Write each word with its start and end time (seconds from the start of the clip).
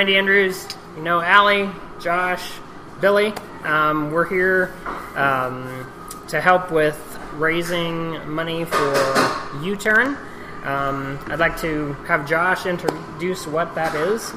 Randy 0.00 0.16
Andrews. 0.16 0.66
You 0.96 1.02
know, 1.02 1.20
Allie, 1.20 1.68
Josh, 2.00 2.52
Billy. 3.02 3.34
Um, 3.64 4.10
we're 4.10 4.26
here 4.26 4.72
um, 5.14 5.92
to 6.28 6.40
help 6.40 6.70
with 6.70 6.96
raising 7.34 8.26
money 8.26 8.64
for 8.64 9.50
U 9.62 9.76
Turn. 9.76 10.16
Um, 10.64 11.18
I'd 11.26 11.38
like 11.38 11.60
to 11.60 11.92
have 12.08 12.26
Josh 12.26 12.64
introduce 12.64 13.46
what 13.46 13.74
that 13.74 13.94
is. 13.94 14.32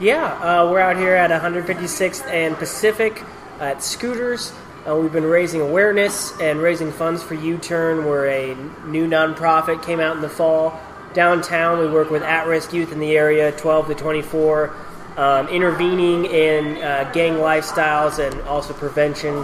Yeah, 0.00 0.24
uh, 0.42 0.68
we're 0.72 0.80
out 0.80 0.96
here 0.96 1.14
at 1.14 1.30
156th 1.30 2.26
and 2.26 2.56
Pacific 2.56 3.22
at 3.60 3.84
Scooters. 3.84 4.52
Uh, 4.88 4.96
we've 4.96 5.12
been 5.12 5.22
raising 5.22 5.60
awareness 5.60 6.36
and 6.40 6.58
raising 6.58 6.90
funds 6.90 7.22
for 7.22 7.34
U 7.34 7.58
Turn. 7.58 8.06
We're 8.06 8.26
a 8.26 8.56
new 8.88 9.06
nonprofit, 9.06 9.84
came 9.84 10.00
out 10.00 10.16
in 10.16 10.22
the 10.22 10.28
fall. 10.28 10.80
Downtown, 11.14 11.78
we 11.78 11.88
work 11.88 12.10
with 12.10 12.24
at 12.24 12.48
risk 12.48 12.72
youth 12.72 12.90
in 12.90 12.98
the 12.98 13.16
area, 13.16 13.52
12 13.52 13.86
to 13.86 13.94
24, 13.94 14.76
um, 15.16 15.48
intervening 15.48 16.26
in 16.26 16.82
uh, 16.82 17.10
gang 17.12 17.34
lifestyles 17.34 18.18
and 18.18 18.40
also 18.42 18.74
prevention. 18.74 19.34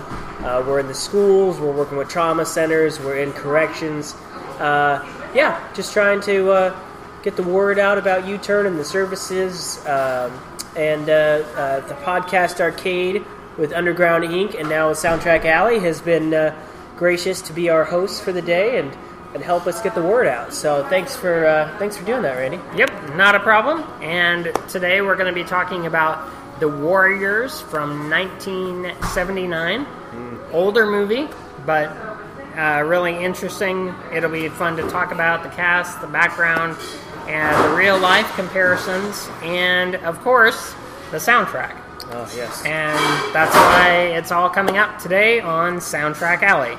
Uh, 0.44 0.62
we're 0.66 0.80
in 0.80 0.86
the 0.86 0.94
schools, 0.94 1.58
we're 1.58 1.72
working 1.72 1.96
with 1.96 2.08
trauma 2.08 2.44
centers, 2.44 3.00
we're 3.00 3.18
in 3.18 3.32
corrections. 3.32 4.14
Uh, 4.58 5.06
yeah, 5.34 5.66
just 5.74 5.92
trying 5.92 6.20
to 6.20 6.50
uh, 6.50 6.80
get 7.22 7.36
the 7.36 7.42
word 7.42 7.78
out 7.78 7.96
about 7.96 8.26
U 8.26 8.38
Turn 8.38 8.66
and 8.66 8.78
the 8.78 8.84
services. 8.84 9.84
Um, 9.86 10.38
and 10.76 11.08
uh, 11.08 11.12
uh, 11.12 11.80
the 11.86 11.94
podcast 11.96 12.60
arcade 12.60 13.24
with 13.58 13.72
Underground 13.72 14.24
Inc. 14.24 14.58
and 14.58 14.68
now 14.70 14.90
Soundtrack 14.92 15.44
Alley 15.44 15.78
has 15.80 16.00
been 16.00 16.54
gracious 16.96 17.42
to 17.42 17.52
be 17.52 17.68
our 17.68 17.84
host 17.84 18.22
for 18.22 18.32
the 18.32 18.40
day 18.40 18.78
and, 18.78 18.96
and 19.34 19.42
help 19.42 19.66
us 19.66 19.80
get 19.80 19.94
the 19.94 20.02
word 20.02 20.26
out. 20.26 20.52
So 20.52 20.86
thanks 20.88 21.16
for 21.16 21.46
uh, 21.46 21.78
thanks 21.78 21.96
for 21.96 22.04
doing 22.04 22.22
that, 22.22 22.36
Randy. 22.36 22.60
Yep, 22.76 23.16
not 23.16 23.34
a 23.34 23.40
problem. 23.40 23.82
And 24.02 24.52
today 24.68 25.00
we're 25.00 25.16
going 25.16 25.32
to 25.32 25.34
be 25.34 25.44
talking 25.44 25.86
about 25.86 26.30
The 26.60 26.68
Warriors 26.68 27.60
from 27.60 28.10
1979. 28.10 29.86
Older 30.52 30.86
movie, 30.86 31.28
but 31.64 31.88
uh, 32.56 32.82
really 32.84 33.24
interesting. 33.24 33.94
It'll 34.12 34.30
be 34.30 34.48
fun 34.50 34.76
to 34.76 34.82
talk 34.90 35.12
about 35.12 35.42
the 35.42 35.48
cast, 35.48 36.00
the 36.02 36.06
background, 36.06 36.76
and 37.26 37.64
the 37.64 37.76
real 37.76 37.98
life 37.98 38.30
comparisons, 38.34 39.28
and 39.42 39.94
of 39.96 40.20
course, 40.20 40.74
the 41.10 41.16
soundtrack. 41.16 41.78
Oh 42.10 42.30
yes. 42.36 42.62
And 42.66 42.98
that's 43.32 43.54
why 43.54 44.12
it's 44.14 44.30
all 44.30 44.50
coming 44.50 44.76
up 44.76 44.98
today 44.98 45.40
on 45.40 45.78
Soundtrack 45.78 46.42
Alley. 46.42 46.76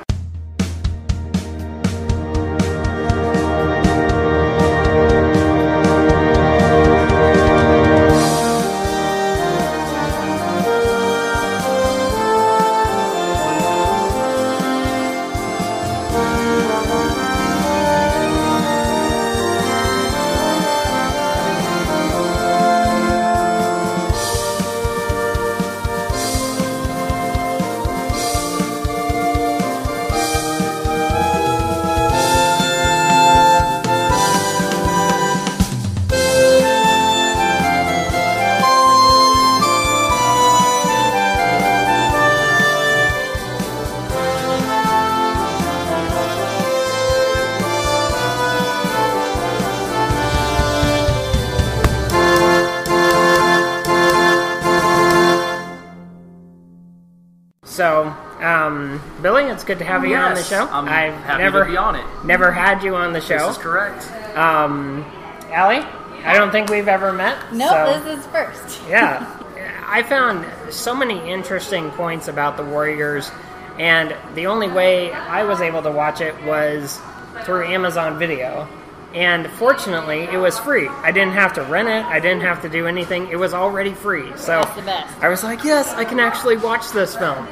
Good 59.73 59.79
to 59.79 59.85
have 59.85 60.05
you 60.05 60.15
on 60.15 60.35
the 60.35 60.43
show. 60.43 60.67
I'm 60.67 60.87
I've 60.87 61.13
happy 61.23 61.41
never 61.43 61.65
to 61.65 61.71
be 61.71 61.77
on 61.77 61.95
it. 61.95 62.05
never 62.23 62.51
had 62.51 62.83
you 62.83 62.95
on 62.95 63.13
the 63.13 63.21
show. 63.21 63.47
This 63.47 63.57
is 63.57 63.63
correct. 63.63 64.09
Um, 64.37 65.03
Allie, 65.51 65.79
I 66.23 66.35
don't 66.37 66.51
think 66.51 66.69
we've 66.69 66.87
ever 66.87 67.11
met. 67.11 67.53
No, 67.53 67.67
so- 67.69 67.99
this 67.99 68.19
is 68.19 68.25
first. 68.27 68.81
yeah, 68.87 69.39
I 69.87 70.03
found 70.03 70.45
so 70.73 70.95
many 70.95 71.17
interesting 71.31 71.89
points 71.91 72.27
about 72.27 72.57
the 72.57 72.63
Warriors, 72.63 73.31
and 73.79 74.15
the 74.35 74.45
only 74.47 74.67
way 74.69 75.11
I 75.11 75.43
was 75.43 75.59
able 75.59 75.81
to 75.81 75.91
watch 75.91 76.21
it 76.21 76.35
was 76.43 76.99
through 77.43 77.65
Amazon 77.65 78.19
Video. 78.19 78.67
And 79.15 79.47
fortunately, 79.51 80.21
it 80.23 80.37
was 80.37 80.57
free. 80.57 80.87
I 80.87 81.11
didn't 81.11 81.33
have 81.33 81.53
to 81.53 81.61
rent 81.63 81.87
it. 81.87 82.03
I 82.03 82.19
didn't 82.19 82.41
have 82.41 82.63
to 82.63 82.69
do 82.69 82.87
anything. 82.87 83.27
It 83.29 83.35
was 83.35 83.53
already 83.53 83.93
free. 83.93 84.25
So 84.37 84.61
That's 84.61 84.75
the 84.75 84.81
best. 84.81 85.15
I 85.21 85.29
was 85.29 85.43
like, 85.43 85.63
yes, 85.63 85.87
I 85.93 86.03
can 86.03 86.19
actually 86.19 86.57
watch 86.57 86.89
this 86.91 87.15
film. 87.15 87.47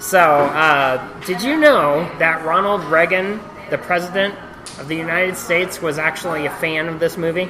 So, 0.00 0.18
uh, 0.18 1.20
did 1.26 1.42
you 1.42 1.58
know 1.58 2.10
that 2.18 2.42
Ronald 2.44 2.82
Reagan, 2.84 3.38
the 3.68 3.76
president 3.76 4.34
of 4.78 4.88
the 4.88 4.96
United 4.96 5.36
States, 5.36 5.82
was 5.82 5.98
actually 5.98 6.46
a 6.46 6.50
fan 6.52 6.88
of 6.88 6.98
this 6.98 7.18
movie? 7.18 7.44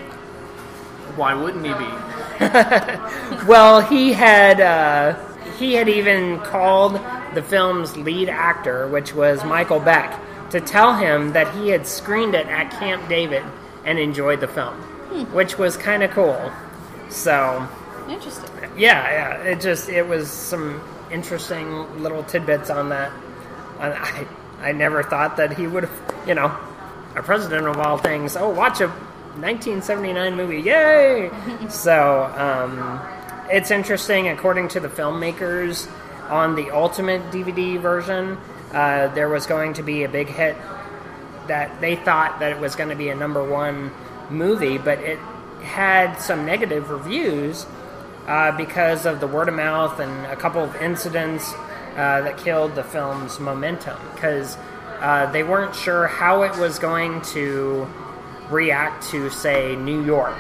Why 1.15 1.33
wouldn't 1.35 1.65
he 1.65 1.73
be? 1.73 1.87
Well, 3.47 3.81
he 3.81 4.13
had 4.13 4.61
uh, 4.61 5.15
he 5.59 5.75
had 5.75 5.89
even 5.89 6.41
called 6.41 7.01
the 7.35 7.43
film's 7.43 7.97
lead 7.97 8.29
actor, 8.29 8.89
which 8.89 9.15
was 9.15 9.45
Michael 9.45 9.79
Beck, 9.81 10.19
to 10.51 10.61
tell 10.61 10.95
him 10.97 11.33
that 11.33 11.55
he 11.55 11.69
had 11.69 11.87
screened 11.87 12.35
it 12.35 12.47
at 12.47 12.71
Camp 12.73 13.09
David 13.09 13.45
and 13.85 13.99
enjoyed 13.99 14.41
the 14.41 14.49
film, 14.49 14.75
which 15.33 15.57
was 15.57 15.77
kind 15.77 16.03
of 16.03 16.11
cool. 16.11 16.51
So, 17.09 17.67
Interesting. 18.09 18.51
yeah, 18.77 19.39
yeah, 19.39 19.43
it 19.43 19.61
just 19.61 19.89
it 19.89 20.07
was 20.07 20.29
some 20.29 20.83
interesting 21.11 22.03
little 22.03 22.23
tidbits 22.25 22.71
on 22.71 22.91
that. 22.91 23.13
I 23.79 24.27
I 24.61 24.73
never 24.73 25.03
thought 25.03 25.39
that 25.39 25.57
he 25.57 25.67
would 25.67 25.85
have, 25.85 26.15
you 26.27 26.35
know, 26.35 26.55
a 27.17 27.23
president 27.23 27.67
of 27.67 27.79
all 27.79 27.97
things. 27.97 28.37
Oh, 28.37 28.51
watch 28.51 28.81
a 28.81 28.89
1979 28.89 30.37
movie, 30.37 30.61
yay! 30.61 31.31
so 31.71 32.25
um, 32.37 33.01
it's 33.51 33.71
interesting. 33.71 34.29
According 34.29 34.69
to 34.69 34.81
the 34.81 34.89
filmmakers, 34.89 35.89
on 36.29 36.55
the 36.55 36.71
ultimate 36.71 37.23
DVD 37.31 37.81
version, 37.81 38.39
uh, 38.73 39.09
there 39.09 39.29
was 39.29 39.47
going 39.47 39.75
to 39.75 39.83
be 39.83 40.05
a 40.05 40.09
big 40.09 40.29
hit 40.29 40.57
that 41.49 41.81
they 41.81 41.97
thought 41.97 42.39
that 42.39 42.53
it 42.53 42.61
was 42.61 42.77
going 42.77 42.89
to 42.91 42.95
be 42.95 43.09
a 43.09 43.15
number 43.15 43.43
one 43.43 43.91
movie, 44.31 44.79
but 44.79 45.01
it 45.01 45.19
had 45.63 46.15
some 46.17 46.47
negative 46.47 46.91
reviews 46.91 47.67
uh, 48.31 48.57
because 48.57 49.07
of 49.07 49.19
the 49.19 49.27
word 49.27 49.49
of 49.49 49.55
mouth 49.55 49.99
and 49.99 50.27
a 50.27 50.37
couple 50.37 50.63
of 50.63 50.77
incidents 50.77 51.53
uh, 51.97 52.23
that 52.23 52.39
killed 52.39 52.77
the 52.77 52.85
film's 52.85 53.41
momentum 53.41 53.99
because 54.15 54.57
uh, 55.01 55.31
they 55.33 55.43
weren't 55.43 55.75
sure 55.75 56.07
how 56.07 56.43
it 56.43 56.57
was 56.57 56.79
going 56.79 57.21
to 57.23 57.89
react 58.49 59.09
to, 59.09 59.31
say, 59.31 59.75
New 59.75 60.05
York 60.05 60.39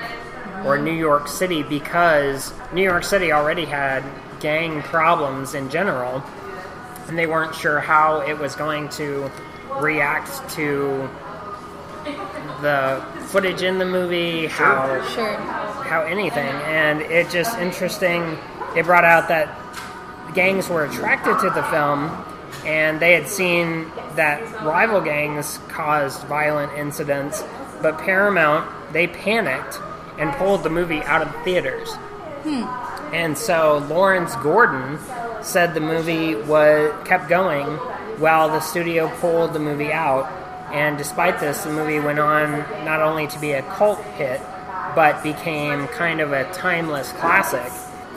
or 0.64 0.78
New 0.78 0.94
York 0.94 1.26
City 1.26 1.64
because 1.64 2.52
New 2.72 2.84
York 2.84 3.02
City 3.02 3.32
already 3.32 3.64
had 3.64 4.04
gang 4.38 4.82
problems 4.82 5.54
in 5.54 5.68
general, 5.68 6.22
and 7.08 7.18
they 7.18 7.26
weren't 7.26 7.56
sure 7.56 7.80
how 7.80 8.20
it 8.20 8.38
was 8.38 8.54
going 8.54 8.88
to 8.90 9.28
react 9.80 10.48
to 10.50 11.10
the 12.62 13.04
footage 13.26 13.62
in 13.62 13.78
the 13.78 13.84
movie, 13.84 14.46
how 14.46 15.04
Sure. 15.08 15.36
How 15.90 16.02
anything, 16.02 16.46
and 16.46 17.02
it 17.02 17.28
just 17.30 17.58
interesting. 17.58 18.38
It 18.76 18.86
brought 18.86 19.04
out 19.04 19.26
that 19.26 19.52
gangs 20.34 20.68
were 20.68 20.84
attracted 20.84 21.40
to 21.40 21.50
the 21.50 21.64
film, 21.64 22.08
and 22.64 23.00
they 23.00 23.12
had 23.12 23.26
seen 23.26 23.90
that 24.14 24.40
rival 24.64 25.00
gangs 25.00 25.58
caused 25.68 26.22
violent 26.28 26.72
incidents, 26.78 27.42
but 27.82 27.98
Paramount 27.98 28.70
they 28.92 29.08
panicked 29.08 29.80
and 30.18 30.32
pulled 30.34 30.62
the 30.62 30.70
movie 30.70 31.02
out 31.02 31.22
of 31.22 31.44
theaters. 31.44 31.92
Hmm. 32.44 32.64
And 33.14 33.36
so 33.36 33.84
Lawrence 33.88 34.36
Gordon 34.36 34.98
said 35.42 35.74
the 35.74 35.80
movie 35.80 36.36
was 36.36 36.94
kept 37.04 37.28
going 37.28 37.66
while 38.20 38.48
the 38.48 38.60
studio 38.60 39.08
pulled 39.18 39.52
the 39.52 39.58
movie 39.58 39.92
out. 39.92 40.30
And 40.72 40.96
despite 40.96 41.40
this, 41.40 41.64
the 41.64 41.72
movie 41.72 41.98
went 41.98 42.20
on 42.20 42.60
not 42.84 43.00
only 43.02 43.26
to 43.26 43.38
be 43.40 43.52
a 43.52 43.62
cult 43.62 44.00
hit, 44.16 44.40
but 44.94 45.22
became 45.22 45.86
kind 45.88 46.20
of 46.20 46.32
a 46.32 46.50
timeless 46.52 47.12
classic. 47.12 47.70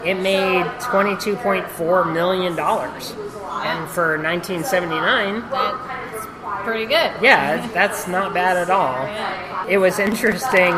It 0.05 0.15
made 0.15 0.65
$22.4 0.79 2.13
million. 2.13 2.59
And 2.59 3.89
for 3.89 4.17
1979, 4.21 5.49
That's 5.49 6.63
pretty 6.65 6.85
good. 6.85 7.11
yeah, 7.21 7.65
that's 7.73 8.07
not 8.07 8.33
bad 8.33 8.57
at 8.57 8.69
all. 8.69 9.67
It 9.69 9.77
was 9.77 9.99
interesting. 9.99 10.73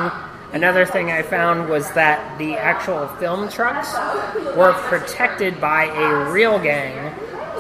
Another 0.54 0.86
thing 0.86 1.12
I 1.12 1.22
found 1.22 1.70
was 1.70 1.92
that 1.94 2.38
the 2.38 2.56
actual 2.56 3.08
film 3.20 3.50
trucks 3.50 3.94
were 4.56 4.74
protected 4.74 5.60
by 5.60 5.86
a 5.86 6.32
real 6.32 6.60
gang 6.60 7.14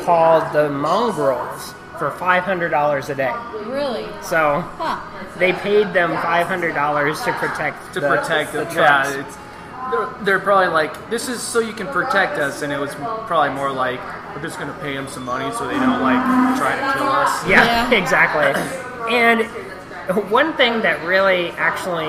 called 0.05 0.51
the 0.53 0.69
Mongrels 0.69 1.73
for 1.97 2.11
$500 2.11 3.09
a 3.09 3.15
day. 3.15 3.33
Really? 3.65 4.05
So 4.21 4.61
Huh. 4.77 4.99
they 5.37 5.53
paid 5.53 5.93
them 5.93 6.11
$500 6.17 7.25
to 7.25 7.33
protect 7.33 7.93
to 7.93 7.99
the, 7.99 8.07
protect 8.07 8.51
the 8.53 8.59
them. 8.65 8.73
trucks. 8.73 9.13
Yeah, 9.15 9.19
it's, 9.27 9.37
they're, 9.91 10.23
they're 10.25 10.39
probably 10.39 10.67
like, 10.67 11.09
this 11.09 11.29
is 11.29 11.41
so 11.41 11.59
you 11.59 11.73
can 11.73 11.87
protect 11.87 12.37
us, 12.39 12.61
and 12.63 12.73
it 12.73 12.79
was 12.79 12.93
probably 12.95 13.51
more 13.55 13.71
like, 13.71 13.99
we're 14.35 14.41
just 14.41 14.57
going 14.59 14.71
to 14.73 14.79
pay 14.79 14.93
them 14.95 15.07
some 15.07 15.23
money 15.25 15.53
so 15.55 15.67
they 15.67 15.75
don't 15.79 16.01
like 16.01 16.21
try 16.57 16.75
to 16.75 16.93
kill 16.97 17.07
us. 17.07 17.47
Yeah, 17.47 17.89
Yeah. 17.91 17.97
exactly. 18.01 18.51
And 19.15 19.45
one 20.31 20.53
thing 20.53 20.81
that 20.81 21.03
really 21.05 21.49
actually 21.51 22.05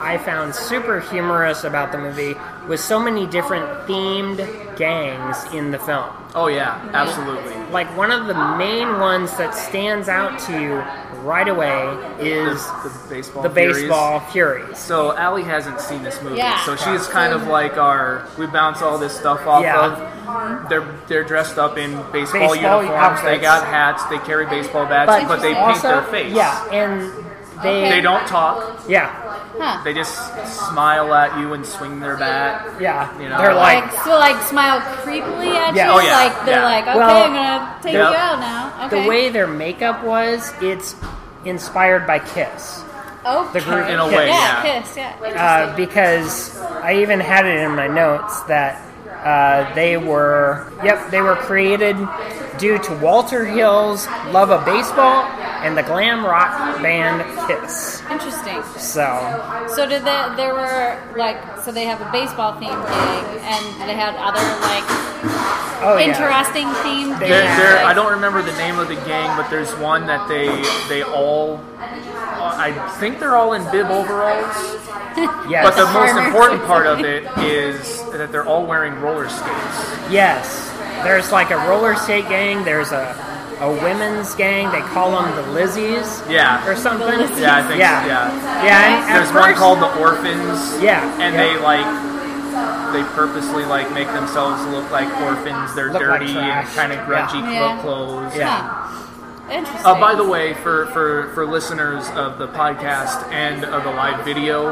I 0.00 0.18
found 0.18 0.54
super 0.54 1.00
humorous 1.00 1.64
about 1.64 1.92
the 1.92 1.98
movie 1.98 2.34
was 2.68 2.82
so 2.82 3.00
many 3.00 3.26
different 3.26 3.66
themed 3.88 4.76
gangs 4.76 5.36
in 5.52 5.70
the 5.70 5.78
film. 5.78 6.08
Oh 6.34 6.46
yeah, 6.46 6.88
absolutely. 6.92 7.54
Like 7.72 7.94
one 7.96 8.10
of 8.12 8.26
the 8.26 8.34
main 8.56 9.00
ones 9.00 9.36
that 9.38 9.54
stands 9.54 10.08
out 10.08 10.38
to 10.40 10.52
you 10.60 10.74
right 11.22 11.48
away 11.48 11.82
is 12.20 12.64
The, 12.84 12.90
the 12.90 13.08
baseball. 13.08 13.42
the 13.42 13.50
Furies. 13.50 13.76
baseball 13.82 14.20
Furies. 14.30 14.78
So 14.78 15.16
Allie 15.16 15.42
hasn't 15.42 15.80
seen 15.80 16.02
this 16.04 16.22
movie, 16.22 16.36
Yeah. 16.36 16.64
so 16.64 16.76
she's 16.76 17.06
kind 17.08 17.32
of 17.32 17.46
like 17.48 17.76
our. 17.76 18.26
We 18.38 18.46
bounce 18.46 18.82
all 18.82 18.98
this 18.98 19.16
stuff 19.18 19.46
off 19.46 19.62
Yeah. 19.62 19.86
of. 19.86 20.68
They're 20.68 20.86
they're 21.08 21.24
dressed 21.24 21.58
up 21.58 21.76
in 21.78 21.90
baseball, 22.12 22.52
Baseball 22.52 22.54
uniforms. 22.82 23.22
They 23.22 23.38
got 23.38 23.66
hats. 23.66 24.04
They 24.04 24.18
carry 24.18 24.46
baseball 24.46 24.86
bats, 24.86 25.24
but, 25.26 25.36
they 25.40 25.54
paint 25.54 25.66
also, 25.66 25.88
their 25.88 26.02
face. 26.02 26.32
Yeah, 26.34 26.70
and 26.70 27.10
they 27.62 27.88
They 27.90 28.00
don't 28.00 28.26
talk. 28.26 28.80
Yeah, 28.88 29.10
Huh. 29.58 29.80
They 29.82 29.92
just 29.92 30.14
smile 30.70 31.12
at 31.14 31.36
you 31.40 31.52
and 31.54 31.66
swing 31.66 31.98
their 32.00 32.16
bat. 32.16 32.64
yeah. 32.80 33.10
You 33.20 33.28
know, 33.28 33.38
They're 33.38 33.54
like, 33.54 33.90
Like, 33.92 34.04
so 34.04 34.10
like 34.18 34.40
smile 34.42 34.80
creepily 35.02 35.54
at 35.56 35.74
Yeah. 35.74 35.86
you. 35.86 35.92
Oh, 35.92 36.00
yeah. 36.00 36.16
Like 36.16 36.44
they're 36.44 36.60
Yeah. 36.60 36.64
like, 36.64 36.86
okay, 36.86 36.98
Well, 36.98 37.24
I'm 37.24 37.32
gonna 37.34 37.74
take 37.82 37.92
Yep. 37.94 38.10
you 38.10 38.16
out 38.16 38.38
now. 38.40 38.72
Okay. 38.86 39.02
the 39.02 39.08
way 39.08 39.28
their 39.30 39.46
makeup 39.48 40.04
was, 40.04 40.52
it's 40.60 40.94
inspired 41.44 42.06
by 42.06 42.18
Kiss. 42.20 42.84
okay. 43.26 43.58
the 43.58 43.60
group- 43.64 43.88
In 43.88 43.98
a 43.98 44.06
way, 44.06 44.28
yeah, 44.28 44.62
yeah. 44.64 44.80
kiss, 44.80 44.96
yeah. 44.96 45.42
uh, 45.70 45.76
because 45.76 46.58
I 46.82 46.94
even 47.02 47.18
had 47.20 47.44
it 47.46 47.58
in 47.60 47.74
my 47.74 47.88
notes 47.88 48.40
that 48.42 48.80
uh, 49.24 49.74
they 49.74 49.96
were, 49.96 50.72
yep, 50.84 51.10
they 51.10 51.20
were 51.20 51.34
created 51.34 51.96
due 52.58 52.78
to 52.78 52.94
Walter 52.94 53.44
Hill's 53.44 54.06
love 54.30 54.50
of 54.50 54.64
baseball 54.64 55.26
and 55.64 55.76
the 55.76 55.82
glam 55.82 56.24
rock 56.24 56.80
band 56.82 57.22
Kiss. 57.48 58.02
Interesting. 58.10 58.62
So, 58.78 59.66
So 59.68 59.86
did 59.88 60.02
they? 60.04 60.32
There 60.36 60.54
were 60.54 60.98
like, 61.16 61.38
so 61.60 61.72
they 61.72 61.84
have 61.84 62.00
a 62.00 62.10
baseball 62.12 62.52
themed 62.54 62.86
gang, 62.88 63.24
and 63.42 63.88
they 63.88 63.94
had 63.94 64.14
other 64.16 64.40
like 64.62 64.84
oh 65.82 65.96
yeah, 65.98 66.06
interesting 66.06 66.66
themed 66.84 67.18
They- 67.18 67.28
They're, 67.28 67.56
they're, 67.56 67.84
I 67.84 67.92
don't 67.94 68.10
remember 68.12 68.42
the 68.42 68.52
name 68.58 68.78
of 68.78 68.88
the 68.88 68.94
gang, 68.96 69.36
but 69.36 69.48
there's 69.50 69.74
one 69.76 70.06
that 70.06 70.28
they 70.28 70.46
they 70.88 71.02
all. 71.02 71.60
uh, 71.78 72.54
I 72.56 72.72
think 73.00 73.18
they're 73.18 73.36
all 73.36 73.52
in 73.54 73.62
bib 73.70 73.86
overalls. 73.86 74.76
yes, 75.50 75.64
But 75.64 75.74
the 75.76 75.90
most 75.92 76.16
important 76.16 76.62
part 76.64 76.86
of 76.86 77.00
it 77.00 77.24
is 77.38 78.02
that 78.12 78.30
they're 78.30 78.46
all 78.46 78.64
wearing 78.66 78.94
roller 79.00 79.28
skates. 79.28 80.10
yes. 80.10 80.66
There's 81.04 81.30
like 81.32 81.50
a 81.50 81.56
roller 81.68 81.94
skate 81.96 82.28
gang. 82.28 82.64
There's 82.64 82.90
a 82.92 83.14
a 83.60 83.70
women's 83.82 84.34
gang. 84.34 84.70
They 84.72 84.80
call 84.80 85.10
them 85.12 85.34
the 85.36 85.42
Lizzies 85.58 86.28
Yeah. 86.30 86.66
or 86.66 86.76
something. 86.76 87.06
Lizzies. 87.08 87.40
Yeah, 87.40 87.56
I 87.56 87.62
think 87.62 87.80
Yeah. 87.80 88.02
so, 88.02 88.06
yeah. 88.08 88.64
Yeah, 88.64 88.84
and 88.86 89.10
at 89.10 89.14
There's 89.14 89.32
one 89.32 89.44
first- 89.44 89.58
called 89.58 89.80
the 89.80 89.92
Orphans. 90.00 90.80
Yeah, 90.82 91.02
And 91.20 91.34
yeah. 91.34 91.42
they 91.42 91.58
like 91.58 91.86
they 92.92 93.02
purposely 93.14 93.64
like 93.66 93.90
make 93.92 94.08
themselves 94.12 94.64
look 94.66 94.90
like 94.90 95.06
orphans. 95.20 95.74
They're 95.74 95.92
Look 95.92 96.02
like 96.02 96.20
dirty 96.20 96.36
and 96.38 96.66
kind 96.74 96.92
of 96.92 96.98
grungy 97.00 97.52
Yeah. 97.52 97.78
clo- 97.82 98.06
clothes. 98.06 98.34
Yeah. 98.34 98.62
Interesting. 99.50 99.86
Uh, 99.86 99.98
by 99.98 100.14
the 100.14 100.28
way, 100.28 100.52
for, 100.54 100.86
for, 100.86 101.32
for 101.32 101.46
listeners 101.46 102.06
of 102.10 102.38
the 102.38 102.48
podcast 102.48 103.30
and 103.32 103.64
of 103.64 103.82
the 103.84 103.90
live 103.90 104.24
video, 104.24 104.64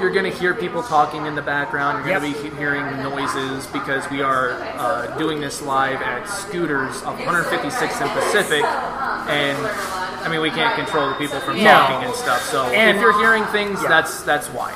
you're 0.00 0.10
going 0.12 0.30
to 0.30 0.36
hear 0.38 0.54
people 0.54 0.82
talking 0.82 1.26
in 1.26 1.34
the 1.34 1.42
background. 1.42 2.06
You're 2.06 2.18
going 2.18 2.32
to 2.32 2.42
be 2.42 2.56
hearing 2.56 2.84
noises 3.02 3.66
because 3.66 4.08
we 4.10 4.22
are 4.22 4.52
uh, 4.52 5.16
doing 5.18 5.40
this 5.40 5.60
live 5.60 6.00
at 6.00 6.24
Scooters 6.24 6.96
of 7.02 7.18
156th 7.18 8.00
and 8.00 8.10
Pacific. 8.10 8.64
And 8.64 10.03
I 10.24 10.28
mean, 10.30 10.40
we 10.40 10.50
can't 10.50 10.74
control 10.74 11.08
the 11.10 11.14
people 11.16 11.38
from 11.40 11.62
No. 11.62 11.70
talking 11.70 12.06
and 12.08 12.14
stuff. 12.14 12.42
So 12.50 12.64
And- 12.64 12.96
if 12.96 13.02
you're 13.02 13.18
hearing 13.18 13.44
things, 13.46 13.82
Yeah. 13.82 13.88
that's 13.88 14.22
that's 14.22 14.48
why. 14.48 14.72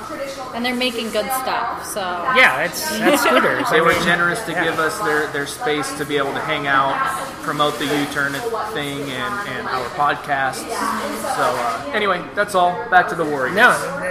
and 0.55 0.65
they're 0.65 0.75
making 0.75 1.11
good 1.11 1.27
stuff. 1.43 1.87
So 1.87 2.01
Yeah, 2.37 2.61
it's 2.61 2.81
that's 2.99 3.23
scooters. 3.23 3.69
They 3.71 3.79
I 3.79 3.81
were 3.81 3.93
mean, 3.93 4.03
generous 4.03 4.41
to 4.43 4.53
yeah. 4.53 4.65
give 4.65 4.79
us 4.79 4.99
their, 5.01 5.27
their 5.29 5.47
space 5.47 5.91
to 5.99 6.05
be 6.05 6.17
able 6.17 6.33
to 6.33 6.41
hang 6.41 6.67
out, 6.67 6.95
promote 7.43 7.79
the 7.79 7.85
U-turn 7.87 8.33
thing, 8.75 9.01
and, 9.11 9.49
and 9.49 9.69
our 9.69 9.85
podcasts. 9.97 10.65
So 11.37 11.43
uh, 11.43 11.91
anyway, 11.95 12.23
that's 12.35 12.55
all. 12.55 12.73
Back 12.91 13.09
to 13.09 13.15
the 13.15 13.25
Warriors. 13.25 13.57
No, 13.57 13.71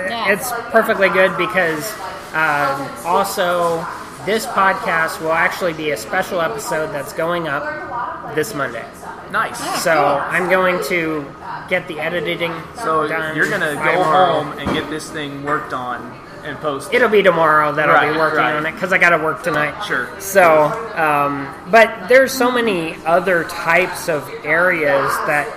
Yeah. 0.09 0.29
it's 0.31 0.51
perfectly 0.71 1.09
good 1.09 1.35
because 1.37 1.91
um, 2.33 2.87
also 3.05 3.85
this 4.25 4.45
podcast 4.45 5.21
will 5.21 5.33
actually 5.33 5.73
be 5.73 5.91
a 5.91 5.97
special 5.97 6.41
episode 6.41 6.87
that's 6.93 7.13
going 7.13 7.47
up 7.47 8.35
this 8.35 8.53
Monday. 8.53 8.85
Nice. 9.31 9.83
So 9.83 10.19
I'm 10.19 10.49
going 10.49 10.83
to 10.85 11.25
get 11.69 11.87
the 11.87 11.99
editing. 11.99 12.53
So 12.83 13.07
done 13.07 13.35
you're 13.35 13.49
gonna 13.49 13.75
by 13.75 13.85
go 13.85 13.91
tomorrow. 14.03 14.43
home 14.43 14.59
and 14.59 14.73
get 14.73 14.89
this 14.89 15.09
thing 15.09 15.43
worked 15.43 15.73
on 15.73 16.19
and 16.43 16.57
post. 16.59 16.93
It'll 16.93 17.09
be 17.09 17.21
tomorrow 17.23 17.73
that 17.73 17.89
I'll 17.89 17.95
Right, 17.95 18.13
be 18.13 18.17
working 18.17 18.37
right. 18.39 18.55
on 18.55 18.65
it 18.65 18.71
because 18.73 18.93
I 18.93 18.97
got 18.97 19.09
to 19.09 19.17
work 19.17 19.43
tonight. 19.43 19.81
Sure. 19.83 20.07
So, 20.19 20.65
um, 20.95 21.53
but 21.69 22.07
there's 22.07 22.31
so 22.31 22.51
many 22.51 22.95
other 23.05 23.43
types 23.45 24.07
of 24.07 24.29
areas 24.45 25.11
that 25.27 25.47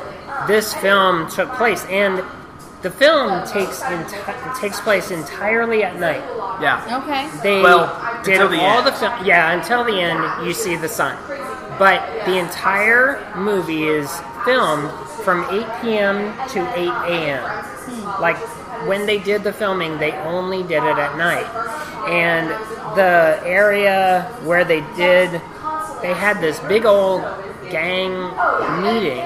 this 0.49 0.75
film 0.75 1.29
took 1.31 1.53
place, 1.55 1.85
and 1.91 2.25
the 2.83 2.91
film 2.91 3.47
takes 3.47 3.81
enti- 3.81 4.59
takes 4.61 4.81
place 4.81 5.11
entirely 5.11 5.85
at 5.85 6.01
night. 6.01 6.23
yeah. 6.61 7.03
okay. 7.05 7.29
They 7.43 7.63
Well, 7.63 7.87
did 8.25 8.41
until 8.41 8.49
the 8.49 8.59
all 8.61 8.79
end. 8.79 8.87
the 8.87 8.93
film. 8.93 9.13
Yeah, 9.25 9.53
until 9.53 9.85
the 9.85 10.01
end, 10.01 10.47
you 10.47 10.55
see 10.55 10.75
the 10.77 10.89
sun. 10.89 11.15
But 11.81 12.27
the 12.27 12.37
entire 12.39 13.35
movie 13.35 13.85
is 13.85 14.11
filmed 14.45 14.91
from 15.25 15.47
8 15.51 15.67
p.m. 15.81 16.49
to 16.51 16.61
8 16.79 16.89
a.m. 17.09 18.21
Like 18.21 18.37
when 18.87 19.07
they 19.07 19.19
did 19.19 19.45
the 19.45 19.53
filming, 19.55 19.97
they 19.97 20.13
only 20.13 20.63
did 20.63 20.85
it 20.85 20.99
at 20.99 21.17
night. 21.17 21.47
And 22.07 22.51
the 22.97 23.41
area 23.47 24.25
where 24.45 24.63
they 24.63 24.83
did 24.95 25.41
they 26.03 26.15
had 26.15 26.41
this 26.43 26.59
big 26.61 26.85
old 26.85 27.23
gang 27.71 28.13
meeting 28.83 29.21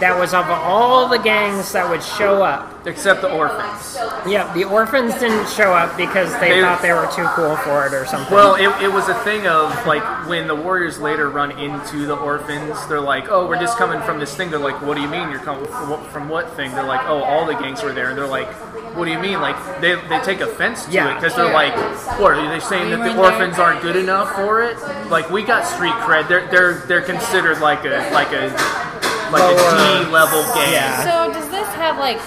that 0.00 0.18
was 0.18 0.32
of 0.34 0.48
all 0.48 1.08
the 1.08 1.18
gangs 1.18 1.72
that 1.72 1.88
would 1.88 2.02
show 2.02 2.42
up. 2.42 2.66
Except 2.86 3.20
the 3.20 3.30
orphans. 3.30 3.96
Yeah, 4.26 4.50
the 4.54 4.64
orphans 4.64 5.12
didn't 5.18 5.46
show 5.50 5.74
up 5.74 5.96
because 5.98 6.32
they, 6.40 6.52
They- 6.52 6.60
thought 6.62 6.80
they 6.80 6.92
were 6.94 7.08
too 7.14 7.26
cool 7.36 7.54
for 7.58 7.86
it 7.86 7.92
or 7.92 8.06
something. 8.06 8.34
Well, 8.34 8.54
it, 8.54 8.84
it 8.84 8.90
was 8.90 9.06
a 9.10 9.14
thing 9.22 9.46
of 9.46 9.68
like 9.86 10.02
when 10.28 10.46
the 10.46 10.54
warriors 10.54 10.98
later 10.98 11.28
run 11.28 11.50
into 11.58 12.06
the 12.06 12.16
orphans, 12.16 12.74
they're 12.88 13.00
like, 13.00 13.28
"Oh, 13.30 13.46
we're 13.46 13.60
just 13.60 13.76
coming 13.76 14.00
from 14.02 14.18
this 14.18 14.34
thing." 14.34 14.50
They're 14.50 14.58
like, 14.58 14.80
"What 14.80 14.94
do 14.96 15.02
you 15.02 15.08
mean 15.08 15.30
you're 15.30 15.40
coming 15.40 15.66
from 15.66 15.90
what, 15.90 16.06
from 16.06 16.28
what 16.30 16.50
thing?" 16.56 16.72
They're 16.74 16.84
like, 16.84 17.02
"Oh, 17.06 17.22
all 17.22 17.44
the 17.44 17.52
gangs 17.54 17.82
were 17.82 17.92
there." 17.92 18.08
And 18.08 18.16
they're 18.16 18.26
like, 18.26 18.48
"What 18.96 19.04
do 19.04 19.10
you 19.10 19.18
mean?" 19.18 19.42
Like 19.42 19.56
they, 19.82 19.96
they 20.08 20.20
take 20.20 20.40
offense 20.40 20.86
to 20.86 20.92
Yeah. 20.92 21.12
it 21.12 21.16
because 21.16 21.36
they're 21.36 21.52
like, 21.52 21.74
"What 22.18 22.32
are 22.32 22.48
they 22.48 22.60
saying 22.60 22.90
that 22.92 23.04
the 23.04 23.20
orphans 23.20 23.58
aren't 23.58 23.82
good 23.82 23.96
enough 23.96 24.34
for 24.34 24.62
it?" 24.62 24.78
Like 25.10 25.28
we 25.30 25.42
got 25.42 25.66
street 25.66 25.92
cred. 26.08 26.28
They're 26.28 26.46
they're 26.50 26.74
they're 26.86 27.02
considered 27.02 27.60
like 27.60 27.84
a 27.84 28.08
like 28.14 28.32
a 28.32 28.48
like 29.32 29.42
Lower- 29.42 30.02
a 30.02 30.04
D 30.04 30.10
level 30.10 30.42
gang. 30.54 30.72
Yeah. 30.72 31.02
So 31.04 31.32
does 31.32 31.48
this 31.50 31.68
have 31.74 31.98
like 31.98 32.18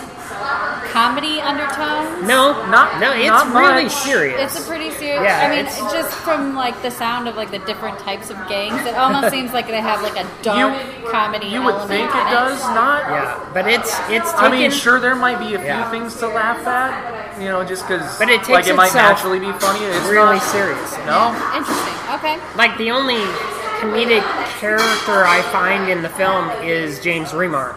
comedy 0.92 1.40
undertones? 1.42 2.28
no, 2.28 2.54
Not- 2.70 3.00
no, 3.00 3.12
it's 3.14 3.28
not 3.28 3.54
really 3.54 3.84
much. 3.86 3.92
serious. 3.94 4.40
It's 4.56 4.66
a 4.66 4.68
pretty 4.70 4.92
serious. 4.92 5.24
Yeah, 5.24 5.42
I 5.46 5.50
mean, 5.50 5.60
it's- 5.66 5.80
just 5.92 6.12
from 6.26 6.56
like 6.56 6.80
the 6.82 6.92
sound 6.92 7.28
of 7.28 7.36
like 7.36 7.52
the 7.52 7.60
different 7.60 7.98
types 8.00 8.30
of 8.30 8.38
gangs, 8.48 8.86
it 8.86 8.96
almost 8.96 9.30
seems 9.36 9.54
like 9.54 9.68
they 9.68 9.82
have 9.82 10.02
like 10.04 10.18
a 10.18 10.28
dark 10.44 10.78
comedy. 11.12 11.48
You 11.48 11.62
would 11.64 11.76
element 11.76 11.90
think 11.90 12.12
in 12.12 12.28
it 12.28 12.30
does 12.32 12.62
not. 12.78 13.02
yeah, 13.10 13.40
but 13.54 13.68
it's 13.68 13.92
it's 14.10 14.32
taken. 14.32 14.46
I 14.46 14.50
mean, 14.52 14.72
sure, 14.72 15.00
there 15.00 15.16
might 15.16 15.40
be 15.40 15.56
a 15.56 15.60
few 15.60 15.68
Yeah. 15.68 15.90
things 15.90 16.16
to 16.18 16.28
laugh 16.28 16.66
at, 16.68 17.40
you 17.42 17.48
know, 17.50 17.64
just 17.64 17.88
because 17.88 18.04
But 18.20 18.30
it 18.30 18.38
takes 18.40 18.50
like 18.50 18.68
it 18.68 18.76
might 18.76 18.88
itself 18.88 19.18
naturally 19.18 19.40
be 19.40 19.52
funny. 19.60 19.84
It's 19.86 20.06
really 20.08 20.38
not, 20.38 20.44
serious. 20.44 20.92
No, 21.06 21.34
Interesting. 21.56 21.94
Okay. 22.16 22.38
Like 22.56 22.78
the 22.78 22.92
only 22.92 23.18
comedic 23.84 24.24
character 24.60 25.26
I 25.28 25.42
find 25.52 25.92
in 25.92 26.02
the 26.02 26.10
film 26.10 26.50
is 26.64 27.02
James 27.02 27.30
Remar. 27.30 27.76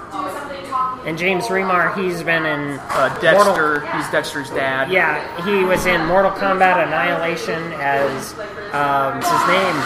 And 1.05 1.19
James 1.19 1.47
Remar, 1.47 1.95
he's 1.97 2.23
been 2.23 2.47
in 2.47 2.79
uh, 2.91 3.09
Mortal- 3.23 3.55
Dexter. 3.55 3.81
He's 3.97 4.11
Dexter's 4.11 4.51
dad. 4.51 4.91
Yeah, 4.91 5.19
he 5.45 5.65
was 5.65 5.87
in 5.87 6.05
Mortal 6.07 6.31
Kombat 6.33 6.87
Annihilation 6.87 7.73
as 7.79 8.33
um, 8.75 9.19
what's 9.19 9.31
his 9.31 9.47
name 9.51 9.77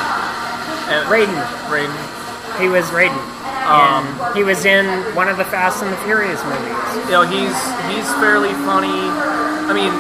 And 0.93 1.09
Raiden. 1.09 1.41
Raiden. 1.73 2.17
He 2.61 2.69
was 2.69 2.85
Raiden, 2.91 3.17
Um, 3.65 4.05
he 4.37 4.43
was 4.45 4.67
in 4.67 4.85
one 5.17 5.29
of 5.29 5.39
the 5.39 5.45
Fast 5.47 5.83
and 5.83 5.91
the 5.91 5.97
Furious 6.05 6.43
movies. 6.45 7.07
You 7.09 7.13
know, 7.17 7.23
he's 7.25 7.57
he's 7.89 8.09
fairly 8.21 8.53
funny. 8.69 8.93
I 8.93 9.73
mean, 9.73 9.93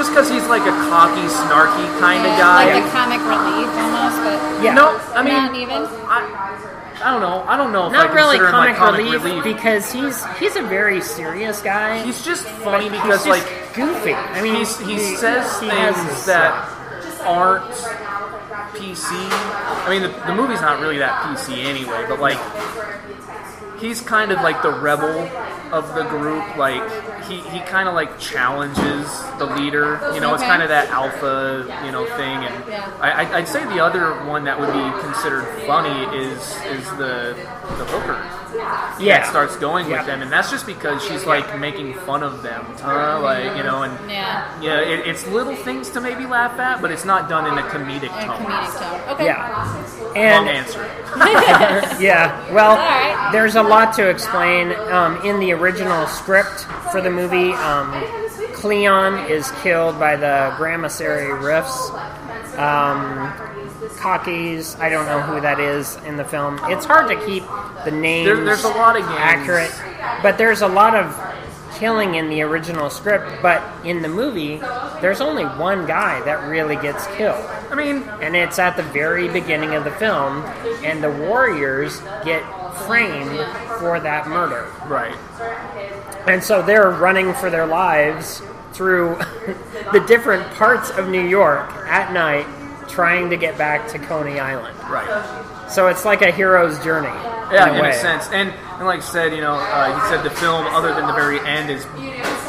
just 0.00 0.12
because 0.12 0.30
he's 0.30 0.46
like 0.48 0.62
a 0.62 0.72
cocky, 0.88 1.28
snarky 1.28 1.84
kind 2.00 2.24
of 2.24 2.32
Yeah, 2.32 2.40
guy. 2.40 2.72
Like 2.72 2.84
a 2.84 2.88
comic 2.88 3.20
relief 3.20 3.68
almost, 3.68 4.16
but 4.24 4.64
Yeah, 4.64 4.72
No, 4.72 4.96
I 5.12 5.22
mean, 5.22 5.34
not 5.34 5.54
even. 5.54 5.84
I, 6.08 6.24
I 7.04 7.10
don't 7.12 7.20
know. 7.20 7.44
I 7.44 7.56
don't 7.58 7.72
know 7.72 7.86
if 7.86 7.92
not 7.92 8.08
I 8.08 8.14
really 8.14 8.38
consider 8.38 8.48
him 8.48 8.52
comic, 8.52 8.68
like 8.68 8.76
comic 8.78 9.00
relief, 9.00 9.24
relief. 9.24 9.44
because 9.44 9.92
he's 9.92 10.24
he's 10.38 10.56
a 10.56 10.62
very 10.62 11.02
serious 11.02 11.60
guy. 11.60 12.02
He's 12.02 12.24
just 12.24 12.46
funny 12.64 12.84
He's 12.84 12.92
because 12.92 13.24
just 13.24 13.28
like 13.28 13.44
goofy. 13.74 14.14
I 14.14 14.40
mean, 14.40 14.54
he's, 14.54 14.78
he 14.80 14.98
says 15.16 15.60
he 15.60 15.68
things 15.68 15.96
his, 15.96 16.26
that 16.26 16.52
aren't 17.24 17.64
PC. 18.72 19.12
I 19.12 19.86
mean, 19.90 20.02
the, 20.02 20.08
the 20.26 20.34
movie's 20.34 20.60
not 20.60 20.80
really 20.80 20.98
that 20.98 21.20
PC 21.24 21.64
anyway, 21.64 22.04
but 22.08 22.20
like, 22.20 22.40
he's 23.80 24.00
kind 24.00 24.32
of 24.32 24.40
like 24.40 24.62
the 24.62 24.72
rebel 24.72 25.28
of 25.72 25.94
the 25.94 26.04
group. 26.04 26.56
Like, 26.56 26.84
he, 27.30 27.40
he 27.50 27.60
kind 27.60 27.88
of 27.88 27.94
like 27.94 28.18
challenges 28.18 29.06
the 29.38 29.46
leader. 29.46 30.00
You 30.14 30.20
know, 30.20 30.34
it's 30.34 30.42
kind 30.42 30.62
of 30.62 30.68
that 30.68 30.88
alpha, 30.90 31.64
you 31.86 31.92
know, 31.92 32.04
thing. 32.16 32.44
And 32.44 32.64
Yeah. 32.68 32.90
I, 33.00 33.10
I- 33.24 33.36
I'd 33.38 33.48
say 33.48 33.64
the 33.64 33.80
other 33.82 34.12
one 34.24 34.44
that 34.44 34.58
would 34.58 34.72
be 34.72 35.00
considered 35.02 35.44
funny 35.66 36.18
is 36.18 36.38
is 36.66 36.84
the 36.98 37.36
the 37.78 37.84
hooker 37.86 38.18
yeah, 38.98 39.20
that 39.20 39.26
starts 39.30 39.56
going 39.56 39.88
Yeah. 39.88 39.98
with 39.98 40.06
them, 40.06 40.22
and 40.22 40.30
that's 40.32 40.50
just 40.50 40.66
because 40.66 41.02
she's 41.06 41.24
like 41.24 41.58
making 41.60 41.94
fun 41.94 42.22
of 42.24 42.42
them, 42.42 42.66
uh, 42.82 43.20
like 43.20 43.56
you 43.56 43.62
know, 43.62 43.84
and 43.84 44.10
Yeah. 44.10 44.60
yeah, 44.60 44.80
it, 44.80 45.06
it's 45.06 45.24
little 45.28 45.54
things 45.54 45.88
to 45.90 46.00
maybe 46.00 46.26
laugh 46.26 46.58
at, 46.58 46.82
but 46.82 46.90
it's 46.90 47.04
not 47.04 47.28
done 47.28 47.46
in 47.46 47.56
a 47.56 47.62
comedic 47.68 48.10
A 48.18 48.26
tone. 48.26 48.36
comedic 48.38 48.78
tone. 48.78 49.00
Okay. 49.14 49.24
yeah, 49.26 50.02
Long 50.04 50.16
and 50.16 50.48
answer. 50.48 50.82
yeah. 52.02 52.52
Well, 52.52 52.76
right. 52.76 53.30
there's 53.32 53.54
a 53.56 53.62
lot 53.62 53.94
to 53.94 54.08
explain. 54.08 54.72
Um, 54.90 55.20
in 55.24 55.38
the 55.38 55.52
original 55.52 56.06
script 56.06 56.64
for 56.90 57.00
the 57.00 57.10
movie, 57.20 57.52
um, 57.52 57.92
Cleon 58.54 59.30
is 59.30 59.50
killed 59.62 59.98
by 59.98 60.16
the 60.16 60.54
Gramercy 60.56 61.04
Riffs. 61.04 61.90
Um, 62.58 63.32
Cockies, 63.98 64.78
I 64.80 64.88
don't 64.88 65.06
know 65.06 65.20
who 65.20 65.40
that 65.40 65.60
is 65.60 65.96
in 66.06 66.16
the 66.16 66.24
film. 66.24 66.58
It's 66.64 66.84
hard 66.86 67.08
to 67.08 67.26
keep 67.26 67.44
the 67.84 67.90
names 67.90 68.26
There- 68.26 68.44
there's 68.44 68.64
a 68.64 68.68
lot 68.68 68.96
of 68.96 69.02
gangs. 69.06 69.18
accurate, 69.20 69.74
but 70.22 70.38
there's 70.38 70.62
a 70.62 70.66
lot 70.68 70.94
of 70.94 71.14
killing 71.78 72.14
in 72.14 72.28
the 72.28 72.42
original 72.42 72.90
script. 72.90 73.30
But 73.42 73.62
in 73.84 74.02
the 74.02 74.08
movie, 74.08 74.60
there's 75.00 75.20
only 75.20 75.44
one 75.44 75.86
guy 75.86 76.20
that 76.22 76.42
really 76.48 76.76
gets 76.76 77.06
killed 77.16 77.44
I 77.70 77.76
mean, 77.76 78.02
and 78.20 78.34
it's 78.34 78.58
at 78.58 78.76
the 78.76 78.82
very 78.82 79.28
beginning 79.28 79.74
of 79.74 79.84
the 79.84 79.92
film, 79.92 80.44
and 80.82 81.04
the 81.04 81.10
warriors 81.10 82.02
get 82.24 82.42
framed 82.86 83.38
for 83.78 84.00
that 84.00 84.28
murder. 84.28 84.70
right. 84.86 85.16
And 86.28 86.42
so 86.42 86.62
they're 86.62 86.90
running 86.90 87.32
for 87.34 87.50
their 87.50 87.66
lives 87.66 88.42
through 88.72 89.16
the 89.92 90.00
different 90.06 90.46
parts 90.54 90.90
of 90.90 91.08
New 91.08 91.26
York 91.26 91.70
at 91.88 92.12
night, 92.12 92.46
trying 92.88 93.30
to 93.30 93.36
get 93.36 93.56
back 93.56 93.88
to 93.88 93.98
Coney 93.98 94.38
Island. 94.38 94.76
Right. 94.90 95.70
So 95.70 95.86
it's 95.88 96.04
like 96.04 96.22
a 96.22 96.30
hero's 96.30 96.82
journey. 96.84 97.08
Yeah, 97.52 97.68
in 97.68 97.74
in 97.74 97.80
a, 97.80 97.82
way. 97.82 97.90
a 97.90 97.94
sense. 97.94 98.28
And, 98.32 98.50
and 98.50 98.86
like 98.86 99.00
I 99.00 99.02
said, 99.02 99.32
you 99.34 99.40
know, 99.40 99.54
uh, 99.54 100.00
he 100.00 100.08
said 100.08 100.22
the 100.22 100.30
film, 100.30 100.66
other 100.68 100.94
than 100.94 101.06
the 101.06 101.12
very 101.12 101.40
end, 101.40 101.70
is 101.70 101.84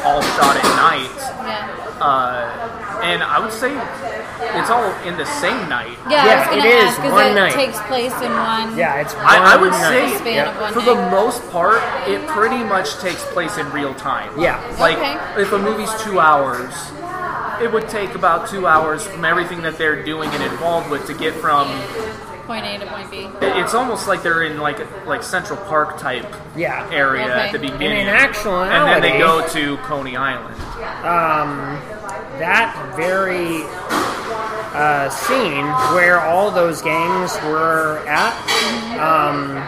all 0.04 0.22
shot 0.22 0.56
at 0.56 0.64
night. 0.76 1.16
Yeah. 1.18 1.98
Uh, 2.00 2.91
and 3.02 3.22
I 3.22 3.38
would 3.38 3.52
say 3.52 3.72
it's 4.58 4.70
all 4.70 4.84
in 5.06 5.16
the 5.16 5.24
same 5.26 5.68
night. 5.68 5.96
Yeah, 6.08 6.24
Yeah, 6.24 6.32
I 6.32 6.38
was 6.38 6.46
gonna 6.48 6.62
it 6.62 6.74
is 6.74 6.84
ask 6.84 6.96
because 6.96 7.12
one 7.12 7.26
it 7.26 7.34
night. 7.34 7.52
takes 7.52 7.78
place 7.82 8.14
in 8.22 8.32
one. 8.32 8.76
Yeah, 8.76 9.00
it's. 9.00 9.14
One 9.14 9.24
I, 9.26 9.54
I 9.54 9.56
would 9.56 9.70
one 9.72 9.80
say. 9.80 10.16
Span 10.16 10.34
Yeah. 10.34 10.50
of 10.54 10.60
one 10.60 10.72
for 10.72 10.78
night. 10.80 10.86
the 10.86 11.10
most 11.10 11.50
part, 11.50 11.82
it 12.08 12.26
pretty 12.28 12.62
much 12.64 12.96
takes 12.98 13.24
place 13.32 13.56
in 13.58 13.70
real 13.72 13.94
time. 13.94 14.30
Yeah. 14.40 14.60
Like, 14.78 14.98
Okay. 14.98 15.16
if 15.42 15.52
a 15.52 15.58
movie's 15.58 15.92
two 16.02 16.20
hours, 16.20 16.72
it 17.60 17.72
would 17.72 17.88
take 17.88 18.14
about 18.14 18.48
two 18.48 18.66
hours 18.66 19.06
from 19.06 19.24
everything 19.24 19.62
that 19.62 19.78
they're 19.78 20.02
doing 20.04 20.28
and 20.30 20.42
involved 20.42 20.90
with 20.90 21.06
to 21.06 21.14
get 21.14 21.34
from. 21.34 21.68
Point 22.46 22.66
A 22.66 22.76
to 22.78 22.86
point 22.86 23.08
B. 23.10 23.28
It's 23.40 23.72
almost 23.72 24.08
like 24.08 24.22
they're 24.24 24.42
in 24.42 24.58
like 24.58 24.78
like 25.06 25.22
Central 25.22 25.56
Park 25.66 25.98
type 25.98 26.26
Yeah. 26.56 26.88
area 26.90 27.22
Okay. 27.24 27.32
at 27.32 27.52
the 27.52 27.58
And 27.60 27.72
beginning, 27.78 28.00
in 28.00 28.08
actuality, 28.08 28.74
and 28.74 28.88
then 28.88 29.00
they 29.00 29.16
go 29.18 29.46
to 29.48 29.76
Coney 29.78 30.16
Island. 30.16 30.56
um, 31.04 31.78
that 32.42 32.74
very 32.96 33.62
uh, 34.74 35.08
scene 35.10 35.64
where 35.94 36.20
all 36.20 36.50
those 36.50 36.82
gangs 36.82 37.34
were 37.46 38.02
at, 38.08 38.34
um, 38.98 39.62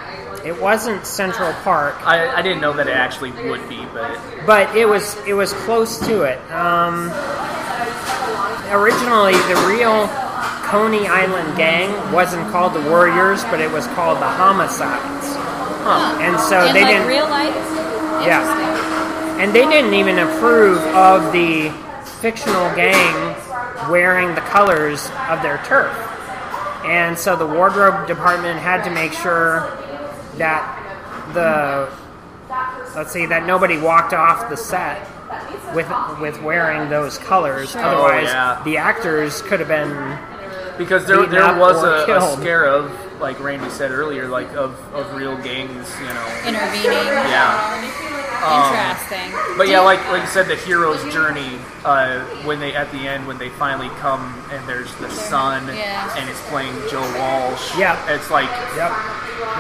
it 0.45 0.61
wasn't 0.61 1.07
Central 1.07 1.53
Park, 1.63 1.95
I, 2.05 2.35
I 2.35 2.43
didn't 2.43 2.61
know 2.61 2.73
that 2.73 2.89
it 2.89 2.97
actually 2.97 3.31
would 3.49 3.67
be, 3.69 3.87
but 3.95 4.19
but 4.45 4.75
it 4.77 4.87
was 4.87 5.17
it 5.27 5.35
was 5.35 5.53
close 5.65 5.99
to 6.07 6.23
it. 6.23 6.39
Um, 6.51 7.11
originally, 8.75 9.33
the 9.33 9.57
real 9.71 10.09
Coney 10.67 11.07
Island 11.07 11.57
gang 11.57 11.89
wasn't 12.13 12.51
called 12.51 12.75
the 12.75 12.83
Warriors, 12.91 13.45
but 13.45 13.61
it 13.61 13.71
was 13.71 13.87
called 13.89 14.19
the 14.19 14.27
Homicides. 14.29 15.29
huh. 15.87 16.19
And 16.21 16.41
so 16.41 16.67
in 16.67 16.75
they 16.75 16.83
like 16.83 16.93
didn't. 16.93 17.07
real 17.09 17.29
life. 17.31 17.55
Yeah. 18.27 19.39
And 19.39 19.55
they 19.55 19.67
didn't 19.67 19.95
even 19.95 20.19
approve 20.19 20.79
of 20.95 21.33
the 21.33 21.71
fictional 22.29 22.75
gang 22.75 23.37
wearing 23.91 24.35
the 24.35 24.41
colors 24.41 25.11
of 25.29 25.43
their 25.43 25.59
turf. 25.67 25.93
And 26.87 27.19
so 27.19 27.37
the 27.37 27.47
wardrobe 27.47 28.07
department 28.07 28.59
had 28.59 28.83
to 28.85 28.91
make 28.91 29.13
sure 29.13 29.61
that 30.39 30.65
the 31.35 31.93
let's 32.97 33.13
see 33.13 33.27
that 33.27 33.45
nobody 33.45 33.77
walked 33.79 34.15
off 34.15 34.49
the 34.49 34.57
set 34.57 35.07
with 35.75 35.87
with 36.19 36.41
wearing 36.41 36.89
those 36.89 37.19
colors. 37.19 37.73
Sure. 37.73 37.83
Otherwise, 37.85 38.29
Oh, 38.31 38.33
yeah. 38.33 38.63
the 38.65 38.79
actors 38.79 39.43
could 39.43 39.61
have 39.61 39.69
been 39.69 39.93
because 40.79 41.07
there 41.07 41.27
there 41.27 41.59
was 41.59 41.83
a, 41.85 42.05
a 42.05 42.07
killed. 42.07 42.39
scare 42.39 42.65
of 42.65 42.91
like 43.21 43.39
Randy 43.39 43.69
said 43.69 43.91
earlier, 43.91 44.29
like 44.29 44.49
of, 44.55 44.73
of 44.95 45.15
real 45.15 45.37
gangs, 45.43 45.89
you 46.01 46.07
know. 46.07 46.27
Intervening. 46.47 47.07
Yeah. 47.29 48.34
Interesting. 48.45 49.57
But 49.57 49.69
yeah, 49.69 49.81
like 49.81 50.01
like 50.09 50.23
you 50.23 50.29
said, 50.29 50.49
the 50.49 50.57
hero's 50.57 51.03
journey. 51.13 51.59
Uh, 51.85 52.21
when 52.45 52.61
they 52.61 52.75
at 52.75 52.91
the 52.93 52.99
end, 53.09 53.27
when 53.27 53.39
they 53.39 53.49
finally 53.51 53.89
come 54.01 54.21
and 54.51 54.67
there's 54.69 54.95
the 54.97 55.11
sun, 55.11 55.67
Yeah. 55.69 56.15
and 56.17 56.29
it's 56.29 56.41
playing 56.49 56.75
Joe 56.91 57.03
Walsh. 57.19 57.77
Yeah. 57.79 57.97
It's 58.15 58.31
like 58.31 58.49
yep. 58.77 58.93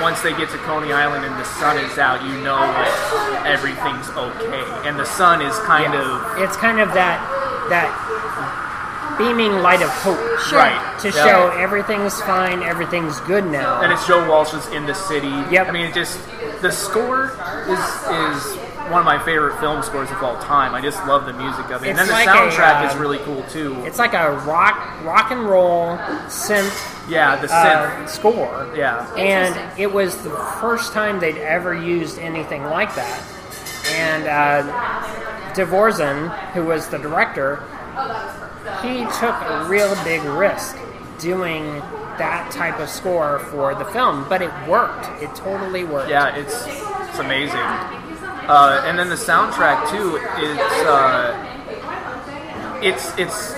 once 0.00 0.20
they 0.22 0.32
get 0.36 0.48
to 0.50 0.58
Coney 0.58 0.92
Island 0.92 1.24
and 1.24 1.34
the 1.38 1.44
sun 1.60 1.76
is 1.78 1.98
out, 1.98 2.22
you 2.22 2.32
know 2.42 2.56
that 2.60 3.44
everything's 3.46 4.08
okay. 4.10 4.88
And 4.88 4.98
the 4.98 5.04
sun 5.06 5.42
is 5.42 5.56
kind 5.60 5.92
Yeah. 5.94 6.36
of 6.36 6.42
it's 6.42 6.56
kind 6.56 6.80
of 6.80 6.92
that 6.94 7.20
that 7.68 7.88
beaming 9.18 9.62
light 9.62 9.82
of 9.82 9.90
hope. 9.90 10.18
Sure. 10.48 10.58
Right. 10.58 10.98
To 11.00 11.08
Yeah. 11.10 11.24
show 11.26 11.48
everything's 11.58 12.20
fine, 12.22 12.62
everything's 12.62 13.20
good 13.20 13.46
now. 13.46 13.80
and 13.82 13.92
it's 13.92 14.06
Joe 14.06 14.28
Walsh's 14.28 14.66
in 14.68 14.86
the 14.86 14.94
city. 14.94 15.32
Yep. 15.50 15.68
I 15.68 15.70
mean, 15.70 15.86
it 15.86 15.94
just 15.94 16.18
the 16.62 16.72
score 16.72 17.32
is 17.68 17.78
is 18.08 18.58
one 18.90 19.00
of 19.00 19.04
my 19.06 19.18
favorite 19.24 19.58
film 19.60 19.82
scores 19.82 20.10
of 20.10 20.22
all 20.22 20.38
time. 20.42 20.74
I 20.74 20.80
just 20.80 20.98
love 21.06 21.26
the 21.26 21.32
music 21.32 21.70
of 21.70 21.82
it, 21.84 21.88
and 21.90 21.98
then 21.98 22.04
It's 22.04 22.08
the 22.08 22.12
like 22.12 22.26
a, 22.28 22.30
soundtrack 22.30 22.86
is 22.88 22.94
um, 22.94 23.00
really 23.00 23.18
cool 23.18 23.42
too. 23.44 23.74
It's 23.86 23.98
like 23.98 24.12
a 24.14 24.32
rock 24.46 25.02
rock 25.04 25.30
and 25.30 25.44
roll 25.44 25.96
synth 26.28 26.90
yeah, 27.08 27.36
the 27.36 27.46
synth. 27.48 28.04
uh, 28.04 28.06
score. 28.06 28.70
yeah, 28.76 29.12
And 29.16 29.78
it 29.78 29.92
was 29.92 30.16
the 30.22 30.30
first 30.60 30.92
time 30.92 31.20
they'd 31.20 31.36
ever 31.38 31.74
used 31.74 32.18
anything 32.18 32.64
like 32.64 32.94
that. 32.94 33.22
And 33.92 34.26
uh, 34.26 35.52
De 35.54 35.66
Vorzon, 35.66 36.30
who 36.52 36.64
was 36.64 36.88
the 36.88 36.98
director, 36.98 37.62
he 38.82 39.04
took 39.18 39.34
a 39.42 39.66
real 39.68 39.94
big 40.04 40.22
risk 40.24 40.76
doing 41.18 41.64
that 42.18 42.50
type 42.52 42.78
of 42.80 42.88
score 42.88 43.38
for 43.50 43.74
the 43.74 43.84
film, 43.86 44.26
but 44.28 44.40
it 44.40 44.50
worked. 44.68 45.06
It 45.22 45.34
totally 45.34 45.84
worked. 45.84 46.08
yeah, 46.10 46.34
it's 46.36 46.54
it's 46.66 47.18
amazing. 47.18 47.60
Uh, 48.48 48.82
and 48.86 48.98
then 48.98 49.08
the 49.08 49.14
soundtrack 49.16 49.90
too. 49.90 50.16
It's 50.38 50.84
uh, 50.86 52.80
it's 52.82 53.16
it's 53.18 53.54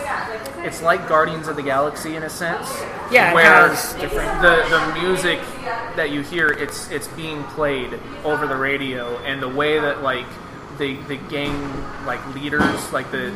it's 0.65 0.83
like 0.83 1.09
Guardians 1.09 1.49
of 1.49 1.57
the 1.57 1.63
Galaxy 1.63 2.17
in 2.17 2.23
a 2.23 2.31
sense. 2.31 2.69
Yeah, 3.11 3.33
where 3.35 3.69
has 3.69 3.95
different- 3.95 4.43
the 4.43 4.65
the 4.69 5.01
music 5.01 5.41
that 5.97 6.11
you 6.11 6.23
hear 6.23 6.49
it's 6.49 6.91
it's 6.91 7.09
being 7.09 7.43
played 7.45 7.99
over 8.25 8.47
the 8.47 8.57
radio, 8.57 9.17
and 9.19 9.43
the 9.43 9.49
way 9.49 9.79
that 9.81 10.03
like 10.03 10.27
the 10.79 10.97
the 11.09 11.17
gang 11.17 11.55
like 12.07 12.25
leaders 12.35 12.93
like 12.93 13.11
the. 13.11 13.33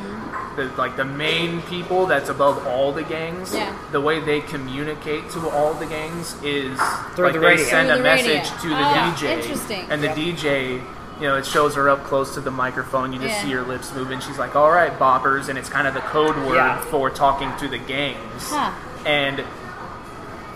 The, 0.57 0.65
like 0.77 0.97
the 0.97 1.05
main 1.05 1.63
people 1.63 2.07
that's 2.07 2.29
above 2.29 2.67
all 2.67 2.91
the 2.93 3.05
gangs, 3.05 3.55
Yeah. 3.55 3.73
the 3.93 4.01
way 4.01 4.19
they 4.19 4.41
communicate 4.41 5.31
to 5.31 5.49
all 5.49 5.75
the 5.75 5.87
gangs 5.87 6.35
is 6.43 6.77
Through 7.15 7.27
like 7.27 7.35
the 7.35 7.39
they 7.39 7.47
radio. 7.47 7.65
send 7.67 7.89
Through 7.89 7.95
a 7.95 7.99
the 7.99 8.03
radio. 8.05 8.35
message 8.35 8.61
to 8.63 8.69
the 8.69 8.75
Oh, 8.75 9.15
DJ, 9.17 9.31
interesting. 9.39 9.87
and 9.91 10.03
the 10.03 10.09
Yep. 10.09 10.17
DJ, 10.17 10.83
you 11.21 11.27
know, 11.29 11.37
it 11.37 11.45
shows 11.47 11.75
her 11.75 11.89
up 11.89 12.03
close 12.05 12.35
to 12.35 12.41
the 12.41 12.51
microphone. 12.51 13.13
You 13.13 13.19
just 13.21 13.35
Yeah. 13.37 13.43
see 13.43 13.53
her 13.53 13.63
lips 13.63 13.93
moving. 13.95 14.21
She's 14.21 14.39
like, 14.39 14.57
"All 14.57 14.71
right, 14.71 14.97
boppers," 14.99 15.49
and 15.49 15.59
it's 15.59 15.69
kind 15.69 15.87
of 15.87 15.95
the 15.95 16.01
code 16.01 16.37
word 16.39 16.57
Yeah. 16.57 16.79
for 16.91 17.11
talking 17.11 17.53
to 17.59 17.69
the 17.69 17.79
gangs. 17.79 18.49
Huh. 18.51 18.71
And 19.05 19.39
you 19.39 19.45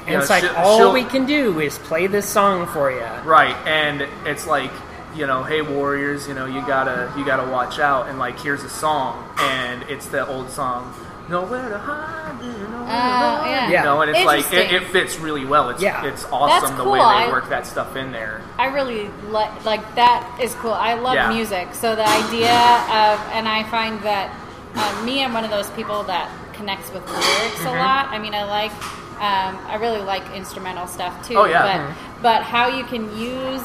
And 0.07 0.15
know, 0.17 0.21
it's 0.21 0.31
like, 0.31 0.43
she'll- 0.43 0.55
all 0.57 0.93
we 0.93 1.05
can 1.05 1.25
do 1.27 1.61
is 1.61 1.79
play 1.79 2.07
this 2.07 2.29
song 2.29 2.67
for 2.67 2.91
you. 2.91 3.03
right, 3.25 3.57
and 3.67 4.07
it's 4.27 4.47
like, 4.47 4.71
you 5.15 5.27
know, 5.27 5.43
hey 5.45 5.63
warriors, 5.63 6.27
you 6.29 6.35
know, 6.35 6.45
you 6.47 6.61
gotta 6.67 7.09
you 7.17 7.25
gotta 7.25 7.45
watch 7.45 7.79
out. 7.79 8.09
And 8.09 8.19
like, 8.19 8.39
here's 8.41 8.65
a 8.65 8.69
song, 8.69 9.23
and 9.39 9.83
it's 9.89 10.07
the 10.07 10.27
old 10.27 10.51
song. 10.51 10.93
Nowhere 11.29 11.71
to 11.71 11.79
hide, 11.79 12.37
you 12.43 12.53
know, 12.69 12.83
Oh, 12.83 13.47
yeah. 13.47 13.71
you 13.71 13.83
know, 13.83 14.03
and 14.03 14.11
it's 14.11 14.25
like 14.27 14.53
it, 14.53 14.73
it 14.73 14.85
fits 14.89 15.19
really 15.19 15.47
well. 15.47 15.71
It's 15.71 15.81
Yeah. 15.83 16.05
it's 16.05 16.25
awesome 16.27 16.49
That's 16.61 16.77
the 16.77 16.85
way 16.89 16.99
cool. 16.99 17.09
they 17.09 17.25
I- 17.25 17.29
work 17.31 17.49
that 17.49 17.67
stuff 17.67 17.97
in 17.97 18.13
there. 18.13 18.43
I 18.59 18.67
really 18.67 19.11
like 19.31 19.65
like 19.65 19.95
that 19.95 20.39
is 20.41 20.55
cool. 20.57 20.75
I 20.75 20.95
love 20.95 21.15
Yeah. 21.15 21.33
music, 21.33 21.69
so 21.75 21.97
the 21.97 22.07
idea 22.07 22.53
of 22.53 23.19
and 23.33 23.49
I 23.49 23.63
find 23.71 23.99
that 24.03 24.31
um, 24.77 25.05
me, 25.07 25.25
I'm 25.25 25.33
one 25.33 25.45
of 25.45 25.51
those 25.51 25.71
people 25.71 26.03
that 26.05 26.29
connects 26.53 26.93
with 26.93 27.09
lyrics 27.09 27.25
Mm-hmm. 27.61 27.69
a 27.69 27.73
lot. 27.79 28.09
I 28.11 28.19
mean, 28.19 28.35
I 28.35 28.45
like 28.45 28.73
um, 29.21 29.57
I 29.69 29.77
really 29.81 30.01
like 30.03 30.25
instrumental 30.35 30.87
stuff 30.87 31.27
too. 31.27 31.37
Oh, 31.39 31.45
yeah. 31.47 31.63
but 31.63 31.81
Mhm. 31.81 31.95
but 32.23 32.43
how 32.43 32.67
you 32.69 32.85
can 32.85 33.17
use 33.17 33.63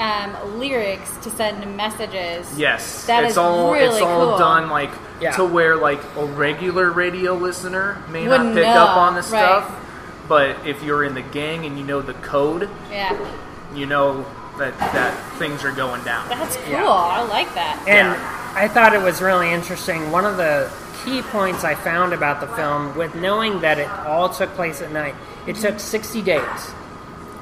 um, 0.00 0.58
lyrics 0.58 1.16
to 1.18 1.30
send 1.30 1.76
messages. 1.76 2.58
Yes, 2.58 3.06
That 3.06 3.24
it's 3.24 3.32
is 3.32 3.38
all 3.38 3.72
it's 3.74 4.00
all 4.00 4.30
cool. 4.30 4.38
done 4.38 4.68
like 4.68 4.90
Yeah. 5.20 5.32
to 5.32 5.44
where 5.44 5.76
like 5.76 6.00
a 6.16 6.24
regular 6.24 6.90
radio 6.90 7.34
listener 7.34 7.96
may 8.10 8.28
Wouldn't 8.28 8.50
not 8.50 8.54
pick 8.54 8.64
know, 8.66 8.84
up 8.84 8.96
on 8.98 9.14
the 9.14 9.20
right. 9.20 9.26
stuff, 9.28 9.74
but 10.28 10.66
if 10.66 10.82
you're 10.82 11.04
in 11.04 11.14
the 11.14 11.22
gang 11.22 11.64
and 11.64 11.78
you 11.78 11.84
know 11.84 12.02
the 12.02 12.14
code, 12.14 12.68
Yeah, 12.90 13.16
you 13.74 13.86
know 13.86 14.26
that 14.58 14.78
that 14.78 15.14
things 15.38 15.64
are 15.64 15.72
going 15.72 16.02
down. 16.04 16.28
that's 16.28 16.56
cool. 16.56 16.72
Yeah. 16.72 16.86
I 16.88 17.22
like 17.22 17.52
that. 17.54 17.78
And 17.86 18.08
Yeah. 18.08 18.52
I 18.54 18.68
thought 18.68 18.92
it 18.94 19.02
was 19.02 19.20
really 19.22 19.50
interesting. 19.52 20.10
One 20.10 20.24
of 20.24 20.36
the 20.36 20.70
key 21.04 21.22
points 21.22 21.62
I 21.64 21.74
found 21.74 22.12
about 22.12 22.40
the 22.40 22.48
film, 22.48 22.96
with 22.96 23.14
knowing 23.14 23.60
that 23.60 23.78
it 23.78 23.88
all 24.06 24.28
took 24.28 24.54
place 24.56 24.80
at 24.82 24.90
night, 24.92 25.14
it 25.46 25.56
took 25.56 25.78
60 25.78 26.20
days. 26.22 26.42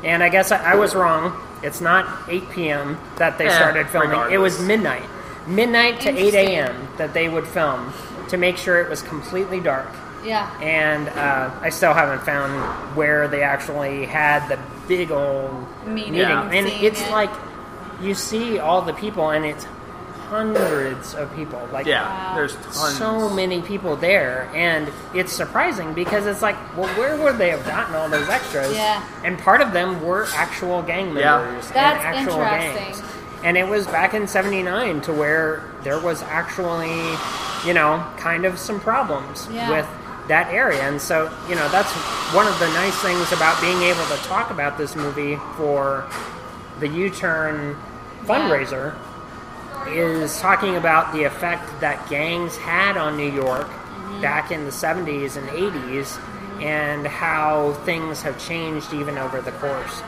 And 0.05 0.23
I 0.23 0.29
guess 0.29 0.53
I, 0.53 0.73
I 0.73 0.75
was 0.77 0.95
wrong. 0.95 1.41
It's 1.63 1.81
not 1.81 2.29
8 2.29 2.51
p.m. 2.51 2.99
that 3.17 3.39
they 3.39 3.47
Eh, 3.47 3.57
started 3.57 3.89
filming, 3.89 4.11
it 4.33 4.39
was 4.39 4.55
regardless. 4.61 4.61
midnight. 4.69 5.03
Midnight 5.47 6.01
to 6.03 6.11
8 6.11 6.17
Interesting. 6.19 6.49
a.m. 6.49 6.89
that 6.99 7.15
they 7.15 7.29
would 7.29 7.47
film 7.47 7.93
to 8.29 8.37
make 8.37 8.57
sure 8.57 8.81
it 8.81 8.89
was 8.89 9.03
completely 9.03 9.61
dark. 9.61 9.89
Yeah, 10.25 10.49
And 10.63 11.09
uh, 11.11 11.51
I 11.61 11.69
still 11.69 11.93
haven't 11.93 12.23
found 12.25 12.97
where 12.97 13.29
they 13.29 13.43
actually 13.43 14.07
had 14.07 14.49
the 14.49 14.59
big 14.89 15.11
old 15.11 15.53
Meeting 15.87 16.13
meeting. 16.13 16.15
Yeah. 16.29 16.51
And 16.51 16.67
it's 16.67 17.03
yeah. 17.03 17.13
like 17.13 17.31
you 18.01 18.15
see 18.15 18.59
all 18.59 18.81
the 18.81 18.95
people, 18.95 19.31
and 19.31 19.45
it's 19.45 19.67
hundreds 20.31 21.15
of 21.15 21.35
people. 21.35 21.67
Like 21.73 21.87
Yeah, 21.87 22.03
Wow. 22.03 22.35
there's 22.37 22.55
tons. 22.57 22.97
so 22.99 23.29
many 23.29 23.63
people 23.63 23.97
there, 23.97 24.49
and 24.55 24.91
it's 25.15 25.33
surprising 25.33 25.93
because 25.95 26.27
it's 26.27 26.43
like, 26.43 26.57
well, 26.77 26.89
where 26.95 27.17
would 27.17 27.39
they 27.39 27.51
have 27.51 27.65
gotten 27.67 27.95
all 27.95 28.09
those 28.09 28.29
extras? 28.29 28.75
Yeah. 28.75 29.03
And 29.25 29.39
part 29.39 29.61
of 29.61 29.73
them 29.73 30.03
were 30.05 30.27
actual 30.37 30.83
gang 30.83 31.17
Yeah. 31.17 31.39
members 31.39 31.69
That's 31.71 32.05
and 32.05 32.17
actual 32.17 32.41
interesting. 32.43 32.75
gangs. 32.85 33.03
And 33.43 33.57
it 33.59 33.69
was 33.69 33.87
back 33.87 34.15
in 34.15 34.27
'79 34.27 35.01
to 35.03 35.13
where 35.13 35.63
there 35.83 35.99
was 35.99 36.23
actually, 36.23 36.99
you 37.67 37.75
know, 37.75 38.03
kind 38.17 38.45
of 38.47 38.59
some 38.59 38.81
problems 38.81 39.47
Yeah. 39.51 39.69
with 39.71 39.87
that 40.29 40.51
area. 40.51 40.81
And 40.83 41.01
so, 41.03 41.31
you 41.49 41.55
know, 41.55 41.69
that's 41.69 41.93
one 42.33 42.47
of 42.47 42.59
the 42.59 42.69
nice 42.69 42.95
things 43.03 43.31
about 43.33 43.61
being 43.61 43.83
able 43.83 44.05
to 44.07 44.17
talk 44.27 44.51
about 44.51 44.79
this 44.79 44.97
movie 44.97 45.39
for 45.59 46.05
the 46.81 46.89
U-Turn 46.89 47.77
fundraiser 48.27 48.95
is 49.89 50.39
talking 50.41 50.77
about 50.77 51.13
the 51.13 51.25
effect 51.25 51.69
that 51.81 52.09
gangs 52.09 52.57
had 52.57 52.97
on 52.97 53.17
New 53.17 53.31
York 53.31 53.69
back 54.21 54.51
in 54.51 54.65
the 54.65 54.71
70s 54.71 55.37
and 55.37 55.49
80s 55.49 56.19
and 56.63 57.07
how 57.07 57.73
things 57.85 58.23
have 58.23 58.39
changed 58.39 58.93
even 58.95 59.19
over 59.19 59.41
the 59.41 59.53
course. 59.53 60.03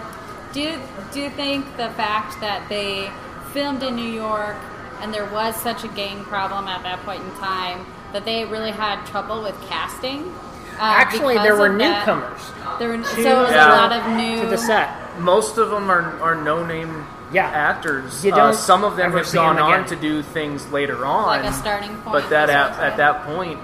Do 0.52 0.60
you, 0.62 0.78
do 1.12 1.20
you 1.20 1.30
think 1.30 1.66
the 1.76 1.90
fact 1.90 2.40
that 2.40 2.66
they 2.68 3.10
filmed 3.52 3.82
in 3.82 3.96
New 3.96 4.10
York 4.10 4.56
and 5.00 5.12
there 5.12 5.26
was 5.30 5.54
such 5.56 5.84
a 5.84 5.88
gang 5.88 6.22
problem 6.24 6.66
at 6.68 6.82
that 6.84 7.00
point 7.04 7.22
in 7.22 7.30
time 7.32 7.84
that 8.12 8.24
they 8.24 8.44
really 8.44 8.70
had 8.70 9.04
trouble 9.06 9.42
with 9.42 9.60
casting? 9.68 10.32
Uh, 10.74 10.80
Actually, 10.80 11.34
there 11.38 11.56
were 11.56 11.66
of 11.72 11.78
that? 11.78 11.98
newcomers 12.06 12.40
There 12.78 12.88
were, 12.96 13.02
so 13.04 13.14
to, 13.16 13.20
it 13.20 13.34
was 13.34 13.50
Yeah. 13.50 13.68
a 13.68 13.76
lot 13.76 13.92
of 13.92 14.16
new. 14.16 14.42
to 14.42 14.46
the 14.48 14.58
set. 14.58 15.18
Most 15.20 15.56
of 15.58 15.70
them 15.70 15.90
are, 15.90 16.20
are 16.20 16.34
no 16.34 16.64
name 16.64 17.06
Yeah. 17.32 17.46
actors. 17.46 18.24
You 18.24 18.32
Uh, 18.32 18.36
don't 18.36 18.54
some 18.54 18.84
of 18.84 18.96
them 18.96 19.12
have 19.16 19.26
see 19.26 19.38
'em 19.38 19.56
gone 19.56 19.58
on 19.58 19.84
to 19.86 19.96
do 19.96 20.22
things 20.22 20.70
later 20.70 21.04
on, 21.04 21.26
Like 21.26 21.44
a 21.44 21.52
starting 21.52 21.96
point, 21.98 22.12
But 22.12 22.30
that 22.30 22.48
is 22.48 22.54
at, 22.54 22.78
at 22.78 22.96
that 22.98 23.24
point, 23.26 23.58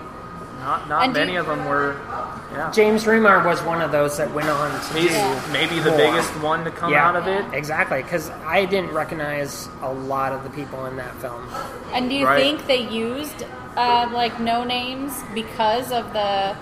not 0.65 0.89
not 0.89 1.05
And 1.05 1.13
many 1.13 1.35
you- 1.35 1.41
of 1.41 1.47
them 1.47 1.65
were. 1.67 1.95
Yeah, 2.55 2.71
James 2.71 3.05
Remar 3.05 3.43
was 3.47 3.63
one 3.63 3.81
of 3.81 3.93
those 3.93 4.19
that 4.19 4.31
went 4.33 4.51
on 4.51 4.71
to 4.71 4.95
he's 4.99 5.11
do 5.11 5.35
maybe 5.53 5.79
the 5.79 5.89
more. 5.89 5.99
biggest 5.99 6.37
one 6.43 6.65
to 6.65 6.71
come 6.71 6.93
yeah, 6.93 7.09
out 7.09 7.17
of 7.17 7.27
it. 7.27 7.45
Exactly, 7.53 8.03
because 8.03 8.31
I 8.47 8.67
didn't 8.67 8.93
recognize 8.93 9.71
a 9.83 9.91
lot 9.91 10.33
of 10.33 10.43
the 10.45 10.51
people 10.51 10.85
in 10.85 10.97
that 10.97 11.15
film. 11.17 11.41
and 11.95 12.11
do 12.11 12.15
you 12.15 12.27
Right. 12.27 12.37
think 12.39 12.67
they 12.67 12.81
used 12.83 13.45
uh, 13.77 14.07
like 14.13 14.39
no 14.39 14.65
names 14.65 15.25
because 15.35 15.93
of 15.93 16.13
the. 16.13 16.55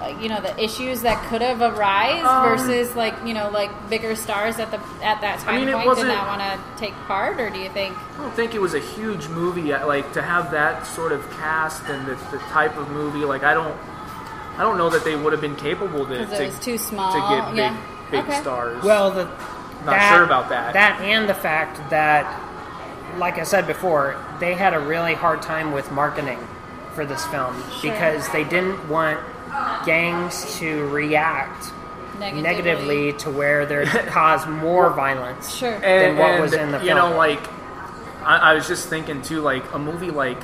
Uh, 0.00 0.08
you 0.20 0.28
know 0.28 0.40
the 0.42 0.62
issues 0.62 1.00
that 1.02 1.16
could 1.28 1.40
have 1.40 1.62
arisen 1.62 2.26
Um, 2.26 2.44
versus 2.58 2.94
like 2.94 3.14
you 3.24 3.32
know 3.32 3.48
like 3.50 3.70
bigger 3.88 4.14
stars 4.14 4.58
at 4.58 4.70
the 4.70 4.78
at 5.02 5.22
that 5.22 5.38
time 5.40 5.60
mean, 5.60 5.68
it 5.68 5.72
point 5.72 5.80
did 5.84 5.88
wasn't- 5.88 6.26
want 6.26 6.40
to 6.42 6.58
take 6.76 6.92
part 7.06 7.40
or 7.40 7.48
do 7.48 7.58
you 7.58 7.70
think 7.70 7.96
I 8.18 8.22
don't 8.22 8.34
think 8.34 8.54
it 8.54 8.60
was 8.60 8.74
a 8.74 8.78
huge 8.80 9.28
movie. 9.28 9.72
uh, 9.72 9.86
Like 9.86 10.12
to 10.12 10.20
have 10.22 10.50
that 10.50 10.86
sort 10.86 11.12
of 11.12 11.28
cast 11.30 11.82
and 11.84 12.06
the, 12.06 12.14
the 12.30 12.38
type 12.50 12.76
of 12.76 12.90
movie. 12.90 13.24
Like 13.24 13.42
I 13.42 13.54
don't, 13.54 13.74
I 14.58 14.62
don't 14.62 14.76
know 14.76 14.90
that 14.90 15.02
they 15.04 15.16
would 15.16 15.32
have 15.32 15.40
been 15.40 15.56
capable 15.56 16.04
to, 16.04 16.18
because 16.18 16.30
to, 16.30 16.42
it 16.44 16.46
was 16.48 16.58
too 16.60 16.76
small 16.78 17.12
to 17.12 17.34
get 17.34 17.48
big, 17.50 17.56
yeah 17.58 17.76
big 18.10 18.24
okay. 18.24 18.40
stars. 18.40 18.82
Well, 18.84 19.10
the 19.10 19.24
Not 19.86 20.00
sure 20.14 20.24
about 20.24 20.50
that. 20.50 20.74
That 20.74 21.00
and 21.00 21.26
the 21.28 21.34
fact 21.34 21.80
that, 21.90 22.24
like 23.18 23.38
I 23.38 23.44
said 23.44 23.66
before, 23.66 24.22
they 24.40 24.52
had 24.54 24.74
a 24.74 24.78
really 24.80 25.14
hard 25.14 25.40
time 25.42 25.72
with 25.72 25.90
marketing 25.90 26.38
for 26.94 27.04
this 27.06 27.24
film 27.26 27.54
Sure. 27.80 27.90
because 27.92 28.28
they 28.30 28.44
didn't 28.44 28.88
want 28.90 29.20
gangs 29.84 30.58
to 30.58 30.86
react 30.88 31.72
negatively, 32.18 32.42
negatively 32.42 33.12
to 33.14 33.30
where 33.30 33.66
they 33.66 33.84
cause 34.06 34.46
more 34.46 34.90
violence 34.90 35.54
Sure. 35.54 35.78
than 35.80 36.16
what 36.16 36.30
and, 36.30 36.42
was 36.42 36.52
in 36.54 36.70
the 36.72 36.78
you 36.78 36.86
film. 36.86 36.98
know, 37.12 37.16
like 37.16 37.40
I, 38.22 38.38
I 38.50 38.54
was 38.54 38.66
just 38.66 38.88
thinking 38.88 39.22
too, 39.22 39.40
like 39.40 39.72
a 39.72 39.78
movie 39.78 40.10
like 40.10 40.38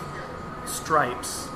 Stripes, 0.66 1.48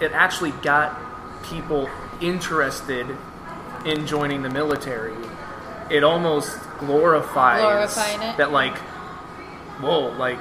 it 0.00 0.12
actually 0.12 0.52
got 0.62 0.96
people 1.42 1.88
interested 2.20 3.06
in 3.84 4.06
joining 4.06 4.42
the 4.42 4.50
military. 4.50 5.14
It 5.90 6.04
almost 6.04 6.58
glorifies 6.78 7.60
Glorifying 7.60 8.22
it. 8.22 8.36
that, 8.36 8.52
like, 8.52 8.76
whoa, 9.80 10.10
like 10.16 10.38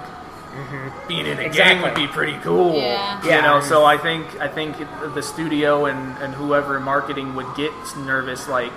Mm-hmm. 0.57 1.07
being 1.07 1.25
in 1.27 1.37
a 1.37 1.49
gang 1.49 1.83
would 1.83 1.93
be 1.93 2.07
pretty 2.07 2.37
cool. 2.39 2.75
Yeah. 2.75 3.23
You 3.23 3.29
Yeah. 3.29 3.41
know, 3.41 3.61
so 3.61 3.85
I 3.85 3.97
think 3.97 4.25
I 4.41 4.47
think 4.47 4.75
the 5.13 5.21
studio 5.21 5.85
and, 5.85 6.17
and 6.17 6.33
whoever 6.33 6.77
in 6.77 6.83
marketing 6.83 7.35
would 7.35 7.53
get 7.55 7.71
nervous 7.97 8.47
like 8.47 8.73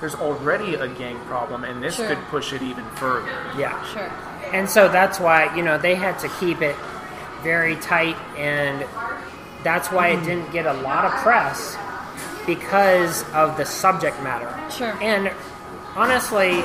there's 0.00 0.14
already 0.14 0.76
a 0.76 0.86
gang 0.86 1.18
problem 1.26 1.64
and 1.64 1.82
this 1.82 1.96
Sure. 1.96 2.06
could 2.06 2.18
push 2.28 2.52
it 2.52 2.62
even 2.62 2.84
further. 2.90 3.34
Yeah. 3.58 3.84
Sure. 3.92 4.10
And 4.52 4.70
so 4.70 4.88
that's 4.88 5.18
why, 5.18 5.54
you 5.56 5.62
know, 5.62 5.76
they 5.76 5.94
had 5.96 6.18
to 6.20 6.28
keep 6.40 6.62
it 6.62 6.76
very 7.42 7.76
tight, 7.76 8.16
and 8.36 8.86
that's 9.62 9.88
why 9.88 10.08
it 10.08 10.16
mm-hmm. 10.16 10.24
didn't 10.26 10.52
get 10.52 10.66
a 10.66 10.72
lot 10.74 11.04
of 11.04 11.12
press 11.20 11.76
because 12.46 13.24
of 13.32 13.56
the 13.56 13.64
subject 13.64 14.20
matter. 14.22 14.48
Sure. 14.70 14.96
And 15.02 15.30
honestly, 15.94 16.58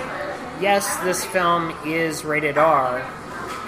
yes, 0.61 0.95
this 0.97 1.25
film 1.25 1.73
is 1.85 2.23
rated 2.23 2.57
R. 2.57 3.05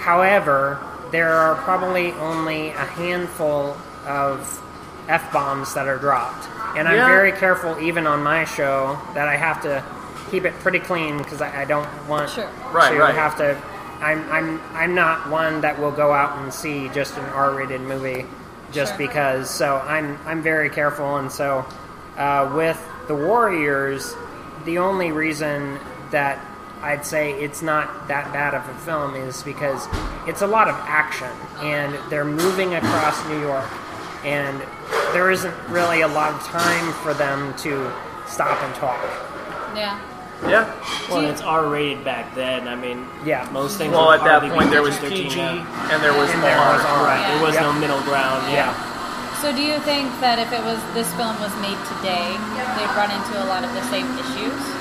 However, 0.06 0.78
there 1.10 1.32
are 1.32 1.56
probably 1.56 2.12
only 2.12 2.68
a 2.68 2.84
handful 2.84 3.76
of 4.06 4.62
F 5.08 5.32
bombs 5.32 5.74
that 5.74 5.88
are 5.88 5.98
dropped. 5.98 6.46
And 6.76 6.86
I'm 6.86 6.94
Yeah. 6.94 7.06
very 7.08 7.32
careful, 7.32 7.76
even 7.80 8.06
on 8.06 8.22
my 8.22 8.44
show, 8.44 8.96
that 9.14 9.26
I 9.26 9.34
have 9.34 9.62
to 9.62 9.82
keep 10.30 10.44
it 10.44 10.54
pretty 10.60 10.78
clean 10.78 11.18
because 11.18 11.42
I, 11.42 11.62
I 11.62 11.64
don't 11.64 11.88
want 12.06 12.30
Sure. 12.30 12.48
Right, 12.72 12.92
to 12.92 12.98
right. 13.00 13.14
have 13.16 13.36
to. 13.38 13.56
I'm, 14.00 14.30
I'm, 14.30 14.60
I'm 14.74 14.94
not 14.94 15.28
one 15.28 15.62
that 15.62 15.76
will 15.80 15.90
go 15.90 16.12
out 16.12 16.38
and 16.38 16.52
see 16.54 16.88
just 16.90 17.16
an 17.18 17.24
R 17.30 17.52
rated 17.52 17.80
movie 17.80 18.26
just 18.70 18.92
Sure. 18.96 18.98
because. 19.08 19.50
So 19.50 19.76
I'm, 19.84 20.18
I'm 20.24 20.40
very 20.40 20.70
careful. 20.70 21.16
And 21.16 21.32
so 21.32 21.66
uh, 22.16 22.52
with 22.54 22.80
The 23.08 23.14
Warriors, 23.16 24.14
the 24.66 24.78
only 24.78 25.10
reason 25.10 25.80
that 26.12 26.38
I'd 26.86 27.04
say 27.04 27.32
it's 27.32 27.62
not 27.62 28.06
that 28.06 28.32
bad 28.32 28.54
of 28.54 28.62
a 28.68 28.74
film 28.86 29.16
is 29.16 29.42
because 29.42 29.88
it's 30.28 30.42
a 30.42 30.46
lot 30.46 30.68
of 30.68 30.76
action 30.86 31.30
and 31.58 31.98
they're 32.10 32.24
moving 32.24 32.74
across 32.76 33.18
New 33.26 33.40
York 33.40 33.66
and 34.24 34.62
there 35.12 35.32
isn't 35.32 35.54
really 35.68 36.02
a 36.02 36.08
lot 36.08 36.32
of 36.32 36.40
time 36.46 36.92
for 37.02 37.12
them 37.12 37.54
to 37.58 37.90
stop 38.28 38.62
and 38.62 38.72
talk. 38.76 39.02
Yeah. 39.74 39.98
Yeah. 40.46 40.70
Well, 41.10 41.22
Do 41.22 41.26
it's 41.26 41.42
R 41.42 41.66
rated 41.66 42.04
back 42.04 42.34
then. 42.36 42.68
I 42.68 42.76
mean, 42.76 43.08
Yeah. 43.24 43.48
most 43.50 43.78
things. 43.78 43.92
Well, 43.92 44.12
at 44.12 44.22
that 44.22 44.42
point 44.52 44.70
there 44.70 44.82
was 44.82 44.96
PG-13 44.98 45.36
now. 45.36 45.66
and 45.90 46.02
there 46.02 46.12
was 46.14 46.30
And 46.30 46.42
there 46.44 46.56
R. 46.56 46.74
was 46.74 46.84
Right, 46.84 47.18
Yeah. 47.20 47.34
there 47.34 47.42
was 47.42 47.54
Yep. 47.54 47.62
no 47.64 47.72
middle 47.72 48.00
ground. 48.02 48.46
Yeah. 48.52 48.72
So 49.42 49.50
do 49.52 49.60
you 49.60 49.78
think 49.80 50.06
that 50.20 50.38
if 50.38 50.52
it 50.52 50.62
was 50.62 50.78
this 50.94 51.10
film 51.14 51.34
was 51.40 51.50
made 51.58 51.78
today, 51.98 52.30
they'd 52.78 52.94
run 52.94 53.10
into 53.10 53.42
a 53.42 53.46
lot 53.50 53.64
of 53.64 53.74
the 53.74 53.82
same 53.90 54.06
issues? 54.18 54.75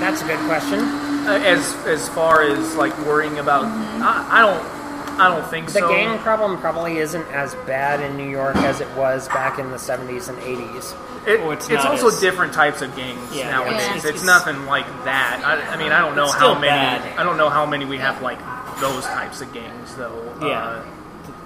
That's 0.00 0.22
a 0.22 0.26
good 0.26 0.38
question. 0.46 0.80
Uh, 0.80 1.40
As 1.44 1.74
as 1.86 2.08
far 2.10 2.42
as 2.42 2.74
like 2.76 2.96
worrying 3.06 3.38
about, 3.38 3.64
I, 3.64 4.26
I 4.30 4.40
don't, 4.40 5.20
I 5.20 5.28
don't 5.28 5.48
think 5.50 5.66
The 5.66 5.72
so. 5.80 5.88
The 5.88 5.94
gang 5.94 6.18
problem 6.20 6.58
probably 6.58 6.98
isn't 6.98 7.26
as 7.32 7.54
bad 7.66 8.00
in 8.00 8.16
New 8.16 8.28
York 8.30 8.56
as 8.56 8.80
it 8.80 8.88
was 8.96 9.28
back 9.28 9.58
in 9.58 9.70
the 9.70 9.76
70s 9.76 10.28
and 10.28 10.38
80s. 10.38 10.94
It- 11.26 11.40
Oh, 11.40 11.50
it's 11.50 11.68
it's 11.68 11.84
also 11.84 12.08
as- 12.08 12.20
different 12.20 12.54
types 12.54 12.80
of 12.80 12.94
gangs 12.96 13.36
Yeah, 13.36 13.50
nowadays. 13.50 13.82
yeah. 13.82 13.96
It's, 13.96 14.04
It's- 14.06 14.24
nothing 14.24 14.64
like 14.66 14.86
that. 15.04 15.42
I, 15.44 15.74
I 15.74 15.76
mean, 15.76 15.92
I 15.92 15.98
don't 16.00 16.16
know 16.16 16.24
It's 16.24 16.32
how 16.34 16.38
still 16.38 16.54
many. 16.54 16.68
bad. 16.68 17.18
I 17.18 17.22
don't 17.24 17.36
know 17.36 17.50
how 17.50 17.66
many 17.66 17.84
we 17.84 17.98
have 17.98 18.22
like 18.22 18.38
those 18.80 19.04
types 19.04 19.42
of 19.42 19.52
gangs 19.52 19.94
though. 19.96 20.22
Yeah. 20.40 20.62
Uh, 20.62 20.82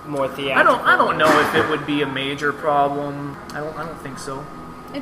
More 0.06 0.26
I 0.26 0.62
don't. 0.62 0.80
I 0.82 0.96
don't 0.96 1.16
know 1.18 1.30
if 1.40 1.54
it 1.54 1.68
would 1.70 1.86
be 1.86 2.02
a 2.02 2.06
major 2.06 2.52
problem. 2.52 3.36
I 3.54 3.60
don't. 3.60 3.76
I 3.78 3.84
don't 3.86 3.98
think 4.02 4.18
so. 4.18 4.44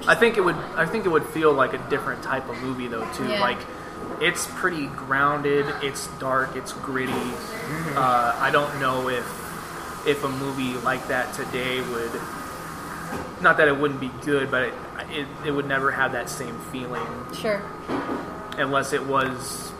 I 0.06 0.14
think 0.14 0.36
it 0.36 0.40
would. 0.44 0.56
I 0.76 0.86
think 0.86 1.04
it 1.06 1.08
would 1.08 1.26
feel 1.26 1.52
like 1.52 1.72
a 1.74 1.78
different 1.90 2.22
type 2.22 2.48
of 2.48 2.60
movie 2.62 2.86
though 2.88 3.10
too. 3.12 3.26
Yeah. 3.28 3.40
Like, 3.40 3.58
it's 4.20 4.46
pretty 4.54 4.86
grounded. 4.88 5.66
It's 5.82 6.06
dark. 6.18 6.54
It's 6.56 6.72
gritty. 6.72 7.12
Mm-hmm. 7.12 7.96
Uh, 7.98 8.34
I 8.38 8.50
don't 8.50 8.78
know 8.80 9.08
if 9.08 9.26
if 10.06 10.24
a 10.24 10.28
movie 10.28 10.74
like 10.78 11.06
that 11.08 11.34
today 11.34 11.80
would. 11.80 12.10
Not 13.40 13.56
that 13.56 13.68
it 13.68 13.76
wouldn't 13.76 14.00
be 14.00 14.10
good, 14.24 14.50
but 14.50 14.64
it, 14.64 14.74
it, 15.10 15.26
it 15.46 15.50
would 15.50 15.66
never 15.66 15.90
have 15.90 16.12
that 16.12 16.28
same 16.30 16.58
feeling 16.70 17.06
Sure. 17.32 17.60
unless 18.58 18.92
it 18.92 19.04
was 19.06 19.72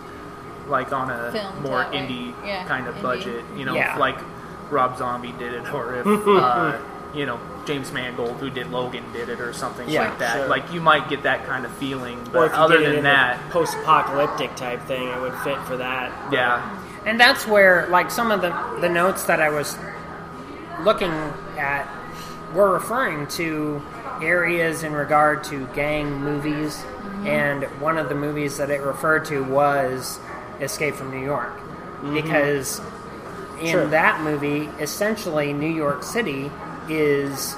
like 0.67 0.93
on 0.93 1.11
a 1.11 1.31
Filmed 1.31 1.63
more 1.63 1.85
indie 1.85 2.35
Yeah, 2.45 2.65
kind 2.67 2.87
of 2.89 2.97
indie. 2.97 3.03
budget. 3.03 3.45
You 3.57 3.65
know, 3.67 3.75
Yeah. 3.77 3.97
like 3.99 4.19
Rob 4.71 4.97
Zombie 4.99 5.33
did 5.33 5.53
it, 5.55 5.73
or 5.75 5.95
if 5.97 6.07
uh, 6.27 6.79
you 7.15 7.27
know 7.27 7.39
James 7.71 7.93
Mangold, 7.93 8.39
who 8.39 8.51
did 8.51 8.69
Logan, 8.73 9.05
did 9.13 9.29
it, 9.29 9.41
or 9.41 9.53
something 9.53 9.89
Yeah, 9.89 10.09
like 10.09 10.19
that. 10.19 10.33
sure. 10.35 10.49
Like 10.49 10.73
you 10.73 10.81
might 10.81 11.09
get 11.09 11.23
that 11.23 11.47
kind 11.47 11.65
of 11.65 11.71
feeling, 11.75 12.19
Or 12.19 12.31
but 12.33 12.43
if 12.47 12.53
you 12.53 12.59
other 12.59 12.79
did 12.79 12.83
it 12.83 12.89
than 12.89 12.97
in 12.99 13.05
that, 13.05 13.51
post-apocalyptic 13.51 14.57
type 14.57 14.83
thing, 14.87 15.07
it 15.07 15.21
would 15.21 15.35
fit 15.45 15.57
for 15.63 15.77
that. 15.77 16.11
yeah, 16.33 16.79
And 17.07 17.21
that's 17.21 17.47
where, 17.47 17.87
like, 17.89 18.11
some 18.11 18.33
of 18.33 18.41
the, 18.43 18.51
the 18.81 18.89
notes 18.89 19.23
that 19.25 19.41
I 19.41 19.51
was 19.51 19.79
looking 20.83 21.13
at 21.57 21.87
were 22.55 22.73
referring 22.73 23.29
to 23.29 23.81
areas 24.21 24.83
in 24.83 24.93
regard 24.93 25.45
to 25.45 25.67
gang 25.69 26.13
movies. 26.21 26.77
Mm-hmm. 26.79 27.27
And 27.29 27.65
one 27.81 27.99
of 27.99 28.09
the 28.09 28.15
movies 28.17 28.57
that 28.59 28.71
it 28.71 28.81
referred 28.81 29.27
to 29.27 29.45
was 29.45 30.19
Escape 30.61 30.97
from 30.97 31.13
New 31.13 31.25
York. 31.25 31.57
Mm-hmm. 31.57 32.15
Because 32.15 32.81
in 33.61 33.69
Sure. 33.73 33.87
that 33.89 34.23
movie, 34.23 34.69
essentially, 34.81 35.53
New 35.53 35.71
York 35.73 36.03
City 36.03 36.51
is 36.91 37.55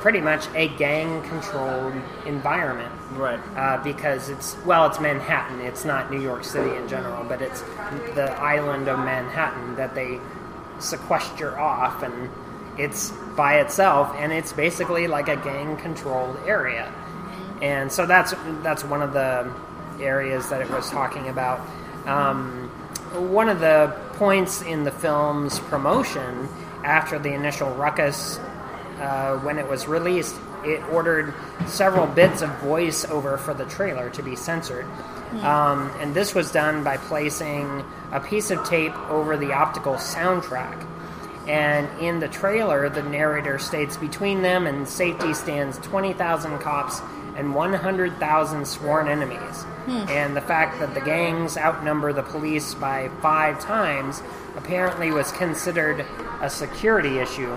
pretty 0.00 0.20
much 0.20 0.46
a 0.54 0.68
gang 0.76 1.22
controlled 1.28 1.92
environment 2.26 2.92
Right. 3.12 3.40
uh, 3.56 3.82
because 3.82 4.28
it's 4.28 4.56
well, 4.64 4.86
it's 4.86 5.00
Manhattan. 5.00 5.60
It's 5.60 5.84
not 5.84 6.10
New 6.10 6.20
York 6.20 6.44
City 6.44 6.74
in 6.76 6.88
general, 6.88 7.24
but 7.24 7.40
it's 7.42 7.62
the 8.14 8.32
island 8.40 8.88
of 8.88 8.98
Manhattan 8.98 9.76
that 9.76 9.94
they 9.94 10.20
sequester 10.78 11.58
off, 11.58 12.02
and 12.02 12.28
it's 12.78 13.10
by 13.36 13.60
itself, 13.60 14.14
and 14.18 14.32
it's 14.32 14.52
basically 14.52 15.06
like 15.08 15.28
a 15.28 15.36
gang-controlled 15.36 16.38
area. 16.46 16.92
And 17.62 17.90
so 17.90 18.06
that's 18.06 18.34
that's 18.62 18.84
one 18.84 19.02
of 19.02 19.12
the 19.12 19.50
areas 20.00 20.50
that 20.50 20.60
it 20.60 20.70
was 20.70 20.90
talking 20.90 21.28
about. 21.28 21.60
Um, 22.06 22.68
one 23.32 23.48
of 23.48 23.60
the 23.60 23.96
points 24.14 24.62
in 24.62 24.84
the 24.84 24.90
film's 24.92 25.58
promotion 25.58 26.48
after 26.86 27.18
the 27.18 27.32
initial 27.32 27.74
ruckus 27.74 28.38
uh, 29.00 29.36
when 29.38 29.58
it 29.58 29.68
was 29.68 29.86
released, 29.86 30.36
it 30.64 30.82
ordered 30.90 31.34
several 31.66 32.06
bits 32.06 32.42
of 32.42 32.50
voiceover 32.60 33.38
for 33.38 33.52
the 33.52 33.64
trailer 33.66 34.08
to 34.10 34.22
be 34.22 34.36
censored. 34.36 34.86
Um, 35.42 35.90
and 36.00 36.14
this 36.14 36.34
was 36.34 36.50
done 36.50 36.82
by 36.82 36.96
placing 36.96 37.84
a 38.12 38.20
piece 38.20 38.50
of 38.50 38.64
tape 38.64 38.96
over 39.10 39.36
the 39.36 39.52
optical 39.52 39.94
soundtrack. 39.94 40.86
And 41.46 41.88
in 42.00 42.20
the 42.20 42.28
trailer, 42.28 42.88
the 42.88 43.02
narrator 43.02 43.58
states 43.58 43.96
between 43.96 44.42
them 44.42 44.66
and 44.66 44.88
safety 44.88 45.34
stands 45.34 45.78
20,000 45.78 46.58
cops 46.58 47.00
and 47.36 47.54
100,000 47.54 48.66
sworn 48.66 49.08
enemies. 49.08 49.62
Hmm. 49.84 50.08
And 50.08 50.36
the 50.36 50.40
fact 50.40 50.80
that 50.80 50.94
the 50.94 51.00
gangs 51.00 51.56
outnumber 51.56 52.12
the 52.12 52.22
police 52.22 52.74
by 52.74 53.10
five 53.20 53.60
times 53.60 54.22
apparently 54.56 55.10
was 55.10 55.30
considered 55.32 56.04
a 56.40 56.50
security 56.50 57.18
issue 57.18 57.56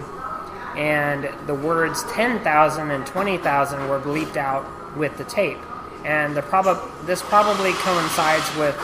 and 0.75 1.29
the 1.47 1.55
words 1.55 2.03
10,000 2.13 2.91
and 2.91 3.05
20,000 3.05 3.89
were 3.89 3.99
bleeped 3.99 4.37
out 4.37 4.65
with 4.97 5.17
the 5.17 5.23
tape. 5.25 5.57
And 6.05 6.35
the 6.35 6.41
prob- 6.41 7.05
this 7.05 7.21
probably 7.21 7.73
coincides 7.73 8.55
with 8.55 8.77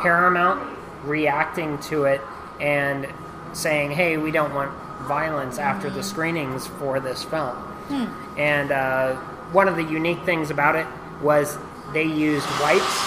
Paramount 0.00 0.78
reacting 1.04 1.78
to 1.80 2.04
it 2.04 2.20
and 2.60 3.06
saying, 3.52 3.90
hey, 3.90 4.16
we 4.16 4.30
don't 4.30 4.54
want 4.54 4.72
violence 5.02 5.58
after 5.58 5.90
the 5.90 6.00
hmm. 6.00 6.06
screenings 6.06 6.66
for 6.66 7.00
this 7.00 7.24
film. 7.24 7.56
Hmm. 7.56 8.38
And 8.38 8.72
uh, 8.72 9.20
one 9.52 9.68
of 9.68 9.76
the 9.76 9.84
unique 9.84 10.22
things 10.24 10.50
about 10.50 10.76
it 10.76 10.86
was 11.22 11.56
they 11.92 12.04
used 12.04 12.46
wipes 12.60 12.98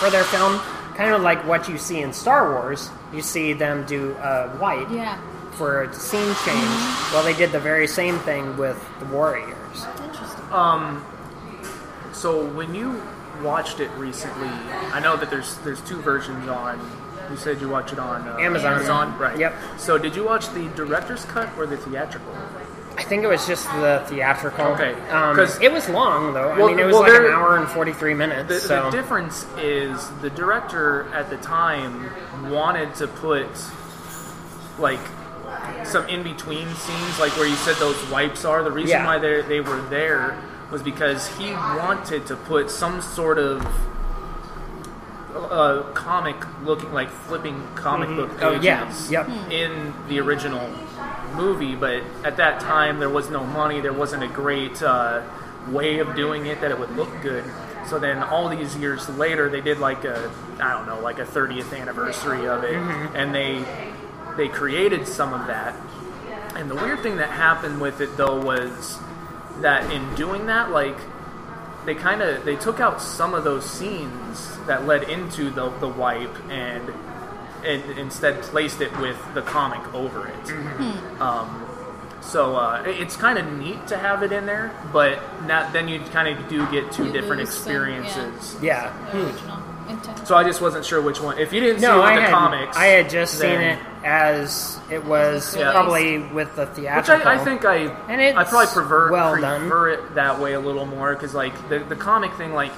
for 0.00 0.10
their 0.10 0.24
film, 0.24 0.58
kind 0.94 1.14
of 1.14 1.22
like 1.22 1.46
what 1.46 1.68
you 1.68 1.78
see 1.78 2.00
in 2.02 2.12
Star 2.12 2.52
Wars. 2.52 2.90
You 3.12 3.22
see 3.22 3.52
them 3.52 3.84
do 3.86 4.12
a 4.16 4.56
wipe 4.60 4.90
Yeah. 4.90 5.18
for 5.52 5.82
a 5.84 5.94
scene 5.94 6.34
change. 6.44 6.68
Well, 7.12 7.22
they 7.22 7.34
did 7.34 7.52
the 7.52 7.60
very 7.60 7.86
same 7.86 8.18
thing 8.20 8.56
with 8.56 8.82
the 8.98 9.06
Warriors. 9.06 9.86
Interesting. 10.04 11.02
So 12.12 12.46
when 12.46 12.74
you 12.74 13.00
watched 13.42 13.78
it 13.80 13.90
recently, 13.92 14.48
I 14.48 15.00
know 15.00 15.16
that 15.16 15.30
there's 15.30 15.56
there's 15.58 15.80
two 15.82 16.00
versions 16.00 16.48
on. 16.48 16.78
You 17.30 17.36
said 17.36 17.60
you 17.60 17.68
watch 17.68 17.92
it 17.92 17.98
on 17.98 18.26
uh, 18.26 18.38
Amazon. 18.38 18.74
Amazon, 18.74 19.18
right? 19.18 19.38
Yep. 19.38 19.54
So 19.78 19.98
did 19.98 20.14
you 20.16 20.24
watch 20.24 20.48
the 20.54 20.68
director's 20.76 21.24
cut 21.26 21.48
or 21.58 21.66
the 21.66 21.76
theatrical? 21.76 22.32
I 22.98 23.02
think 23.02 23.22
it 23.24 23.26
was 23.28 23.46
just 23.46 23.66
the 23.72 24.02
theatrical. 24.08 24.64
Okay, 24.68 24.94
um, 25.10 25.36
'cause- 25.36 25.60
it 25.60 25.70
was 25.70 25.88
long 25.88 26.32
though. 26.34 26.50
I 26.52 26.56
mean, 26.56 26.78
it 26.78 26.86
was 26.86 26.94
well, 26.94 27.02
like 27.02 27.12
an 27.20 27.26
hour 27.26 27.56
and 27.58 27.68
forty 27.68 27.92
three 27.92 28.14
minutes. 28.14 28.48
The, 28.48 28.60
so 28.60 28.84
the 28.84 28.90
difference 28.90 29.44
is 29.58 30.08
the 30.22 30.30
director 30.30 31.06
at 31.14 31.28
the 31.30 31.36
time 31.36 32.10
wanted 32.48 32.94
to 32.96 33.06
put 33.06 33.46
like 34.78 35.00
some 35.84 36.06
in 36.08 36.22
between 36.22 36.66
scenes, 36.74 37.20
like 37.20 37.36
where 37.36 37.46
you 37.46 37.54
said 37.56 37.76
those 37.76 38.02
wipes 38.10 38.44
are. 38.44 38.62
The 38.62 38.70
reason 38.72 38.98
Yeah. 39.00 39.06
why 39.06 39.18
they 39.18 39.42
they 39.42 39.60
were 39.60 39.80
there 39.90 40.34
was 40.70 40.82
because 40.82 41.26
he 41.36 41.52
wanted 41.52 42.26
to 42.26 42.36
put 42.36 42.70
some 42.70 43.00
sort 43.00 43.38
of 43.38 43.64
uh, 45.36 45.82
comic 45.92 46.36
looking 46.64 46.92
like 46.92 47.10
flipping 47.10 47.66
comic 47.74 48.08
book 48.10 48.30
Oh, 48.42 48.58
pages 48.58 49.10
yeah. 49.10 49.26
Yep. 49.28 49.50
in 49.52 49.94
the 50.08 50.18
original 50.20 50.68
movie 51.34 51.74
but 51.74 52.02
at 52.24 52.36
that 52.38 52.60
time 52.60 52.98
there 52.98 53.10
was 53.10 53.30
no 53.30 53.44
money. 53.44 53.80
There 53.80 53.92
wasn't 53.92 54.22
a 54.22 54.28
great 54.28 54.82
uh, 54.82 55.22
way 55.68 55.98
of 55.98 56.14
doing 56.16 56.46
it 56.46 56.60
that 56.60 56.70
it 56.70 56.78
would 56.78 56.96
look 56.96 57.10
good. 57.22 57.44
So 57.88 57.98
then 57.98 58.22
all 58.22 58.48
these 58.48 58.76
years 58.76 59.08
later 59.10 59.48
they 59.48 59.60
did 59.60 59.78
like 59.78 60.04
a 60.04 60.30
i 60.60 60.72
don't 60.72 60.86
know 60.86 60.98
like 61.00 61.18
a 61.18 61.24
30th 61.24 61.78
anniversary 61.78 62.48
of 62.48 62.64
it. 62.64 62.74
And 63.14 63.34
they 63.34 63.64
they 64.36 64.48
created 64.48 65.06
some 65.06 65.32
of 65.32 65.46
that. 65.46 65.74
And 66.54 66.70
the 66.70 66.74
weird 66.74 67.00
thing 67.00 67.16
that 67.18 67.30
happened 67.30 67.80
with 67.80 68.00
it 68.00 68.16
though 68.16 68.40
was 68.40 68.98
that 69.60 69.90
in 69.92 70.14
doing 70.14 70.46
that 70.46 70.70
like 70.70 70.96
they 71.86 71.94
kind 71.94 72.20
of 72.20 72.44
they 72.44 72.56
took 72.56 72.80
out 72.80 73.00
some 73.00 73.32
of 73.34 73.44
those 73.44 73.64
scenes 73.64 74.58
that 74.66 74.86
led 74.86 75.04
into 75.04 75.50
the 75.50 75.70
the 75.78 75.88
wipe 75.88 76.36
and 76.50 76.92
and 77.64 77.98
instead 77.98 78.42
placed 78.42 78.80
it 78.80 78.96
with 78.98 79.16
the 79.34 79.42
comic 79.42 79.82
over 79.94 80.28
it. 80.28 80.50
Um, 81.20 81.62
so 82.20 82.56
uh, 82.56 82.82
it's 82.86 83.16
kind 83.16 83.38
of 83.38 83.50
neat 83.58 83.86
to 83.88 83.96
have 83.96 84.22
it 84.22 84.32
in 84.32 84.46
there, 84.46 84.72
but 84.92 85.20
not, 85.46 85.72
then 85.72 85.86
you 85.88 86.00
kind 86.00 86.28
of 86.36 86.48
do 86.48 86.68
get 86.72 86.90
two 86.92 87.06
You 87.06 87.12
different 87.12 87.40
lose 87.40 87.54
some, 87.54 87.72
yeah. 87.72 87.78
experiences. 88.12 88.62
Yeah. 88.62 89.10
The 89.12 89.26
original 89.26 89.58
intent. 89.88 90.26
So 90.26 90.36
I 90.36 90.42
just 90.44 90.60
wasn't 90.60 90.84
sure 90.84 91.00
which 91.00 91.20
one. 91.20 91.38
If 91.38 91.52
you 91.52 91.60
didn't 91.60 91.80
see 91.80 91.86
it 91.86 91.90
with 91.90 92.00
I 92.00 92.16
the 92.16 92.22
had 92.22 92.30
comics, 92.30 92.76
I 92.76 92.86
had 92.86 93.08
just 93.10 93.38
seen 93.38 93.60
it 93.60 93.78
as 94.06 94.78
it 94.90 95.04
was 95.04 95.54
Yeah. 95.56 95.72
probably 95.72 96.18
with 96.18 96.54
the 96.56 96.64
Which 96.66 96.76
theatrical. 96.76 97.28
I, 97.28 97.34
I 97.34 97.44
think 97.44 97.64
I 97.64 97.76
And 98.08 98.20
it's 98.20 98.38
I 98.38 98.44
probably 98.44 98.68
prefer 98.72 99.10
well 99.10 99.38
done. 99.40 99.60
prefer 99.62 99.88
it 99.90 100.14
that 100.14 100.40
way 100.40 100.52
a 100.54 100.60
little 100.60 100.86
more 100.86 101.12
because 101.14 101.34
like 101.34 101.52
the 101.68 101.80
the 101.80 101.96
comic 101.96 102.32
thing 102.34 102.54
like 102.54 102.72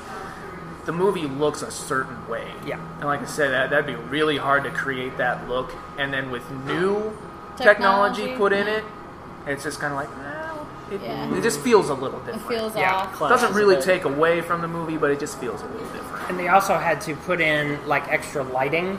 the 0.86 0.92
movie 0.92 1.26
looks 1.28 1.60
a 1.60 1.70
certain 1.70 2.26
way. 2.28 2.50
Yeah. 2.66 2.80
And 2.96 3.04
like 3.04 3.20
I 3.20 3.26
said, 3.26 3.50
that 3.50 3.68
that'd 3.70 3.86
be 3.86 3.94
really 3.94 4.38
hard 4.38 4.64
to 4.64 4.70
create 4.70 5.18
that 5.18 5.46
look, 5.46 5.70
and 5.98 6.10
then 6.12 6.30
with 6.30 6.50
new 6.66 7.12
technology, 7.58 8.22
Technology, 8.24 8.36
put 8.36 8.52
in 8.54 8.66
yeah. 8.66 8.76
it, 8.78 8.84
mm-hmm. 8.84 9.50
it's 9.50 9.64
just 9.64 9.80
kind 9.80 9.92
of 9.92 9.98
like 9.98 10.08
well, 10.16 10.66
it, 10.90 11.02
Yeah. 11.02 11.34
it 11.36 11.42
just 11.42 11.60
feels 11.60 11.90
a 11.90 11.94
little 11.94 12.20
different. 12.20 12.28
It 12.40 12.48
different. 12.48 12.60
feels 12.60 12.76
Yeah. 12.76 12.94
off. 12.94 13.12
Cla- 13.12 13.28
doesn't 13.28 13.52
really 13.52 13.74
Clashes 13.74 13.84
a 13.84 13.92
bit. 13.92 14.02
take 14.02 14.04
away 14.16 14.40
from 14.40 14.62
the 14.62 14.68
movie, 14.68 14.96
but 14.96 15.10
it 15.10 15.20
just 15.20 15.38
feels 15.38 15.60
a 15.60 15.66
little 15.66 15.88
different. 15.90 16.30
And 16.30 16.38
they 16.38 16.48
also 16.48 16.78
had 16.78 17.02
to 17.02 17.14
put 17.16 17.42
in 17.42 17.86
like 17.86 18.08
extra 18.08 18.42
lighting. 18.42 18.98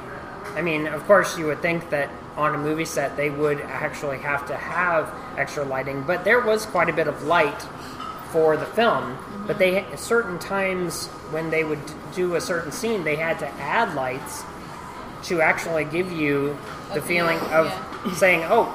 I 0.55 0.61
mean, 0.61 0.87
of 0.87 1.05
course, 1.05 1.37
you 1.37 1.45
would 1.47 1.61
think 1.61 1.89
that 1.89 2.09
on 2.35 2.55
a 2.55 2.57
movie 2.57 2.85
set 2.85 3.17
they 3.17 3.29
would 3.29 3.59
actually 3.61 4.17
have 4.19 4.47
to 4.47 4.55
have 4.55 5.13
extra 5.37 5.63
lighting, 5.63 6.03
but 6.03 6.23
there 6.23 6.41
was 6.41 6.65
quite 6.65 6.89
a 6.89 6.93
bit 6.93 7.07
of 7.07 7.23
light 7.23 7.61
for 8.31 8.57
the 8.57 8.65
film. 8.65 9.17
But 9.47 9.57
they 9.57 9.85
certain 9.95 10.37
times 10.39 11.07
when 11.31 11.49
they 11.49 11.63
would 11.63 11.79
do 12.13 12.35
a 12.35 12.41
certain 12.41 12.71
scene, 12.71 13.03
they 13.03 13.15
had 13.15 13.39
to 13.39 13.47
add 13.47 13.95
lights 13.95 14.43
to 15.23 15.41
actually 15.41 15.85
give 15.85 16.11
you 16.11 16.57
the 16.93 16.99
A 16.99 17.01
feeling 17.01 17.39
of 17.39 17.65
yeah. 17.65 18.13
saying, 18.15 18.43
"Oh, 18.45 18.67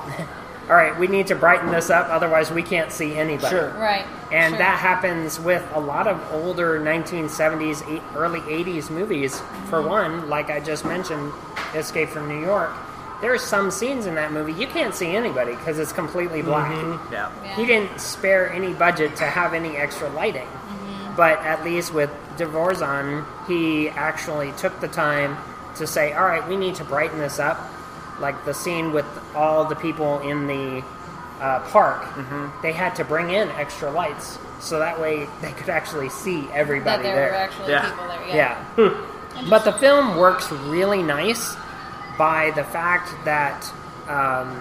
all 0.68 0.77
right, 0.77 0.98
we 0.98 1.07
need 1.07 1.27
to 1.29 1.35
brighten 1.35 1.70
this 1.70 1.90
up, 1.90 2.09
otherwise 2.09 2.50
we 2.50 2.62
can't 2.62 2.90
see 2.90 3.14
anybody." 3.14 3.55
Sure. 3.55 3.70
Right. 3.70 4.05
And 4.33 4.53
sure. 4.53 4.59
that 4.59 4.79
happens 4.79 5.38
with 5.38 5.62
a 5.74 5.81
lot 5.81 6.07
of 6.07 6.20
older 6.33 6.81
1970s, 6.81 7.83
early 8.14 8.40
80s 8.40 8.90
movies. 8.90 9.40
For 9.68 9.81
one, 9.83 10.29
like 10.29 10.50
I 10.50 10.61
just 10.61 10.85
mentioned, 10.85 11.33
Escape 11.74 12.09
from 12.09 12.29
New 12.29 12.40
York, 12.40 12.70
there 13.20 13.33
are 13.33 13.38
some 13.38 13.70
scenes 13.70 14.07
in 14.07 14.16
that 14.16 14.33
movie 14.33 14.53
you 14.53 14.66
can't 14.66 14.94
see 14.94 15.16
anybody 15.16 15.55
because 15.55 15.79
it's 15.79 15.92
completely 15.92 16.42
black. 16.42 16.72
Yeah. 17.11 17.31
Yeah. 17.42 17.57
He 17.57 17.64
didn't 17.64 18.00
spare 18.00 18.53
any 18.53 18.74
budget 18.74 19.16
to 19.16 19.24
have 19.24 19.55
any 19.55 19.77
extra 19.77 20.09
lighting. 20.11 20.46
Mm-hmm. 20.46 21.16
But 21.16 21.38
at 21.38 21.64
least 21.64 21.94
with 21.94 22.11
De 22.37 22.44
Vorzon, 22.44 23.24
he 23.46 23.88
actually 23.88 24.53
took 24.53 24.79
the 24.81 24.88
time 24.88 25.37
to 25.77 25.87
say, 25.87 26.12
all 26.12 26.24
right, 26.24 26.46
we 26.48 26.57
need 26.57 26.74
to 26.77 26.85
brighten 26.85 27.18
this 27.18 27.38
up. 27.38 27.59
Like 28.20 28.44
the 28.44 28.55
scene 28.55 28.92
with 28.92 29.07
all 29.35 29.64
the 29.64 29.74
people 29.77 30.20
in 30.20 30.46
the 30.46 30.85
uh, 31.40 31.61
park, 31.70 32.03
Mm-hmm. 32.03 32.62
they 32.62 32.72
had 32.72 32.94
to 32.96 33.05
bring 33.05 33.31
in 33.31 33.48
extra 33.50 33.90
lights 33.90 34.38
so 34.61 34.79
that 34.79 35.00
way 35.00 35.27
they 35.42 35.53
could 35.53 35.68
actually 35.68 36.09
see 36.09 36.42
that 36.42 36.53
everybody 36.53 37.03
there 37.03 37.14
there. 37.16 37.31
were 37.31 37.37
actually 37.37 37.70
Yeah. 37.72 37.90
people 37.90 38.07
there. 38.09 38.29
Yeah. 38.29 38.64
Yeah. 38.79 39.46
but 39.50 39.64
the 39.64 39.72
film 39.72 40.16
works 40.16 40.50
really 40.53 41.03
nice 41.03 41.55
by 42.16 42.53
the 42.53 42.62
fact 42.64 43.12
that 43.24 43.70
um, 44.09 44.61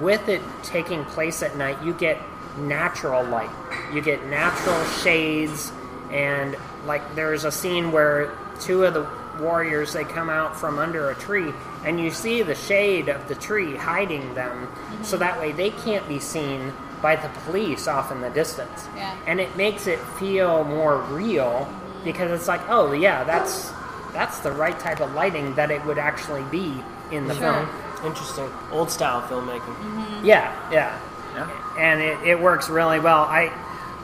with 0.00 0.28
it 0.28 0.40
taking 0.62 1.04
place 1.04 1.42
at 1.42 1.56
night, 1.56 1.82
you 1.82 1.92
get 1.92 2.18
natural 2.58 3.22
light. 3.24 3.50
You 3.92 4.00
get 4.00 4.24
natural 4.26 4.82
shades, 5.02 5.70
and 6.10 6.56
like 6.86 7.14
there's 7.14 7.44
a 7.44 7.52
scene 7.52 7.92
where 7.92 8.32
two 8.60 8.84
of 8.84 8.94
the 8.94 9.04
warriors 9.40 9.92
they 9.92 10.04
come 10.04 10.30
out 10.30 10.56
from 10.58 10.78
under 10.78 11.10
a 11.10 11.14
tree, 11.14 11.52
and 11.84 12.00
you 12.00 12.10
see 12.10 12.42
the 12.42 12.54
shade 12.54 13.08
of 13.08 13.26
the 13.28 13.34
tree 13.34 13.76
hiding 13.76 14.34
them, 14.34 14.68
so 15.02 15.16
mm-hmm. 15.16 15.18
that 15.18 15.38
way 15.38 15.52
they 15.52 15.70
can't 15.70 16.06
be 16.08 16.18
seen 16.18 16.72
by 17.02 17.14
the 17.16 17.28
police 17.44 17.86
off 17.86 18.10
in 18.10 18.20
the 18.22 18.30
distance 18.30 18.88
Yeah. 18.96 19.14
and 19.26 19.38
it 19.38 19.54
makes 19.54 19.86
it 19.86 19.98
feel 20.18 20.64
more 20.64 20.96
real 21.02 21.68
mm-hmm. 21.68 22.04
because 22.04 22.30
it's 22.30 22.48
like, 22.48 22.62
oh 22.68 22.92
yeah, 22.92 23.22
that's 23.24 23.70
that's 24.12 24.38
the 24.40 24.50
right 24.50 24.78
type 24.80 25.00
of 25.00 25.12
lighting 25.12 25.54
that 25.56 25.70
it 25.70 25.84
would 25.84 25.98
actually 25.98 26.42
be 26.44 26.82
in 27.12 27.28
the 27.28 27.34
Sure. 27.34 27.52
film. 27.52 27.68
Interesting. 28.04 28.50
Old 28.72 28.90
style 28.90 29.20
filmmaking. 29.22 29.60
Mm-hmm. 29.60 30.24
Yeah, 30.24 30.70
yeah, 30.72 30.98
Yeah. 31.34 31.50
and 31.78 32.00
it, 32.00 32.18
it 32.26 32.40
works 32.40 32.70
really 32.70 32.98
well. 32.98 33.20
I 33.22 33.52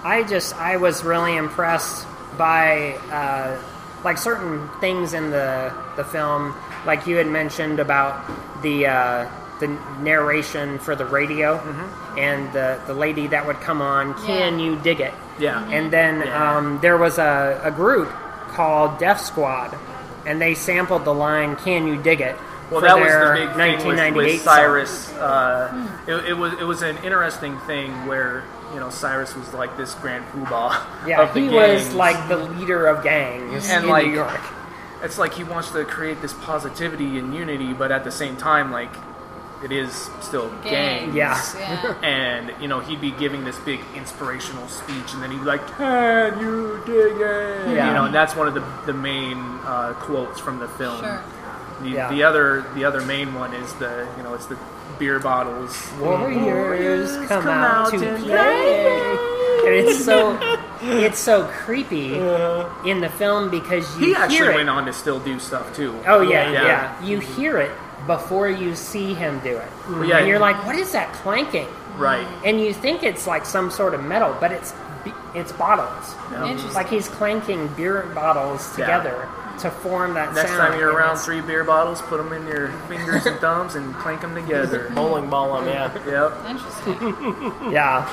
I 0.05 0.23
just 0.25 0.55
I 0.57 0.77
was 0.77 1.03
really 1.03 1.37
impressed 1.37 2.07
by 2.37 2.99
uh, 3.11 3.57
like 4.05 4.19
certain 4.19 4.69
things 4.81 5.15
in 5.15 5.31
the 5.31 5.73
the 5.97 6.05
film, 6.05 6.55
like 6.87 7.07
you 7.07 7.17
had 7.17 7.27
mentioned 7.27 7.81
about 7.81 8.25
the. 8.63 8.87
Uh, 8.87 9.29
the 9.61 9.69
narration 10.01 10.77
for 10.81 10.97
the 10.97 11.05
radio 11.05 11.57
and 12.19 12.53
the, 12.53 12.81
the 12.89 12.95
lady 12.95 13.29
that 13.29 13.47
would 13.47 13.61
come 13.61 13.81
on, 13.81 14.13
can 14.27 14.59
Yeah. 14.59 14.65
you 14.65 14.77
dig 14.83 14.99
it? 15.01 15.15
Yeah. 15.39 15.63
And 15.71 15.93
then 15.93 16.21
Yeah. 16.23 16.57
um, 16.57 16.81
there 16.83 16.97
was 16.99 17.19
a, 17.19 17.61
a 17.63 17.71
group 17.71 18.09
called 18.49 18.99
Death 18.99 19.21
Squad, 19.21 19.73
and 20.27 20.41
they 20.43 20.55
sampled 20.55 21.05
the 21.05 21.15
line 21.15 21.55
"Can 21.55 21.87
you 21.87 21.95
dig 22.03 22.21
it?" 22.21 22.35
Well, 22.73 22.81
for 22.81 22.87
that 22.89 22.99
was 22.99 23.13
the 23.13 23.35
big 23.47 23.49
thing 23.55 23.87
with, 23.87 23.97
1998 23.97 24.33
with. 24.33 24.41
Cyrus. 24.43 25.13
Uh, 25.13 25.89
it, 26.09 26.15
it 26.31 26.35
was 26.37 26.53
it 26.55 26.65
was 26.65 26.83
an 26.83 26.97
interesting 27.05 27.57
thing 27.61 28.07
where 28.09 28.43
you 28.73 28.81
know 28.81 28.91
Cyrus 28.91 29.35
was 29.37 29.53
like 29.55 29.77
this 29.77 29.95
grand 29.95 30.25
poobah. 30.27 30.81
Yeah, 31.07 31.23
of 31.23 31.35
the 31.35 31.41
he 31.41 31.49
was 31.49 31.93
like 31.95 32.29
the 32.29 32.37
leader 32.37 32.87
of 32.87 33.03
gangs 33.03 33.69
And, 33.69 33.85
in 33.85 33.91
like, 33.91 34.07
New 34.07 34.15
York. 34.15 34.41
it's 35.03 35.19
like 35.19 35.35
he 35.35 35.45
wants 35.45 35.71
to 35.73 35.85
create 35.85 36.23
this 36.23 36.33
positivity 36.33 37.19
and 37.19 37.35
unity, 37.35 37.73
but 37.73 37.91
at 37.91 38.05
the 38.05 38.11
same 38.13 38.37
time, 38.37 38.71
like 38.71 38.91
it 39.65 39.71
is 39.73 40.11
still 40.21 40.49
gangs. 40.65 41.15
Gangs. 41.15 41.15
Yeah. 41.15 41.41
Yeah. 41.59 41.95
And 42.03 42.53
you 42.61 42.67
know 42.69 42.81
he'd 42.81 43.01
be 43.01 43.11
giving 43.13 43.45
this 43.45 43.59
big 43.61 43.81
inspirational 43.95 44.67
speech, 44.69 45.13
and 45.15 45.23
then 45.23 45.31
he'd 45.31 45.39
be 45.39 45.45
like, 45.45 45.65
"Can 45.77 46.39
you 46.41 46.83
dig 46.87 47.17
it?" 47.17 47.77
Yeah. 47.77 47.89
You 47.89 47.95
know, 47.95 48.05
and 48.07 48.15
that's 48.15 48.35
one 48.35 48.49
of 48.49 48.55
the 48.55 48.65
the 48.87 48.93
main 48.93 49.39
uh, 49.65 49.95
quotes 49.99 50.41
from 50.41 50.59
the 50.59 50.69
film. 50.69 50.99
Sure. 51.01 51.23
The, 51.83 51.89
Yeah. 51.91 52.09
the 52.11 52.23
other 52.23 52.65
the 52.75 52.85
other 52.85 53.01
main 53.03 53.35
one 53.35 53.53
is 53.55 53.73
the 53.75 54.07
you 54.17 54.23
know 54.23 54.35
it's 54.35 54.47
the 54.47 54.57
beer 54.99 55.19
bottles. 55.19 55.91
Warriors 56.01 57.17
come, 57.29 57.43
come 57.43 57.49
out, 57.49 57.93
out 57.95 57.99
to 57.99 58.09
and 58.09 58.25
play. 58.25 59.19
And 59.65 59.75
it's 59.75 60.05
so 60.05 60.39
it's 60.83 61.19
so 61.19 61.45
creepy 61.47 62.15
in 62.85 63.01
the 63.01 63.09
film 63.17 63.51
because 63.51 63.85
you 63.99 64.07
He 64.07 64.15
actually 64.15 64.37
hear 64.39 64.51
it. 64.51 64.55
went 64.57 64.69
on 64.71 64.87
to 64.87 64.93
still 64.93 65.21
do 65.21 65.39
stuff 65.39 65.75
too. 65.75 65.99
Oh 66.07 66.21
yeah, 66.21 66.51
Yeah. 66.51 66.63
yeah, 66.67 67.05
You 67.05 67.19
mm-hmm. 67.19 67.35
hear 67.41 67.59
it 67.59 67.71
before 68.07 68.49
you 68.49 68.75
see 68.75 69.15
him 69.15 69.39
do 69.45 69.57
it, 69.57 69.69
Well, 69.89 70.05
yeah, 70.05 70.19
and 70.19 70.27
you're 70.27 70.41
like, 70.41 70.67
"What 70.67 70.75
is 70.75 70.91
that 70.93 71.13
clanking?" 71.15 71.69
right. 71.97 72.27
And 72.45 72.61
you 72.61 72.73
think 72.75 73.05
it's 73.05 73.27
like 73.29 73.45
some 73.47 73.71
sort 73.71 73.95
of 73.95 74.03
metal, 74.03 74.37
but 74.41 74.51
it's 74.51 74.75
it's 75.35 75.53
bottles. 75.53 76.15
Yeah. 76.31 76.47
Interesting. 76.47 76.75
Like 76.75 76.89
he's 76.89 77.09
clanking 77.09 77.69
beer 77.77 78.03
bottles 78.15 78.77
Yeah. 78.79 78.87
Together 79.59 79.71
to 79.75 79.81
form 79.83 80.15
that 80.15 80.35
Next 80.35 80.51
sound. 80.51 80.73
time 80.73 80.79
you're 80.79 80.91
and 80.91 80.99
around 80.99 81.17
three 81.19 81.41
beer 81.41 81.65
bottles, 81.65 82.01
put 82.03 82.17
them 82.19 82.33
in 82.33 82.47
your 82.47 82.69
fingers 82.89 83.27
and 83.27 83.39
thumbs 83.39 83.75
and 83.75 83.95
clank 83.95 84.21
them 84.21 84.35
together. 84.35 84.91
Bowling 84.95 85.29
ball 85.31 85.57
'em, 85.59 85.67
yeah. 85.69 86.07
yep. 86.07 86.33
Interesting. 86.49 87.53
Yeah. 87.73 88.09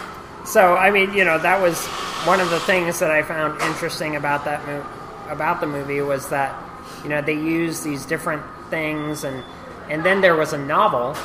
So 0.45 0.75
I 0.75 0.89
mean, 0.91 1.13
you 1.13 1.25
know, 1.25 1.37
that 1.37 1.61
was 1.61 1.85
one 2.25 2.39
of 2.39 2.49
the 2.49 2.59
things 2.61 2.99
that 2.99 3.11
I 3.11 3.23
found 3.23 3.61
interesting 3.61 4.15
about 4.15 4.45
that 4.45 4.65
mo- 4.65 4.85
about 5.29 5.59
the 5.61 5.67
movie 5.67 6.01
was 6.01 6.29
that 6.29 6.55
you 7.03 7.09
know 7.09 7.21
they 7.21 7.33
used 7.33 7.83
these 7.83 8.05
different 8.05 8.43
things 8.69 9.23
and 9.23 9.43
and 9.89 10.03
then 10.05 10.21
there 10.21 10.35
was 10.35 10.53
a 10.53 10.57
novel 10.57 11.15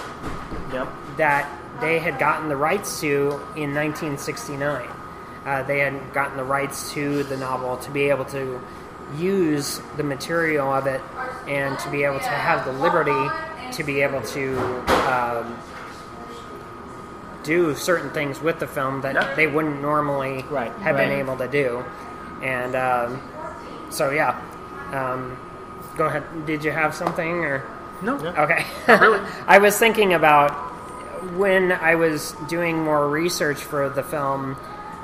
Yep. 0.72 0.88
that 1.18 1.48
they 1.80 1.98
had 1.98 2.18
gotten 2.18 2.48
the 2.48 2.56
rights 2.56 3.00
to 3.00 3.40
in 3.56 3.74
1969. 3.74 4.88
Uh, 5.46 5.62
they 5.64 5.78
had 5.80 6.12
gotten 6.14 6.36
the 6.36 6.44
rights 6.44 6.92
to 6.94 7.22
the 7.24 7.36
novel 7.36 7.76
to 7.76 7.90
be 7.90 8.08
able 8.08 8.24
to 8.24 8.60
use 9.18 9.80
the 9.96 10.02
material 10.02 10.72
of 10.72 10.86
it 10.86 11.00
and 11.46 11.78
to 11.78 11.90
be 11.90 12.04
able 12.04 12.18
to 12.18 12.24
have 12.28 12.64
the 12.64 12.72
liberty 12.72 13.30
to 13.72 13.84
be 13.84 14.00
able 14.02 14.22
to 14.22 14.56
um, 15.12 15.56
do 17.42 17.74
certain 17.74 18.10
things 18.10 18.40
with 18.40 18.58
the 18.58 18.66
film 18.66 19.02
that 19.02 19.14
Yeah. 19.14 19.34
they 19.34 19.46
wouldn't 19.46 19.80
normally 19.82 20.44
Right, 20.50 20.72
have 20.82 20.96
been 20.96 21.10
able 21.12 21.36
to 21.36 21.48
do. 21.48 21.84
And 22.42 22.74
um, 22.74 23.20
so, 23.90 24.10
yeah. 24.10 24.40
Um, 24.92 25.36
go 25.96 26.06
ahead. 26.06 26.22
Did 26.46 26.64
you 26.64 26.70
have 26.70 26.94
something 26.94 27.44
or? 27.44 27.62
No. 28.02 28.16
Okay. 28.16 28.64
really. 28.88 29.20
I 29.46 29.58
was 29.58 29.78
thinking 29.78 30.14
about 30.14 30.50
when 31.36 31.72
I 31.72 31.94
was 31.94 32.32
doing 32.48 32.82
more 32.82 33.08
research 33.08 33.62
for 33.62 33.88
the 33.88 34.02
film. 34.02 34.56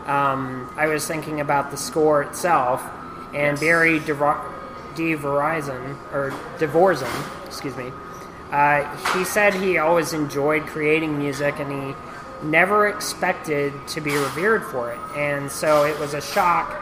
Um, 0.06 0.70
I 0.76 0.86
was 0.86 1.06
thinking 1.06 1.40
about 1.40 1.70
the 1.70 1.76
score 1.76 2.22
itself, 2.22 2.82
and 3.34 3.52
Yes. 3.56 3.60
Barry 3.60 4.00
DeVor- 4.00 4.40
DeVorizon 4.94 5.96
or 6.12 6.32
Devorzin, 6.58 7.08
excuse 7.46 7.76
me. 7.76 7.92
Uh, 8.52 8.82
he 9.16 9.24
said 9.24 9.54
he 9.54 9.78
always 9.78 10.12
enjoyed 10.12 10.66
creating 10.66 11.16
music, 11.18 11.58
and 11.60 11.70
he 11.70 11.94
never 12.42 12.88
expected 12.88 13.72
to 13.86 14.00
be 14.00 14.16
revered 14.16 14.64
for 14.64 14.90
it. 14.90 14.98
And 15.16 15.50
so 15.50 15.84
it 15.84 15.98
was 16.00 16.14
a 16.14 16.20
shock 16.20 16.72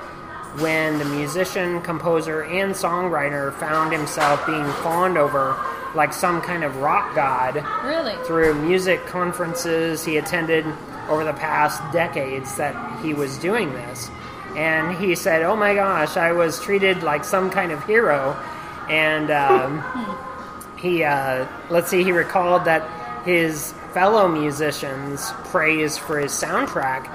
when 0.61 0.99
the 0.99 1.05
musician, 1.05 1.83
composer, 1.83 2.43
and 2.45 2.73
songwriter 2.75 3.53
found 3.55 3.93
himself 3.93 4.45
being 4.47 4.65
fawned 4.83 5.19
over 5.19 5.55
like 5.95 6.13
some 6.13 6.41
kind 6.43 6.65
of 6.65 6.77
rock 6.77 7.15
god 7.15 7.65
Really? 7.85 8.15
through 8.27 8.55
music 8.55 9.05
conferences 9.07 10.05
he 10.05 10.17
attended 10.19 10.65
over 11.09 11.25
the 11.25 11.33
past 11.33 11.81
decades 11.93 12.57
that 12.57 12.75
he 13.03 13.15
was 13.15 13.37
doing 13.39 13.73
this. 13.73 14.11
And 14.59 14.97
he 14.97 15.15
said, 15.15 15.43
Oh 15.43 15.55
my 15.55 15.73
gosh, 15.73 16.17
I 16.17 16.33
was 16.33 16.61
treated 16.61 17.05
like 17.05 17.23
some 17.23 17.49
kind 17.49 17.71
of 17.71 17.85
hero. 17.85 18.37
And 18.91 19.31
um, 19.31 19.85
he, 20.77 21.05
uh, 21.05 21.47
let's 21.71 21.89
see, 21.89 22.03
he 22.03 22.11
recalled 22.11 22.65
that 22.65 23.25
his 23.25 23.73
fellow 23.95 24.27
musicians 24.27 25.31
praised 25.45 26.01
for 26.01 26.19
his 26.19 26.33
soundtrack 26.33 27.09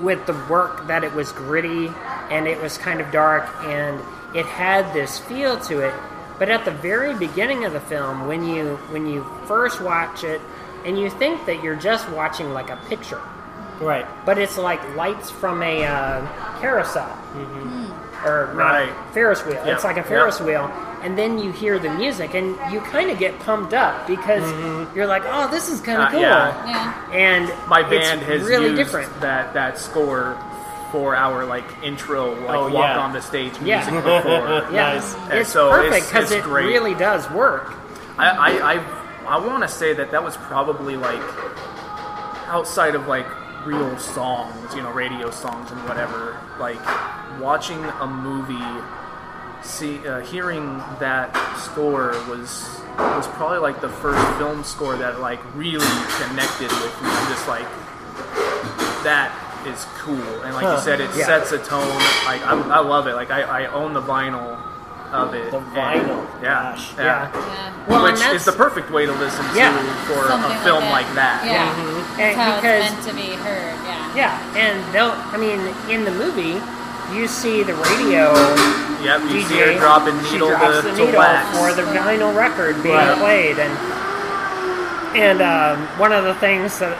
with 0.00 0.24
the 0.26 0.34
work 0.48 0.86
that 0.86 1.02
it 1.02 1.12
was 1.12 1.32
gritty 1.32 1.90
and 2.30 2.46
it 2.46 2.62
was 2.62 2.78
kind 2.78 3.00
of 3.00 3.10
dark 3.10 3.48
and 3.64 4.00
it 4.32 4.46
had 4.46 4.92
this 4.94 5.18
feel 5.18 5.58
to 5.58 5.80
it 5.80 5.94
but 6.38 6.48
at 6.48 6.64
the 6.64 6.70
very 6.70 7.14
beginning 7.18 7.64
of 7.64 7.72
the 7.72 7.80
film 7.80 8.28
when 8.28 8.46
you 8.46 8.76
when 8.90 9.06
you 9.06 9.26
first 9.46 9.80
watch 9.80 10.22
it 10.22 10.40
and 10.84 10.98
you 10.98 11.10
think 11.10 11.44
that 11.46 11.62
you're 11.64 11.74
just 11.74 12.08
watching 12.10 12.52
like 12.52 12.70
a 12.70 12.76
picture 12.88 13.20
Right. 13.80 14.06
but 14.26 14.38
it's 14.38 14.58
like 14.58 14.82
lights 14.96 15.30
from 15.30 15.62
a 15.62 15.84
uh, 15.84 16.26
carousel 16.60 17.08
or 18.24 18.46
not, 18.48 18.56
Right. 18.56 18.92
Ferris 19.12 19.44
wheel. 19.44 19.54
Yeah. 19.64 19.74
It's 19.74 19.84
like 19.84 19.96
a 19.96 20.02
Ferris 20.02 20.40
wheel, 20.40 20.64
and 21.02 21.16
then 21.16 21.38
you 21.38 21.52
hear 21.52 21.78
the 21.78 21.90
music, 21.90 22.34
and 22.34 22.56
you 22.72 22.80
kind 22.80 23.10
of 23.10 23.18
get 23.18 23.38
pumped 23.40 23.72
up 23.74 24.06
because 24.08 24.42
you're 24.96 25.06
like, 25.06 25.22
"Oh, 25.26 25.48
this 25.50 25.68
is 25.68 25.80
kind 25.80 25.98
of 26.02 26.08
Uh, 26.08 26.10
cool." 26.10 26.20
yeah. 26.20 26.66
Yeah. 26.66 27.12
And 27.12 27.68
My 27.68 27.80
it's 27.80 27.90
band 27.90 28.22
has 28.22 28.42
really 28.42 28.66
used 28.70 28.76
different. 28.76 29.20
that 29.20 29.54
that 29.54 29.78
score 29.78 30.36
for 30.90 31.14
our 31.14 31.44
like 31.44 31.64
intro, 31.84 32.32
like 32.34 32.56
Oh, 32.56 32.62
walk 32.70 32.72
yeah. 32.96 32.98
on 32.98 33.12
the 33.12 33.20
stage 33.22 33.52
Yeah. 33.62 33.76
music 33.88 34.02
before. 34.04 34.66
Yeah, 34.72 34.94
Nice. 34.94 35.14
And 35.30 35.34
it's 35.34 35.52
so 35.52 35.70
perfect 35.70 36.06
because 36.08 36.32
it 36.32 36.42
great. 36.42 36.66
really 36.66 36.94
does 36.94 37.30
work. 37.30 37.72
I 38.18 38.30
I 38.30 38.72
I, 38.74 38.80
I 39.28 39.38
want 39.38 39.62
to 39.62 39.68
say 39.68 39.92
that 39.94 40.10
that 40.10 40.24
was 40.24 40.36
probably 40.38 40.96
like 40.96 41.20
outside 42.48 42.94
of 42.94 43.06
like 43.06 43.26
real 43.64 43.98
songs, 43.98 44.74
you 44.74 44.82
know, 44.82 44.90
radio 44.92 45.30
songs 45.30 45.70
and 45.70 45.80
whatever. 45.88 46.38
Like 46.58 46.80
watching 47.40 47.82
a 47.84 48.06
movie, 48.06 48.58
see, 49.62 50.06
uh, 50.06 50.20
hearing 50.20 50.78
that 51.00 51.32
score 51.58 52.10
was 52.28 52.80
was 52.98 53.26
probably 53.28 53.58
like 53.58 53.80
the 53.80 53.88
first 53.88 54.26
film 54.38 54.64
score 54.64 54.96
that 54.96 55.20
like 55.20 55.40
really 55.54 55.86
connected 56.22 56.70
with 56.82 56.94
me. 57.02 57.08
I'm 57.10 57.28
just 57.30 57.46
like 57.48 57.66
that 59.04 59.32
is 59.66 59.84
cool, 59.98 60.14
and 60.42 60.54
like 60.54 60.64
you 60.64 60.82
said, 60.82 61.00
it 61.00 61.10
Yeah. 61.16 61.26
sets 61.26 61.52
a 61.52 61.58
tone. 61.58 61.86
Like 62.26 62.42
I, 62.42 62.52
I 62.74 62.80
love 62.80 63.06
it. 63.06 63.14
Like 63.14 63.30
I, 63.30 63.42
I 63.42 63.66
own 63.66 63.92
the 63.92 64.02
vinyl 64.02 64.58
of 65.12 65.34
it. 65.34 65.50
The 65.50 65.58
and- 65.58 65.66
vinyl. 65.76 66.42
yeah, 66.42 66.72
Gosh. 66.74 66.94
yeah. 66.96 67.04
Yeah. 67.04 67.30
Yeah. 67.32 67.86
Well, 67.88 68.02
Which 68.04 68.20
is 68.20 68.44
the 68.44 68.52
perfect 68.52 68.90
way 68.90 69.06
to 69.06 69.12
listen 69.12 69.44
Yeah. 69.54 69.72
to 69.72 69.84
for 70.12 70.28
Something 70.28 70.52
a 70.52 70.60
film 70.64 70.84
like 70.84 71.06
like 71.06 71.14
that. 71.14 71.42
that. 71.44 71.46
Yeah. 71.46 71.97
And 72.18 72.36
how 72.36 72.56
because- 72.56 72.84
it's 72.84 72.90
meant 72.94 73.08
to 73.08 73.14
be 73.14 73.36
heard. 73.36 73.74
Yeah. 73.86 74.14
yeah, 74.16 74.56
and 74.56 74.94
they'll. 74.94 75.12
I 75.32 75.36
mean, 75.36 75.60
in 75.90 76.04
the 76.04 76.10
movie, 76.10 76.58
you 77.16 77.26
see 77.28 77.62
the 77.62 77.74
radio 77.74 78.32
Yep, 79.02 79.20
you 79.30 79.42
see 79.42 79.54
DJ 79.54 79.74
her 79.74 79.78
dropping 79.78 80.18
she 80.24 80.32
needle 80.32 80.48
drops 80.48 80.76
to, 80.76 80.82
the 80.82 80.90
to 80.96 81.06
needle 81.06 81.18
wax. 81.20 81.56
for 81.56 81.72
the 81.72 81.82
vinyl 81.82 82.34
record 82.36 82.82
being 82.82 82.94
Right. 82.96 83.18
played, 83.18 83.58
and 83.58 83.72
and 85.16 85.40
um, 85.42 85.86
one 85.98 86.12
of 86.12 86.24
the 86.24 86.34
things 86.34 86.78
that 86.80 86.96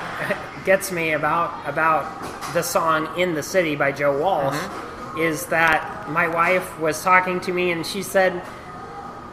gets 0.64 0.90
me 0.92 1.12
about 1.12 1.52
about 1.66 2.06
the 2.54 2.62
song 2.62 3.08
"In 3.18 3.34
the 3.34 3.42
City" 3.42 3.74
by 3.76 3.92
Joe 3.92 4.16
Walsh 4.18 4.54
Mm-hmm. 4.56 5.18
is 5.20 5.46
that 5.46 6.08
my 6.10 6.28
wife 6.28 6.78
was 6.78 7.02
talking 7.02 7.40
to 7.40 7.52
me 7.52 7.70
and 7.72 7.84
she 7.84 8.02
said 8.02 8.40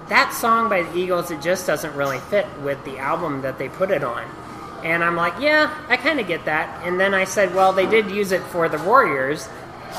that 0.10 0.34
song 0.34 0.68
by 0.70 0.82
the 0.84 0.98
Eagles 0.98 1.32
it 1.32 1.42
just 1.42 1.66
doesn't 1.68 1.96
really 1.96 2.20
fit 2.20 2.48
with 2.64 2.84
the 2.86 2.98
album 2.98 3.42
that 3.44 3.58
they 3.60 3.70
put 3.70 3.92
it 3.92 4.04
on. 4.04 4.24
And 4.86 5.04
I'm 5.04 5.16
like, 5.18 5.34
yeah, 5.42 5.74
I 5.90 5.98
kind 5.98 6.20
of 6.20 6.28
get 6.28 6.46
that. 6.46 6.86
And 6.86 7.00
then 7.00 7.14
I 7.14 7.24
said, 7.26 7.54
well, 7.56 7.74
they 7.74 7.88
did 7.88 8.10
use 8.12 8.32
it 8.32 8.42
for 8.44 8.70
the 8.70 8.78
Warriors. 8.84 9.50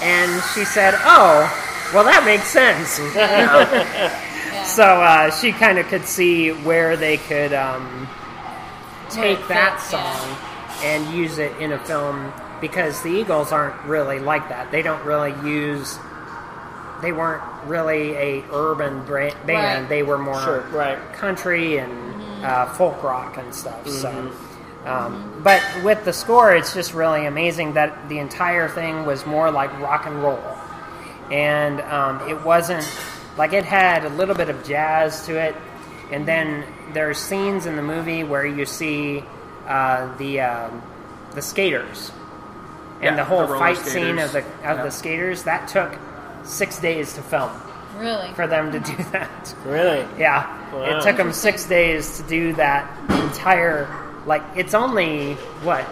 And 0.01 0.43
she 0.55 0.65
said, 0.65 0.95
oh, 0.99 1.91
well, 1.93 2.05
that 2.05 2.25
makes 2.25 2.47
sense. 2.49 2.99
Yeah. 4.57 4.65
So 4.65 4.83
uh, 4.85 5.31
she 5.31 5.53
kind 5.53 5.79
of 5.79 5.87
could 5.87 6.05
see 6.07 6.51
where 6.51 6.97
they 6.97 7.19
could 7.19 7.53
um, 7.53 8.09
take 9.11 9.39
it 9.39 9.49
that 9.49 9.75
fits, 9.79 9.91
song 9.91 10.01
yeah. 10.03 10.83
and 10.83 11.15
use 11.15 11.39
it 11.39 11.55
in 11.59 11.73
a 11.73 11.79
film 11.85 12.33
because 12.61 13.01
the 13.03 13.11
Eagles 13.11 13.53
aren't 13.53 13.79
really 13.85 14.19
like 14.19 14.49
that. 14.49 14.71
They 14.73 14.83
don't 14.83 15.05
really 15.05 15.33
use. 15.49 15.99
They 17.03 17.13
weren't 17.13 17.43
really 17.67 18.15
a 18.15 18.45
urban 18.51 19.05
bra- 19.05 19.31
band. 19.45 19.83
Right. 19.83 19.89
They 19.89 20.03
were 20.03 20.19
more 20.19 20.41
Sure. 20.43 20.61
Right. 20.69 20.99
country 21.15 21.77
and 21.79 21.93
Mm-hmm. 21.93 22.45
uh, 22.45 22.67
folk 22.75 23.03
rock 23.03 23.37
and 23.39 23.55
stuff. 23.55 23.87
So, 23.89 24.33
um, 24.87 25.41
but 25.43 25.63
with 25.85 26.05
the 26.05 26.13
score, 26.13 26.55
it's 26.55 26.73
just 26.75 26.95
really 26.95 27.27
amazing 27.27 27.75
that 27.75 28.09
the 28.09 28.19
entire 28.19 28.69
thing 28.69 29.05
was 29.05 29.27
more 29.27 29.51
like 29.51 29.71
rock 29.81 30.07
and 30.07 30.23
roll, 30.23 30.43
and 31.31 31.81
um, 31.83 32.29
it 32.29 32.43
wasn't 32.45 32.87
like 33.37 33.53
it 33.53 33.65
had 33.65 34.05
a 34.05 34.09
little 34.11 34.35
bit 34.35 34.49
of 34.49 34.65
jazz 34.65 35.27
to 35.27 35.37
it, 35.39 35.55
and 36.13 36.27
then 36.27 36.65
there's 36.95 37.19
scenes 37.19 37.67
in 37.67 37.77
the 37.77 37.83
movie 37.83 38.23
where 38.25 38.47
you 38.47 38.65
see 38.65 39.23
uh, 39.67 40.17
the 40.19 40.41
um, 40.41 40.83
the 41.35 41.43
skaters 41.43 42.13
and 42.97 43.05
Yeah, 43.05 43.17
the 43.17 43.25
whole 43.25 43.41
the 43.41 43.47
roller 43.49 43.59
fight 43.59 43.77
scene 43.79 44.19
of 44.19 44.33
the 44.33 44.41
skaters. 44.41 44.53
of 44.65 44.77
Yeah. 44.79 44.83
the 44.85 44.91
skaters 44.91 45.43
that 45.45 45.69
took 45.69 45.99
six 46.45 46.79
days 46.79 47.13
to 47.15 47.23
film 47.23 47.51
Really. 47.99 48.33
for 48.35 48.47
them 48.47 48.71
to 48.73 48.79
do 48.81 48.97
that. 49.13 49.55
Really? 49.67 50.07
Yeah, 50.19 50.47
Wow. 50.73 50.83
it 50.99 51.03
took 51.03 51.17
them 51.17 51.33
six 51.33 51.67
days 51.67 52.17
to 52.19 52.23
do 52.23 52.53
that 52.55 52.89
entire. 53.11 53.87
Like, 54.27 54.43
it's 54.57 54.75
only 54.75 55.35
what? 55.63 55.85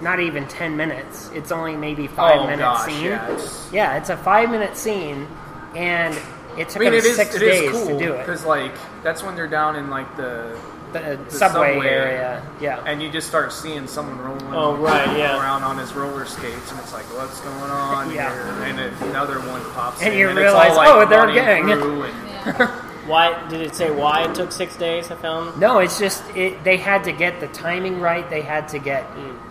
Not 0.00 0.18
even 0.20 0.48
ten 0.48 0.76
minutes. 0.76 1.30
It's 1.34 1.52
only 1.52 1.76
maybe 1.76 2.06
five 2.06 2.40
Oh, 2.40 2.44
minute 2.44 2.60
gosh, 2.60 2.86
scene. 2.86 3.04
yeah, 3.04 3.28
it's- 3.28 3.68
Yeah, 3.70 3.96
it's 3.96 4.08
a 4.08 4.16
five 4.16 4.50
minute 4.50 4.76
scene, 4.76 5.28
and 5.76 6.14
it 6.56 6.60
I 6.60 6.64
took 6.64 6.80
mean, 6.80 6.90
them 6.92 6.94
it 7.00 7.04
is 7.04 7.16
six 7.16 7.34
it 7.34 7.42
is 7.42 7.60
days 7.60 7.70
cool 7.72 7.86
to 7.86 7.98
do 7.98 8.12
it. 8.14 8.18
because 8.18 8.44
like 8.46 8.72
that's 9.02 9.22
when 9.22 9.36
they're 9.36 9.46
down 9.46 9.76
in 9.76 9.90
like 9.90 10.16
the 10.16 10.56
The, 10.94 10.98
uh, 11.12 11.16
the 11.28 11.30
subway, 11.30 11.74
subway. 11.74 11.88
area. 11.88 12.42
Yeah. 12.60 12.80
and 12.86 13.00
you 13.02 13.10
just 13.10 13.28
start 13.28 13.52
seeing 13.52 13.86
someone 13.86 14.18
rolling 14.18 14.52
Oh, 14.54 14.74
right, 14.76 15.16
yeah. 15.18 15.38
around 15.38 15.62
on 15.64 15.76
his 15.78 15.92
roller 15.94 16.24
skates, 16.24 16.70
and 16.72 16.80
it's 16.80 16.92
like, 16.94 17.04
what's 17.14 17.38
going 17.42 17.70
on 17.70 18.10
Yeah. 18.14 18.32
here? 18.32 18.64
And 18.64 18.80
it, 18.80 18.92
another 19.02 19.38
one 19.40 19.60
pops 19.74 19.98
up. 20.00 20.02
And 20.02 20.14
in, 20.14 20.18
you 20.18 20.28
and 20.30 20.38
realize, 20.38 20.68
it's 20.70 20.78
all, 20.78 20.84
like, 20.98 21.06
oh, 21.06 21.10
they're 21.10 21.28
a 21.28 21.32
gang. 21.34 21.70
and- 21.70 22.04
Yeah. 22.46 22.70
Why 23.10 23.48
did 23.48 23.60
it 23.60 23.74
say 23.74 23.90
why 23.90 24.24
it 24.28 24.34
took 24.34 24.52
six 24.52 24.76
days 24.76 25.08
to 25.08 25.16
film? 25.16 25.58
No, 25.58 25.78
it's 25.78 25.98
just 25.98 26.22
it, 26.36 26.62
they 26.64 26.76
had 26.76 27.04
to 27.04 27.12
get 27.12 27.40
the 27.40 27.48
timing 27.48 28.00
right. 28.00 28.28
They 28.30 28.40
had 28.42 28.68
to 28.68 28.78
get, 28.78 29.04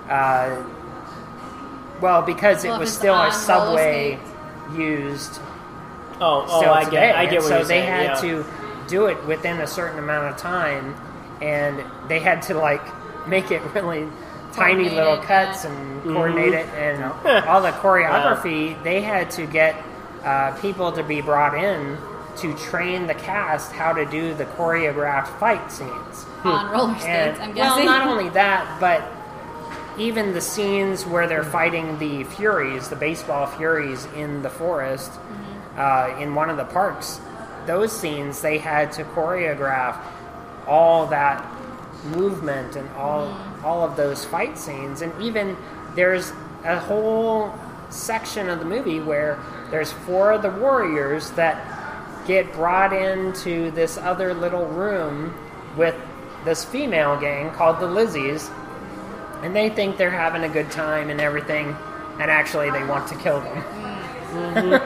uh, 0.09 0.63
well, 2.01 2.21
because 2.21 2.63
Well, 2.63 2.75
it 2.75 2.79
was 2.79 2.93
still 2.95 3.15
a 3.15 3.31
subway 3.31 4.17
used 4.75 5.39
Oh, 6.21 6.45
oh, 6.47 6.59
still 6.61 6.73
I 6.73 6.83
today. 6.83 6.91
get, 6.97 7.15
I 7.15 7.25
get 7.25 7.41
what 7.41 7.47
so 7.47 7.55
you're 7.57 7.63
they 7.65 7.81
saying. 7.81 7.87
had 7.87 8.23
yeah. 8.23 8.43
to 8.43 8.45
do 8.87 9.05
it 9.05 9.25
within 9.25 9.59
a 9.61 9.67
certain 9.67 9.99
amount 9.99 10.33
of 10.33 10.37
time, 10.37 10.95
and 11.41 11.83
they 12.09 12.19
had 12.19 12.41
to 12.43 12.55
like 12.55 12.81
make 13.27 13.51
it 13.51 13.61
really 13.73 14.07
tiny 14.53 14.89
Coordinate 14.89 14.93
little 14.93 15.17
cuts 15.17 15.63
yeah. 15.63 15.71
and 15.71 16.03
coordinate 16.03 16.53
it, 16.53 16.67
and 16.69 17.03
all 17.47 17.61
the 17.61 17.71
choreography. 17.71 18.81
They 18.83 19.01
had 19.01 19.31
to 19.31 19.45
get 19.45 19.81
uh, 20.23 20.57
people 20.59 20.91
to 20.91 21.03
be 21.03 21.21
brought 21.21 21.55
in 21.55 21.97
to 22.41 22.53
train 22.55 23.07
the 23.07 23.13
cast 23.13 23.71
how 23.71 23.93
to 23.93 24.05
do 24.05 24.33
the 24.33 24.45
choreographed 24.45 25.39
fight 25.39 25.71
scenes. 25.71 26.23
Hmm. 26.41 26.47
On 26.47 26.71
roller 26.71 26.93
skates, 26.95 27.39
And 27.39 27.41
I'm 27.41 27.55
well, 27.55 27.83
not 27.83 28.07
only 28.07 28.29
that, 28.29 28.79
but 28.79 29.03
even 30.01 30.33
the 30.33 30.41
scenes 30.41 31.05
where 31.05 31.27
they're 31.27 31.43
hmm. 31.43 31.51
fighting 31.51 31.99
the 31.99 32.23
Furies, 32.23 32.89
the 32.89 32.95
baseball 32.95 33.47
Furies 33.47 34.05
in 34.15 34.41
the 34.41 34.49
forest, 34.49 35.11
mm-hmm. 35.11 35.79
uh, 35.79 36.21
in 36.21 36.35
one 36.35 36.49
of 36.49 36.57
the 36.57 36.65
parks, 36.65 37.19
those 37.65 37.91
scenes 37.91 38.41
they 38.41 38.57
had 38.57 38.91
to 38.93 39.03
choreograph 39.03 39.99
all 40.67 41.07
that 41.07 41.45
movement 42.05 42.75
and 42.75 42.89
all 42.91 43.33
hmm. 43.33 43.65
all 43.65 43.83
of 43.83 43.97
those 43.97 44.23
fight 44.25 44.57
scenes, 44.57 45.01
and 45.01 45.11
even 45.21 45.57
there's 45.95 46.31
a 46.63 46.79
whole 46.79 47.53
section 47.89 48.49
of 48.49 48.59
the 48.59 48.65
movie 48.65 48.99
where 48.99 49.39
there's 49.71 49.91
four 49.91 50.31
of 50.31 50.41
the 50.41 50.49
warriors 50.49 51.31
that 51.31 51.78
get 52.29 52.53
brought 52.53 52.93
into 52.93 53.71
this 53.71 53.97
other 53.97 54.35
little 54.35 54.67
room 54.67 55.33
with 55.75 55.95
this 56.45 56.63
female 56.63 57.19
gang 57.19 57.51
called 57.51 57.79
the 57.79 57.87
Lizzies, 57.87 58.51
and 59.43 59.55
they 59.55 59.69
think 59.69 59.97
they're 59.97 60.11
having 60.11 60.43
a 60.43 60.49
good 60.49 60.69
time 60.69 61.09
and 61.09 61.19
everything, 61.19 61.75
and 62.19 62.29
actually 62.29 62.69
they 62.69 62.85
want 62.85 63.07
to 63.09 63.15
kill 63.15 63.41
them. 63.41 63.57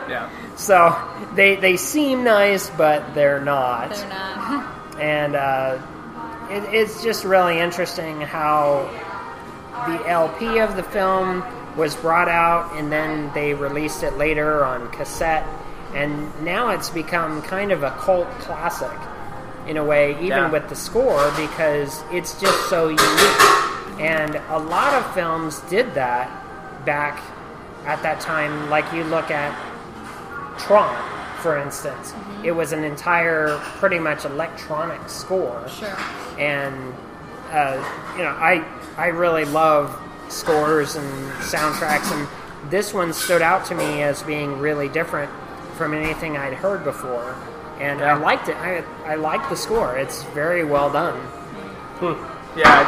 Yeah. 0.10 0.30
So 0.56 0.96
they 1.34 1.56
they 1.56 1.78
seem 1.78 2.24
nice, 2.24 2.70
but 2.70 3.16
they're 3.16 3.42
not. 3.42 3.90
They're 3.96 4.08
not. 4.08 5.00
and 5.00 5.36
uh, 5.36 5.82
it, 6.52 6.64
it's 6.72 7.04
just 7.04 7.26
really 7.26 7.60
interesting 7.60 8.22
how 8.22 8.88
the 9.88 10.08
LP 10.08 10.60
of 10.60 10.76
the 10.76 10.84
film 10.84 11.44
was 11.76 11.96
brought 11.96 12.30
out 12.30 12.72
and 12.78 12.92
then 12.92 13.34
they 13.34 13.56
released 13.56 14.04
it 14.04 14.16
later 14.16 14.64
on 14.64 14.92
cassette, 14.92 15.44
and 15.94 16.44
now 16.44 16.70
it's 16.70 16.90
become 16.90 17.42
kind 17.44 17.72
of 17.72 17.84
a 17.84 17.92
cult 17.92 18.28
classic 18.40 18.92
in 19.68 19.78
a 19.78 19.84
way, 19.84 20.12
even 20.16 20.28
Yeah. 20.28 20.50
with 20.50 20.68
the 20.70 20.76
score, 20.76 21.32
because 21.38 22.02
it's 22.12 22.40
just 22.40 22.70
so 22.70 22.90
unique. 22.90 24.00
And 24.00 24.40
a 24.50 24.58
lot 24.60 24.94
of 24.94 25.14
films 25.14 25.60
did 25.70 25.94
that 25.94 26.30
back 26.86 27.20
at 27.86 28.02
that 28.04 28.20
time. 28.20 28.70
Like 28.70 28.92
you 28.94 29.04
look 29.06 29.30
at 29.32 29.54
Tron, 30.58 30.96
for 31.42 31.58
instance, 31.58 32.14
it 32.44 32.52
was 32.52 32.72
an 32.74 32.84
entire, 32.84 33.58
pretty 33.80 34.00
much 34.00 34.26
electronic 34.26 35.00
score 35.08 35.64
Sure. 35.68 35.96
and 36.38 36.94
uh, 37.52 37.78
you 38.18 38.24
know 38.24 38.30
I 38.40 38.64
I 38.98 39.08
really 39.08 39.46
love 39.46 39.96
scores 40.30 40.96
and 40.96 41.32
soundtracks 41.42 42.12
and 42.12 42.28
this 42.72 42.94
one 42.94 43.14
stood 43.14 43.42
out 43.42 43.66
to 43.66 43.76
me 43.76 44.02
as 44.02 44.24
being 44.24 44.60
really 44.60 44.90
different 44.90 45.32
from 45.74 45.94
anything 45.94 46.38
I'd 46.38 46.54
heard 46.54 46.84
before 46.84 47.36
and 47.80 48.02
I 48.02 48.16
liked 48.16 48.48
it. 48.48 48.58
I 48.58 48.84
I 49.06 49.16
liked 49.16 49.50
the 49.50 49.56
score. 49.56 49.98
It's 49.98 50.24
very 50.32 50.64
well 50.64 50.92
done. 50.92 51.20
Hmm. 52.00 52.60
Yeah, 52.60 52.86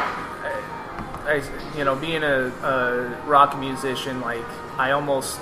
I, 1.26 1.42
I, 1.42 1.78
you 1.78 1.84
know, 1.84 1.96
being 1.96 2.24
a, 2.24 2.52
a 2.64 3.10
rock 3.26 3.58
musician, 3.58 4.22
like 4.22 4.46
I 4.78 4.92
almost 4.92 5.40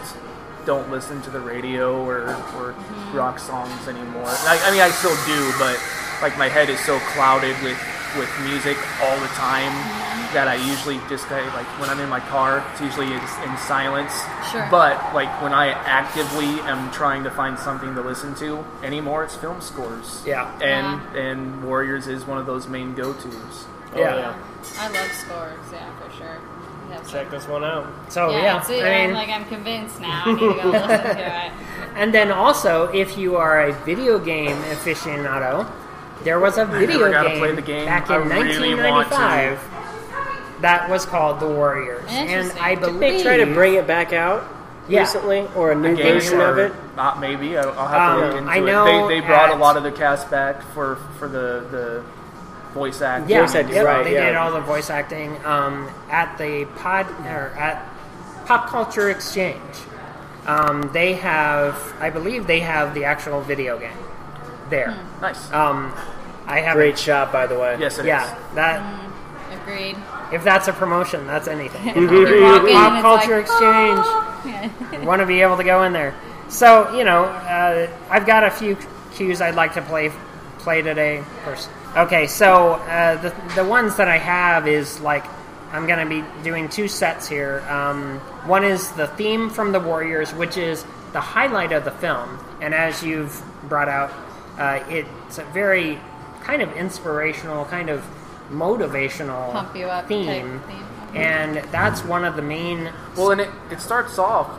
don't 0.66 0.90
listen 0.90 1.22
to 1.24 1.30
the 1.30 1.42
radio 1.42 2.02
or, 2.06 2.22
or 2.22 2.72
mm-hmm. 2.72 3.18
rock 3.18 3.38
songs 3.38 3.88
anymore. 3.88 4.24
I, 4.26 4.62
I 4.64 4.72
mean, 4.72 4.80
I 4.80 4.90
still 4.90 5.16
do, 5.26 5.52
but 5.60 5.78
like 6.22 6.38
my 6.38 6.48
head 6.48 6.70
is 6.70 6.80
so 6.80 7.00
clouded 7.14 7.56
with 7.64 7.80
with 8.18 8.30
music 8.44 8.78
all 9.02 9.20
the 9.20 9.28
time 9.36 9.72
mm-hmm. 9.72 10.03
That 10.34 10.48
I 10.48 10.56
usually 10.56 11.00
just 11.10 11.26
kind 11.26 11.46
of, 11.48 11.54
like 11.54 11.66
when 11.80 11.90
I'm 11.90 12.00
in 12.00 12.10
my 12.10 12.20
car, 12.20 12.66
it's 12.72 12.82
usually 12.82 13.08
in, 13.08 13.14
in 13.14 13.58
silence. 13.58 14.14
Sure. 14.52 14.68
But 14.70 15.14
like 15.14 15.30
when 15.42 15.54
I 15.54 15.70
actively 15.70 16.60
am 16.70 16.92
trying 16.92 17.24
to 17.24 17.32
find 17.32 17.58
something 17.58 17.94
to 17.96 18.02
listen 18.02 18.36
to 18.36 18.64
anymore, 18.84 19.24
it's 19.24 19.36
film 19.36 19.62
scores. 19.62 20.24
Yeah. 20.26 20.52
And 20.62 21.02
and 21.18 21.64
Warriors 21.64 22.08
is 22.08 22.26
one 22.26 22.38
of 22.38 22.46
those 22.46 22.68
main 22.68 22.94
go 22.96 23.14
tos. 23.14 23.66
Oh, 23.96 24.00
Yeah. 24.00 24.16
yeah. 24.18 24.36
I 24.80 24.88
love 24.90 25.12
scores. 25.12 25.60
Yeah, 25.72 25.90
for 26.00 26.12
sure. 26.18 26.38
We 26.90 26.96
Check 26.96 27.06
some- 27.26 27.30
this 27.32 27.48
one 27.48 27.64
out. 27.64 27.88
so 28.10 28.30
yeah, 28.30 28.42
yeah, 28.44 28.62
see, 28.62 28.82
I 28.82 28.88
I'm 29.04 29.08
mean 29.08 29.14
like 29.16 29.30
I'm 29.30 29.46
convinced 29.46 30.00
now. 30.02 30.24
I 30.26 30.32
need 30.34 30.40
to 30.40 30.54
go 30.62 30.70
listen 30.72 31.16
to 31.16 31.46
it. 31.46 31.52
and 31.96 32.14
then 32.14 32.32
also 32.32 32.88
if 32.94 33.18
you 33.18 33.36
are 33.38 33.62
a 33.70 33.74
video 33.86 34.20
game 34.20 34.56
aficionado 34.64 35.70
there 36.24 36.40
was 36.40 36.58
a 36.58 36.66
video 36.66 37.00
never 37.00 37.12
got 37.12 37.24
to 37.24 37.30
game, 37.30 37.40
play 37.40 37.52
the 37.56 37.62
game. 37.62 37.86
back 37.86 38.10
I 38.10 38.22
in 38.22 38.28
really 38.30 38.76
want 38.76 39.10
to. 39.10 39.16
1995 39.16 39.73
that 40.64 40.90
was 40.90 41.06
called 41.06 41.40
The 41.40 41.48
Warriors 41.48 42.04
and 42.10 42.30
Interesting. 42.30 42.62
I 42.62 42.76
Did 42.76 42.80
believe 42.82 43.00
They 43.00 43.24
try 43.24 43.38
to 43.38 43.46
bring 43.46 43.76
it 43.76 43.86
back 43.86 44.12
out 44.14 44.44
Yeah. 44.90 45.02
recently, 45.02 45.48
or 45.56 45.72
a 45.72 45.76
new 45.76 45.94
A 45.94 45.96
version 45.96 46.42
of 46.42 46.58
it. 46.58 46.74
Not 46.96 47.20
maybe. 47.20 47.58
I'll, 47.58 47.70
I'll 47.78 47.88
have 47.88 48.18
to 48.20 48.24
Um, 48.26 48.30
look 48.30 48.38
into 48.40 48.52
I 48.52 48.58
it. 48.58 48.62
know 48.66 49.08
They, 49.08 49.20
they 49.22 49.28
brought 49.28 49.50
at- 49.50 49.56
a 49.56 49.60
lot 49.60 49.78
of 49.78 49.84
the 49.84 49.92
cast 49.92 50.30
back 50.32 50.62
for 50.74 50.98
for 51.20 51.28
the 51.28 51.66
the 51.72 52.04
voice 52.74 53.02
acting. 53.02 53.30
Yeah, 53.30 53.42
Voice 53.42 53.56
acting, 53.56 53.76
yep, 53.76 53.86
right, 53.86 54.04
they 54.04 54.14
yeah. 54.16 54.26
did 54.26 54.36
all 54.36 54.52
the 54.52 54.60
voice 54.62 54.90
acting 54.90 55.38
um, 55.46 55.88
at 56.10 56.36
the 56.40 56.66
pod 56.78 57.06
or 57.28 57.54
at 57.58 57.88
Pop 58.46 58.68
Culture 58.68 59.10
Exchange. 59.12 59.62
Um, 60.48 60.90
they 60.92 61.14
have, 61.14 61.76
I 62.02 62.10
believe, 62.10 62.48
they 62.48 62.60
have 62.62 62.94
the 62.96 63.06
actual 63.06 63.42
video 63.42 63.78
game 63.80 63.96
there. 64.70 64.94
Nice. 65.22 65.52
Um, 65.54 65.94
I 66.48 66.60
have 66.62 66.76
Great 66.76 66.98
shot, 67.00 67.32
by 67.32 67.46
the 67.48 67.58
way. 67.58 67.78
yes, 67.80 67.98
it 68.00 68.02
is. 68.02 68.06
Yeah, 68.08 68.36
that 68.56 68.82
Agreed. 69.62 69.96
If 70.34 70.44
that's 70.44 70.68
a 70.68 70.74
promotion, 70.74 71.28
that's 71.28 71.48
anything. 71.48 71.96
You 71.96 72.08
walk 72.44 72.64
in 72.64 72.74
Pop 72.74 72.92
and 72.92 72.96
it's 72.96 73.02
Culture 73.02 73.38
like, 73.38 73.46
Exchange. 73.46 74.00
oh. 74.04 75.06
want 75.06 75.22
to 75.22 75.26
be 75.26 75.42
able 75.42 75.58
to 75.58 75.64
go 75.64 75.84
in 75.84 75.94
there. 75.94 76.16
So 76.50 76.96
you 76.96 77.04
know, 77.04 77.26
uh, 77.26 77.90
I've 78.10 78.26
got 78.26 78.44
a 78.44 78.52
few 78.52 78.78
cues 79.14 79.42
I'd 79.42 79.56
like 79.56 79.74
to 79.76 79.82
play 79.82 80.12
play 80.60 80.82
today. 80.82 81.24
First, 81.44 81.70
okay. 81.96 82.28
So 82.28 82.74
uh, 82.74 83.22
the 83.22 83.34
the 83.56 83.64
ones 83.64 83.98
that 83.98 84.08
I 84.08 84.18
have 84.18 84.68
is 84.68 85.00
like 85.00 85.26
I'm 85.72 85.88
going 85.88 86.00
to 86.00 86.22
be 86.22 86.24
doing 86.44 86.70
two 86.70 86.88
sets 86.88 87.28
here. 87.28 87.62
Um, 87.70 88.20
one 88.46 88.64
is 88.64 88.92
the 88.92 89.08
theme 89.08 89.50
from 89.50 89.72
the 89.72 89.80
Warriors, 89.80 90.34
which 90.34 90.58
is 90.58 90.86
the 91.14 91.22
highlight 91.22 91.72
of 91.72 91.86
the 91.86 91.92
film, 91.92 92.40
and 92.62 92.74
as 92.74 93.04
you've 93.04 93.42
brought 93.68 93.90
out, 93.90 94.12
uh, 94.58 94.84
it's 94.90 95.38
a 95.38 95.44
very 95.46 96.00
kind 96.42 96.62
of 96.62 96.72
inspirational, 96.74 97.66
kind 97.66 97.90
of 97.90 98.06
motivational 98.54 99.52
Pump 99.52 99.76
you 99.76 99.86
up 99.88 100.08
theme. 100.08 100.60
theme. 100.62 100.84
And 101.16 101.58
that's 101.72 102.04
one 102.04 102.26
of 102.26 102.36
the 102.36 102.42
main 102.42 102.92
Well, 103.16 103.32
and 103.32 103.42
it, 103.42 103.50
it 103.72 103.80
starts 103.82 104.18
off 104.18 104.50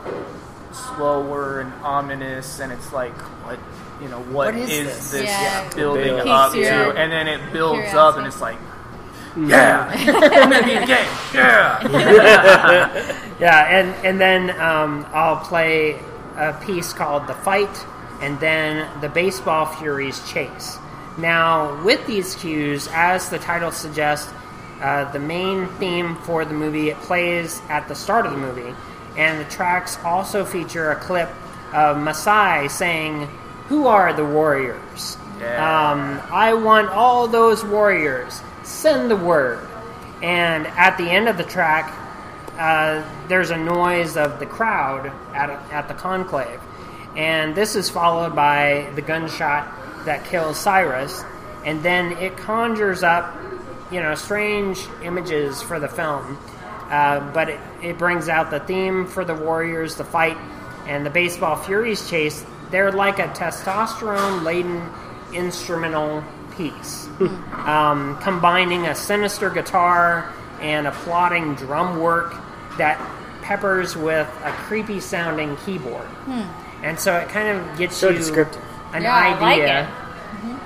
slower 0.73 1.61
and 1.61 1.73
ominous, 1.83 2.61
and 2.61 2.73
it's 2.73 2.93
like, 2.93 3.13
what, 3.45 3.59
you 4.03 4.09
know, 4.09 4.21
What 4.21 4.55
is 4.55 4.71
is, 4.71 4.87
this? 4.87 5.11
this 5.13 5.23
Yeah. 5.31 5.69
building 5.75 6.05
Build. 6.17 6.29
up 6.29 6.53
Piques 6.53 6.69
to? 6.69 6.91
And 6.97 7.11
then 7.13 7.27
it 7.29 7.53
builds 7.53 7.93
up, 7.95 8.17
and 8.17 8.27
it's 8.27 8.41
like, 8.41 8.57
yeah, 9.37 9.93
Indian 9.93 10.87
gang, 10.87 11.09
yeah. 11.35 11.81
Yeah, 13.41 13.65
and 13.67 13.93
and 14.07 14.21
then 14.21 14.51
um, 14.61 15.05
I'll 15.13 15.39
play 15.45 15.99
a 16.37 16.53
piece 16.65 16.93
called 16.93 17.27
"The 17.27 17.35
Fight," 17.35 17.85
and 18.21 18.39
then 18.39 18.87
the 19.01 19.09
Baseball 19.09 19.67
Furies 19.67 20.23
Chase. 20.31 20.79
Now, 21.17 21.83
with 21.85 22.07
these 22.07 22.35
cues, 22.35 22.89
as 22.93 23.29
the 23.29 23.39
title 23.39 23.71
suggests, 23.71 24.33
uh, 24.81 25.11
the 25.13 25.21
main 25.21 25.69
theme 25.79 26.17
for 26.17 26.45
the 26.45 26.55
movie 26.55 26.91
it 26.91 26.97
plays 26.99 27.63
at 27.69 27.87
the 27.89 27.95
start 27.95 28.27
of 28.27 28.33
the 28.33 28.39
movie, 28.39 28.75
and 29.17 29.41
the 29.41 29.51
tracks 29.51 29.99
also 30.05 30.45
feature 30.45 30.91
a 30.91 30.97
clip 30.97 31.31
of 31.73 31.99
Masai 31.99 32.69
saying, 32.69 33.29
"Who 33.69 33.87
are 33.87 34.13
the 34.13 34.25
warriors?" 34.25 35.17
Yeah. 35.41 35.91
Um, 35.91 36.21
I 36.31 36.55
want 36.55 36.89
all 36.89 37.29
those 37.29 37.65
warriors. 37.65 38.43
Send 38.63 39.11
the 39.11 39.17
word. 39.17 39.61
And 40.23 40.67
at 40.67 40.97
the 40.97 41.11
end 41.11 41.29
of 41.29 41.37
the 41.37 41.45
track, 41.45 41.93
uh, 42.59 43.03
there's 43.29 43.51
a 43.51 43.57
noise 43.57 44.17
of 44.17 44.39
the 44.39 44.47
crowd 44.47 45.13
at, 45.35 45.51
at 45.71 45.89
the 45.89 45.95
conclave. 45.95 46.61
And 47.17 47.55
this 47.55 47.77
is 47.77 47.91
followed 47.91 48.35
by 48.35 48.91
the 48.95 49.03
gunshot 49.03 49.69
that 50.05 50.25
kills 50.25 50.59
Cyrus. 50.59 51.25
And 51.65 51.83
then 51.83 52.13
it 52.19 52.37
conjures 52.37 53.03
up, 53.03 53.35
you 53.91 54.01
know, 54.01 54.15
strange 54.15 54.81
images 55.03 55.63
for 55.63 55.81
the 55.81 55.89
film. 55.89 56.39
Uh, 56.91 57.33
but 57.33 57.49
it, 57.49 57.61
it 57.83 57.99
brings 57.99 58.29
out 58.29 58.51
the 58.51 58.61
theme 58.61 59.07
for 59.07 59.25
the 59.25 59.35
Warriors, 59.35 59.97
the 59.97 60.05
fight, 60.05 60.37
and 60.87 61.05
the 61.05 61.11
Baseball 61.11 61.57
Furies 61.57 62.09
chase. 62.09 62.45
They're 62.71 62.93
like 62.93 63.19
a 63.19 63.29
testosterone 63.29 64.43
laden 64.45 64.91
instrumental 65.33 66.23
piece, 66.57 67.09
um, 67.21 68.19
combining 68.21 68.87
a 68.87 68.95
sinister 68.95 69.51
guitar 69.51 70.33
and 70.61 70.87
a 70.87 70.93
plotting 70.93 71.55
drum 71.55 71.99
work 72.01 72.35
that 72.79 72.99
peppers 73.43 73.97
with 73.97 74.29
a 74.45 74.53
creepy 74.53 75.01
sounding 75.01 75.57
keyboard. 75.59 76.09
And 76.83 76.99
so 76.99 77.17
it 77.17 77.29
kind 77.29 77.49
of 77.49 77.79
gets 77.79 77.97
So 77.97 78.11
you 78.11 78.19
descriptive. 78.19 78.63
An 78.95 79.03
Yeah, 79.03 79.15
I 79.15 79.31
like 79.41 79.61
idea. 79.61 79.83
it. 79.89 79.89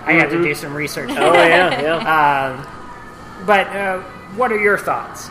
I 0.07 0.13
have 0.15 0.31
to 0.31 0.43
do 0.43 0.55
some 0.55 0.75
research. 0.75 1.11
Oh 1.11 1.33
yeah, 1.35 1.81
yeah. 1.83 2.57
Um, 3.39 3.47
but 3.47 3.67
uh, 3.69 4.01
what 4.37 4.51
are 4.53 4.59
your 4.61 4.79
thoughts 4.79 5.31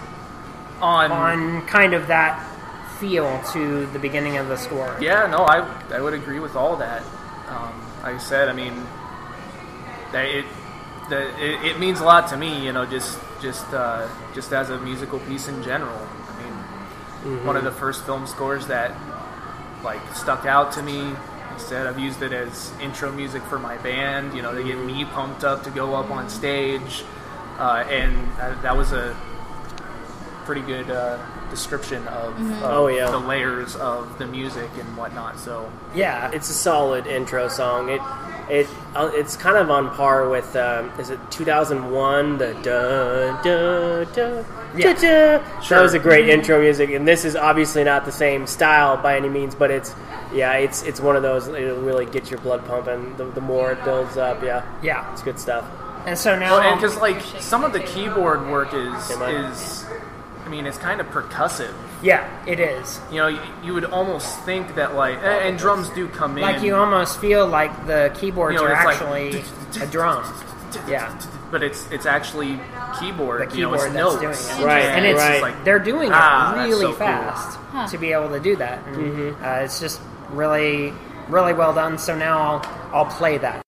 On, 0.81 1.11
on 1.11 1.65
kind 1.67 1.93
of 1.93 2.07
that 2.07 2.39
feel 2.99 3.41
to 3.53 3.85
the 3.87 3.99
beginning 3.99 4.37
of 4.37 4.47
the 4.47 4.57
score? 4.57 4.95
yeah, 5.01 5.27
no, 5.27 5.39
I 5.45 5.59
I 5.93 6.01
would 6.01 6.13
agree 6.13 6.39
with 6.39 6.55
all 6.55 6.75
that. 6.77 7.01
Um, 7.49 7.73
like 8.03 8.15
I 8.15 8.17
said, 8.19 8.49
I 8.49 8.53
mean, 8.53 8.73
that 10.11 10.25
it, 10.25 10.45
that 11.09 11.39
it, 11.41 11.65
it 11.71 11.79
means 11.79 11.99
a 11.99 12.03
lot 12.05 12.27
to 12.29 12.37
me. 12.37 12.63
You 12.65 12.73
know, 12.73 12.85
just 12.85 13.19
just 13.41 13.65
uh, 13.73 14.07
just 14.33 14.53
as 14.53 14.69
a 14.69 14.77
musical 14.79 15.19
piece 15.19 15.47
in 15.47 15.61
general. 15.63 15.97
I 15.97 16.43
mean, 16.43 17.45
one 17.45 17.55
of 17.57 17.63
the 17.63 17.71
first 17.71 18.05
film 18.05 18.27
scores 18.27 18.67
that 18.67 18.91
like 19.83 20.01
stuck 20.15 20.45
out 20.45 20.71
to 20.73 20.83
me. 20.83 21.13
Said 21.57 21.87
I've 21.87 21.99
used 21.99 22.21
it 22.21 22.31
as 22.31 22.71
intro 22.79 23.11
music 23.11 23.43
for 23.43 23.59
my 23.59 23.77
band. 23.77 24.33
You 24.33 24.41
know, 24.41 24.53
to 24.53 24.63
get 24.63 24.77
me 24.77 25.05
pumped 25.05 25.43
up 25.43 25.63
to 25.63 25.69
go 25.69 25.95
up 25.95 26.09
on 26.11 26.29
stage, 26.29 27.03
uh, 27.57 27.83
and 27.89 28.15
that 28.61 28.75
was 28.77 28.93
a 28.93 29.17
pretty 30.47 30.61
good 30.61 30.89
uh, 30.89 31.19
description 31.51 32.07
of, 32.07 32.33
of 32.39 32.63
Oh, 32.63 32.87
yeah. 32.87 33.11
the 33.11 33.17
layers 33.19 33.75
of 33.75 34.17
the 34.17 34.25
music 34.25 34.69
and 34.79 34.97
whatnot. 34.97 35.37
So 35.39 35.69
Yeah, 35.93 36.31
It's 36.33 36.49
a 36.49 36.53
solid 36.53 37.05
intro 37.05 37.49
song. 37.49 37.89
It 37.89 38.01
It 38.49 38.65
uh, 38.95 39.11
it's 39.13 39.35
kind 39.35 39.57
of 39.57 39.69
on 39.69 39.93
par 39.93 40.29
with 40.29 40.55
um, 40.55 40.89
is 40.99 41.09
it 41.09 41.19
2001 41.31 42.37
the 42.37 42.53
da 42.63 43.41
da 43.43 44.05
da 44.05 44.43
Yeah. 44.77 44.93
da 44.93 45.39
da. 45.39 45.43
That 45.69 45.81
was 45.81 45.93
a 45.93 45.99
great 45.99 46.29
intro 46.29 46.61
music, 46.61 46.89
and 46.91 47.05
this 47.05 47.25
is 47.25 47.35
obviously 47.35 47.83
not 47.83 48.05
the 48.05 48.11
same 48.13 48.47
style 48.47 48.95
by 48.95 49.17
any 49.17 49.27
means, 49.27 49.53
but 49.53 49.69
it's 49.69 49.93
yeah, 50.33 50.53
it's 50.53 50.81
it's 50.83 51.01
one 51.01 51.17
of 51.17 51.23
those. 51.23 51.49
It'll 51.49 51.81
really 51.81 52.05
get 52.05 52.31
your 52.31 52.39
blood 52.39 52.65
pumping. 52.65 53.17
The, 53.17 53.25
the 53.25 53.41
more 53.41 53.73
it 53.73 53.83
builds 53.83 54.15
up, 54.15 54.41
yeah, 54.41 54.63
Yeah. 54.81 55.11
it's 55.11 55.21
good 55.23 55.39
stuff. 55.39 55.65
And 56.05 56.17
so 56.17 56.39
now, 56.39 56.57
Well, 56.57 56.71
and 56.71 56.79
because 56.79 56.95
like 57.01 57.19
some 57.41 57.65
of 57.65 57.73
the 57.73 57.81
keyboard 57.81 58.47
work 58.49 58.73
is 58.73 59.11
is, 59.11 59.85
I 60.47 60.49
mean, 60.49 60.65
it's 60.65 60.77
kind 60.77 61.01
of 61.01 61.07
percussive. 61.07 61.73
yeah, 62.01 62.25
it 62.45 62.61
is. 62.61 63.01
You 63.11 63.17
know, 63.17 63.27
you, 63.27 63.39
you 63.65 63.73
would 63.73 63.83
almost 63.83 64.39
think 64.45 64.75
that 64.75 64.95
like, 64.95 65.17
and, 65.17 65.25
and 65.25 65.57
drums 65.57 65.89
do 65.89 66.07
come 66.07 66.37
in. 66.37 66.41
Like 66.41 66.61
you 66.63 66.73
almost 66.73 67.19
feel 67.19 67.45
like 67.45 67.85
the 67.85 68.15
keyboards 68.17 68.53
You 68.53 68.61
know, 68.65 68.73
are 68.73 68.75
it's 68.75 68.85
like- 69.01 69.33
actually 69.33 69.83
a 69.83 69.91
drum. 69.91 70.23
Yeah, 70.87 71.19
but 71.51 71.63
it's 71.63 71.89
it's 71.91 72.05
actually 72.05 72.57
keyboard. 72.97 73.51
the 73.51 73.55
you 73.57 73.63
know, 73.63 73.73
it's 73.73 73.83
keyboard 73.83 73.97
that's 74.15 74.21
notes. 74.23 74.47
doing 74.47 74.61
it. 74.61 74.65
Right, 74.65 74.85
and 74.85 75.05
it's 75.05 75.19
right. 75.19 75.41
like 75.41 75.63
they're 75.65 75.79
doing 75.79 76.07
it 76.07 76.13
Ah, 76.13 76.53
that's 76.55 76.69
really 76.69 76.81
so 76.85 76.87
cool. 76.89 76.97
fast 76.97 77.91
to 77.91 77.97
be 77.97 78.13
able 78.13 78.29
to 78.29 78.39
do 78.39 78.55
that. 78.55 78.85
And, 78.87 79.35
uh, 79.43 79.59
it's 79.63 79.79
just 79.81 79.99
really, 80.29 80.93
really 81.27 81.53
well 81.53 81.73
done. 81.73 81.97
So 81.97 82.15
now 82.17 82.37
I'll 82.39 82.95
I'll 82.95 83.05
play 83.17 83.37
that. 83.39 83.61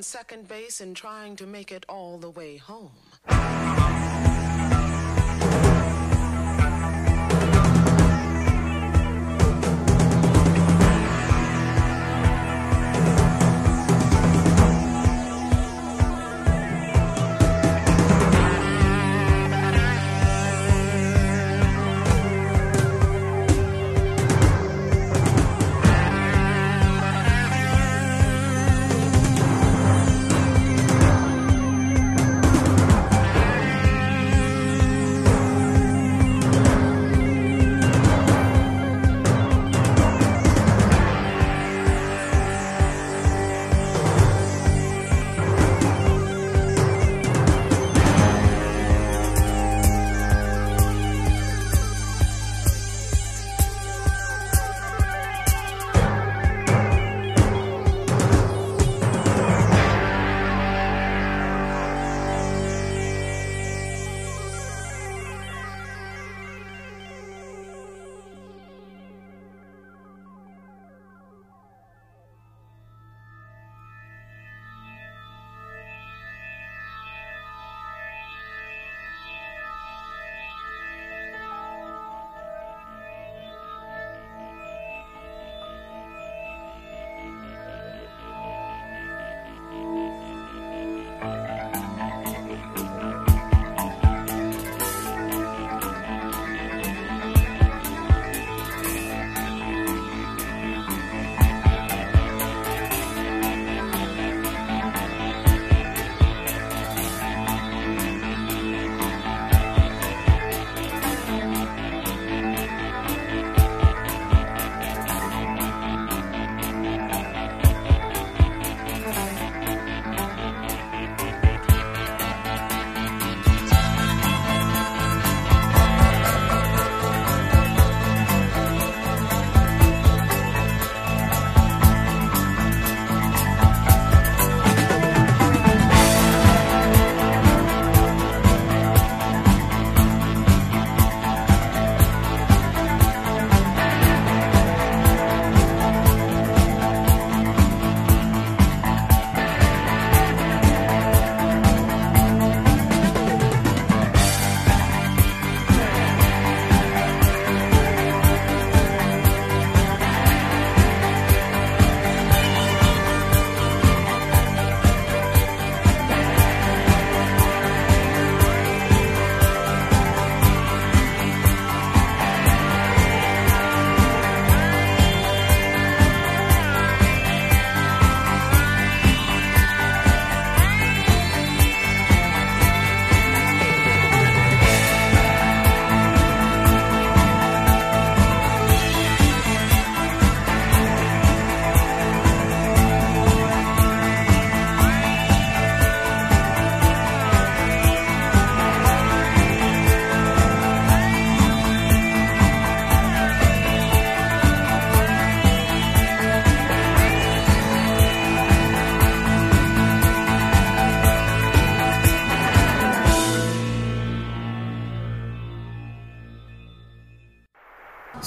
On 0.00 0.04
second 0.04 0.48
base 0.48 0.80
and 0.80 0.96
trying 0.96 1.36
to 1.36 1.46
make 1.46 1.70
it 1.70 1.84
all 1.86 2.16
the 2.16 2.30
way 2.30 2.56
home. 2.56 3.09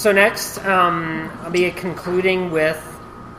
So 0.03 0.11
next, 0.11 0.57
um, 0.65 1.31
I'll 1.43 1.49
be 1.49 1.71
concluding 1.71 2.51
with. 2.51 2.77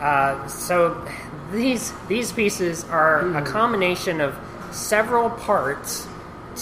Uh, 0.01 0.49
so 0.49 1.07
these 1.53 1.93
these 2.09 2.33
pieces 2.33 2.85
are 2.85 3.37
a 3.37 3.43
combination 3.43 4.23
of 4.23 4.35
several 4.71 5.29
parts 5.29 6.09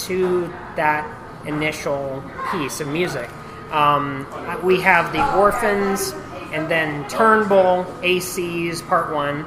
to 0.07 0.53
that 0.75 1.07
initial 1.47 2.21
piece 2.51 2.81
of 2.81 2.89
music. 2.89 3.31
Um, 3.71 4.27
we 4.65 4.81
have 4.81 5.13
the 5.13 5.37
orphans, 5.37 6.13
and 6.53 6.69
then 6.69 7.09
Turnbull 7.09 7.87
AC's 8.03 8.83
part 8.83 9.15
one, 9.15 9.47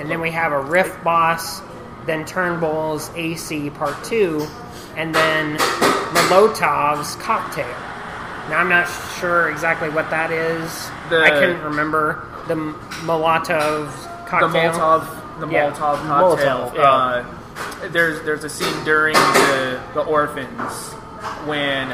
and 0.00 0.10
then 0.10 0.20
we 0.20 0.32
have 0.32 0.50
a 0.50 0.62
riff 0.62 1.00
boss, 1.04 1.62
then 2.06 2.24
Turnbull's 2.24 3.08
AC 3.14 3.70
part 3.70 4.02
two, 4.02 4.48
and 4.96 5.14
then 5.14 5.58
Molotov's 5.58 7.14
cocktail. 7.22 7.91
Now 8.52 8.58
I'm 8.58 8.68
not 8.68 8.86
sure 9.18 9.48
exactly 9.48 9.88
what 9.88 10.10
that 10.10 10.30
is. 10.30 10.90
The- 11.08 11.24
I 11.24 11.30
couldn't 11.30 11.62
remember 11.62 12.26
the 12.48 12.54
Molotov 13.06 13.88
cocktail. 14.26 14.50
the. 14.50 14.78
Molotov, 14.78 15.40
the 15.40 15.48
Yeah. 15.48 15.70
Molotov 15.70 16.06
cocktail. 16.06 16.70
Molotov, 16.70 16.74
yeah. 16.74 16.82
uh, 16.82 17.24
there's 17.88 18.20
there's 18.26 18.44
a 18.44 18.50
scene 18.50 18.84
during 18.84 19.14
the 19.14 19.80
the 19.94 20.02
orphans 20.02 20.92
when 21.46 21.88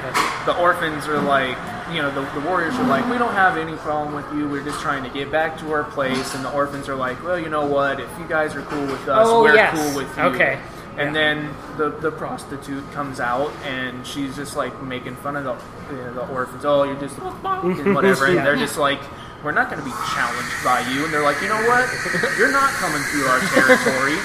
the 0.47 0.57
orphans 0.59 1.07
are 1.07 1.21
like, 1.21 1.57
you 1.93 2.03
know, 2.03 2.11
the, 2.11 2.23
the 2.41 2.45
warriors 2.47 2.75
are 2.75 2.87
like, 2.89 3.09
we 3.09 3.19
don't 3.19 3.35
have 3.35 3.57
any 3.57 3.77
problem 3.77 4.15
with 4.15 4.25
you. 4.35 4.49
We're 4.49 4.65
just 4.65 4.81
trying 4.81 5.05
to 5.05 5.11
get 5.11 5.31
back 5.31 5.59
to 5.59 5.71
our 5.73 5.85
place. 5.85 6.35
And 6.35 6.45
the 6.45 6.51
orphans 6.53 6.89
are 6.89 6.97
like, 6.97 7.23
well, 7.23 7.39
you 7.39 7.49
know 7.51 7.67
what? 7.67 8.01
If 8.01 8.09
you 8.19 8.27
guys 8.27 8.57
are 8.57 8.63
cool 8.63 8.87
with 8.87 9.07
us, 9.09 9.27
Oh, 9.29 9.43
we're 9.43 9.55
yes. 9.55 9.79
cool 9.79 9.97
with 10.03 10.17
you. 10.17 10.23
Okay. 10.25 10.59
And 10.99 11.15
then 11.15 11.55
the, 11.77 11.91
the 11.91 12.11
prostitute 12.11 12.91
comes 12.93 13.21
out 13.21 13.53
and 13.65 14.05
she's 14.07 14.35
just 14.37 14.57
like 14.57 14.83
making 14.83 15.17
fun 15.17 15.37
of 15.37 15.45
the 15.45 15.55
the, 15.95 16.11
the 16.13 16.29
orphans. 16.29 16.65
Oh, 16.65 16.83
you're 16.83 16.99
just 17.01 17.17
and 17.19 17.95
whatever. 17.95 18.27
And 18.27 18.39
they're 18.39 18.57
just 18.57 18.77
like, 18.79 19.01
we're 19.45 19.53
not 19.53 19.71
going 19.71 19.79
to 19.79 19.85
be 19.85 19.95
challenged 20.15 20.65
by 20.65 20.81
you. 20.91 21.05
And 21.05 21.15
they're 21.15 21.23
like, 21.23 21.41
you 21.41 21.49
know 21.49 21.63
what? 21.69 21.89
You're 22.37 22.51
not 22.53 22.71
coming 22.73 23.01
through 23.03 23.25
our 23.27 23.41
territory. 23.41 24.19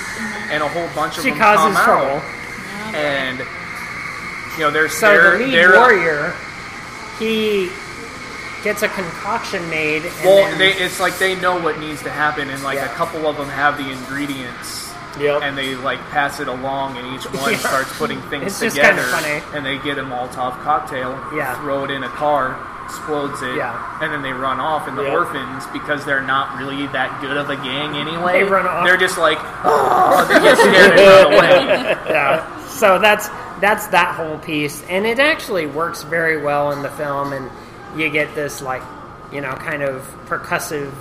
And 0.52 0.64
a 0.64 0.68
whole 0.68 0.90
bunch 0.96 1.18
of 1.18 1.24
She 1.24 1.30
them 1.30 1.40
causes 1.40 1.76
come 1.78 1.86
trouble. 1.86 2.18
out. 2.18 2.96
And 2.96 3.40
you 4.58 4.64
know, 4.64 4.72
they're 4.72 4.90
So 4.90 5.08
they're, 5.08 5.38
the 5.38 5.46
lead 5.46 5.54
they're, 5.54 5.74
warrior, 5.80 6.34
he 7.20 7.70
gets 8.64 8.82
a 8.82 8.88
concoction 8.90 9.68
made. 9.70 10.04
And 10.06 10.14
Well, 10.26 10.38
then, 10.50 10.58
they, 10.58 10.74
it's 10.74 11.00
like 11.00 11.18
they 11.20 11.36
know 11.40 11.60
what 11.60 11.80
needs 11.80 12.02
to 12.04 12.10
happen, 12.10 12.50
and 12.50 12.62
like 12.64 12.76
Yeah. 12.78 12.92
a 12.92 12.96
couple 12.96 13.26
of 13.28 13.38
them 13.38 13.50
have 13.50 13.78
the 13.78 13.90
ingredients. 13.90 14.93
Yep. 15.20 15.42
And 15.44 15.58
they 15.58 15.76
like 15.76 16.00
pass 16.10 16.40
it 16.40 16.48
along, 16.48 16.98
and 16.98 17.16
each 17.16 17.26
one 17.32 17.52
Yeah. 17.52 17.58
starts 17.60 17.98
putting 17.98 18.22
things 18.24 18.46
It's 18.48 18.60
just 18.60 18.76
together. 18.76 19.04
kinda 19.04 19.42
funny. 19.42 19.44
And 19.56 19.66
they 19.66 19.78
get 19.78 19.98
a 19.98 20.04
Molotov 20.04 20.62
cocktail, 20.64 21.18
Yeah. 21.36 21.54
throw 21.62 21.84
it 21.86 21.92
in 21.92 22.04
a 22.04 22.10
car, 22.10 22.58
explodes 22.86 23.42
it, 23.44 23.56
Yeah. 23.56 23.80
and 24.02 24.12
then 24.12 24.22
they 24.24 24.34
run 24.34 24.60
off. 24.60 24.88
And 24.88 24.98
the 24.98 25.04
Yeah. 25.04 25.14
orphans, 25.14 25.66
because 25.72 26.04
they're 26.06 26.22
not 26.22 26.58
really 26.58 26.88
that 26.88 27.22
good 27.22 27.38
of 27.38 27.50
a 27.50 27.56
gang 27.56 27.96
anyway, 27.96 28.34
They 28.34 28.44
run 28.44 28.66
off. 28.68 28.86
They're 28.86 28.98
just 28.98 29.18
like, 29.18 29.38
oh, 29.64 30.26
they 30.28 30.40
get 30.40 30.58
scared 30.58 31.00
and 31.00 31.34
run 31.34 31.34
away. 31.34 31.98
yeah. 32.10 32.42
So 32.68 32.98
that's 33.00 33.30
that's 33.62 33.88
that 33.88 34.16
whole 34.16 34.40
piece, 34.40 34.84
and 34.90 35.06
it 35.06 35.20
actually 35.20 35.68
works 35.68 36.04
very 36.04 36.36
well 36.42 36.72
in 36.72 36.82
the 36.82 36.90
film, 36.90 37.32
and 37.32 37.50
you 37.96 38.10
get 38.10 38.34
this 38.36 38.62
like, 38.62 38.82
you 39.32 39.40
know, 39.40 39.54
kind 39.54 39.84
of 39.84 40.06
percussive 40.28 40.92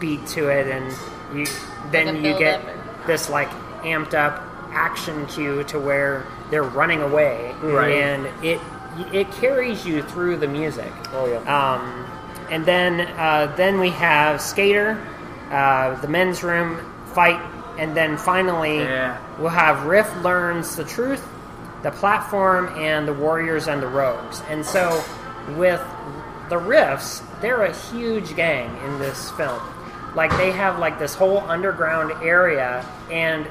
beat 0.00 0.26
to 0.28 0.48
it, 0.48 0.66
and 0.66 0.92
you 1.32 1.46
then 1.92 2.06
Like 2.06 2.16
you 2.16 2.36
get 2.38 2.64
build-up. 2.64 2.83
This 3.06 3.28
like 3.30 3.48
amped 3.82 4.14
up 4.14 4.42
action 4.72 5.26
cue 5.26 5.62
to 5.64 5.78
where 5.78 6.26
they're 6.50 6.62
running 6.62 7.00
away, 7.00 7.54
Right. 7.62 7.94
and 7.94 8.26
it 8.44 8.60
it 9.12 9.30
carries 9.32 9.84
you 9.86 10.02
through 10.02 10.36
the 10.36 10.46
music. 10.48 10.92
Oh 11.12 11.26
yeah. 11.26 11.38
Um, 11.74 12.06
and 12.50 12.64
then 12.64 13.00
uh, 13.18 13.52
then 13.56 13.80
we 13.80 13.90
have 13.90 14.40
Skater, 14.40 14.98
uh, 15.50 16.00
the 16.00 16.08
men's 16.08 16.42
room 16.42 16.78
fight, 17.06 17.40
and 17.78 17.96
then 17.96 18.16
finally 18.16 18.80
Yeah. 18.80 19.16
we'll 19.38 19.48
have 19.50 19.84
Riff 19.86 20.08
learns 20.22 20.76
the 20.76 20.84
truth, 20.84 21.26
the 21.82 21.90
platform, 21.90 22.68
and 22.78 23.06
the 23.08 23.12
warriors 23.14 23.66
and 23.68 23.82
the 23.82 23.88
rogues. 23.88 24.42
And 24.48 24.64
so 24.64 25.02
with 25.56 25.82
the 26.50 26.56
Riffs, 26.56 27.22
they're 27.40 27.62
a 27.64 27.72
huge 27.72 28.36
gang 28.36 28.70
in 28.84 28.98
this 28.98 29.30
film. 29.32 29.60
Like 30.14 30.36
they 30.36 30.52
have 30.52 30.78
like 30.78 30.98
this 30.98 31.14
whole 31.14 31.38
underground 31.40 32.12
area, 32.22 32.84
and 33.10 33.46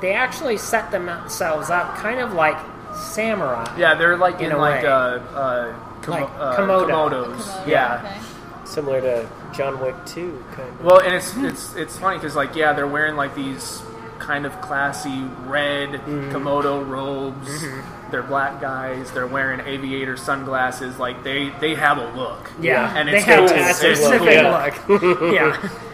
they 0.00 0.12
actually 0.14 0.56
set 0.56 0.90
themselves 0.90 1.70
up 1.70 1.96
kind 1.96 2.20
of 2.20 2.32
like 2.32 2.56
samurai. 2.94 3.66
Yeah, 3.78 3.94
they're 3.94 4.16
like 4.16 4.40
In 4.40 4.46
in, 4.46 4.52
a 4.52 4.58
like 4.58 4.82
way. 4.82 4.88
uh, 4.88 4.94
uh, 4.94 5.74
komo- 6.00 6.08
Like 6.08 6.22
uh, 6.38 6.56
Komodo. 6.56 6.88
komodos. 6.88 7.36
Komodo, 7.36 7.66
Yeah. 7.66 8.02
okay. 8.04 8.20
Similar 8.64 9.00
to 9.02 9.28
John 9.54 9.78
Wick 9.80 9.94
2, 10.06 10.44
kind 10.54 10.68
of. 10.68 10.84
Well, 10.84 10.98
and 11.00 11.14
it's 11.14 11.36
it's 11.36 11.74
it's 11.76 11.98
funny 11.98 12.16
because 12.18 12.34
like 12.34 12.56
yeah, 12.56 12.72
they're 12.72 12.86
wearing 12.86 13.14
like 13.16 13.34
these 13.34 13.82
kind 14.18 14.44
of 14.46 14.58
classy 14.60 15.22
red 15.44 15.90
Mm-hmm. 15.90 16.34
Komodo 16.34 16.86
robes. 16.86 17.64
They're 18.10 18.22
black 18.22 18.60
guys. 18.60 19.10
They're 19.12 19.26
wearing 19.26 19.60
aviator 19.60 20.16
sunglasses. 20.16 20.98
Like 20.98 21.22
they 21.22 21.50
they 21.60 21.74
have 21.74 21.98
a 21.98 22.08
look. 22.16 22.50
Yeah, 22.60 22.92
and 22.96 23.08
they 23.08 23.18
it's 23.18 23.24
have 23.26 23.48
cool. 23.48 23.58
a 23.58 23.68
It's 23.68 23.78
specific 23.78 24.40
cool. 24.86 24.96
look. 24.98 25.32
yeah, 25.34 25.68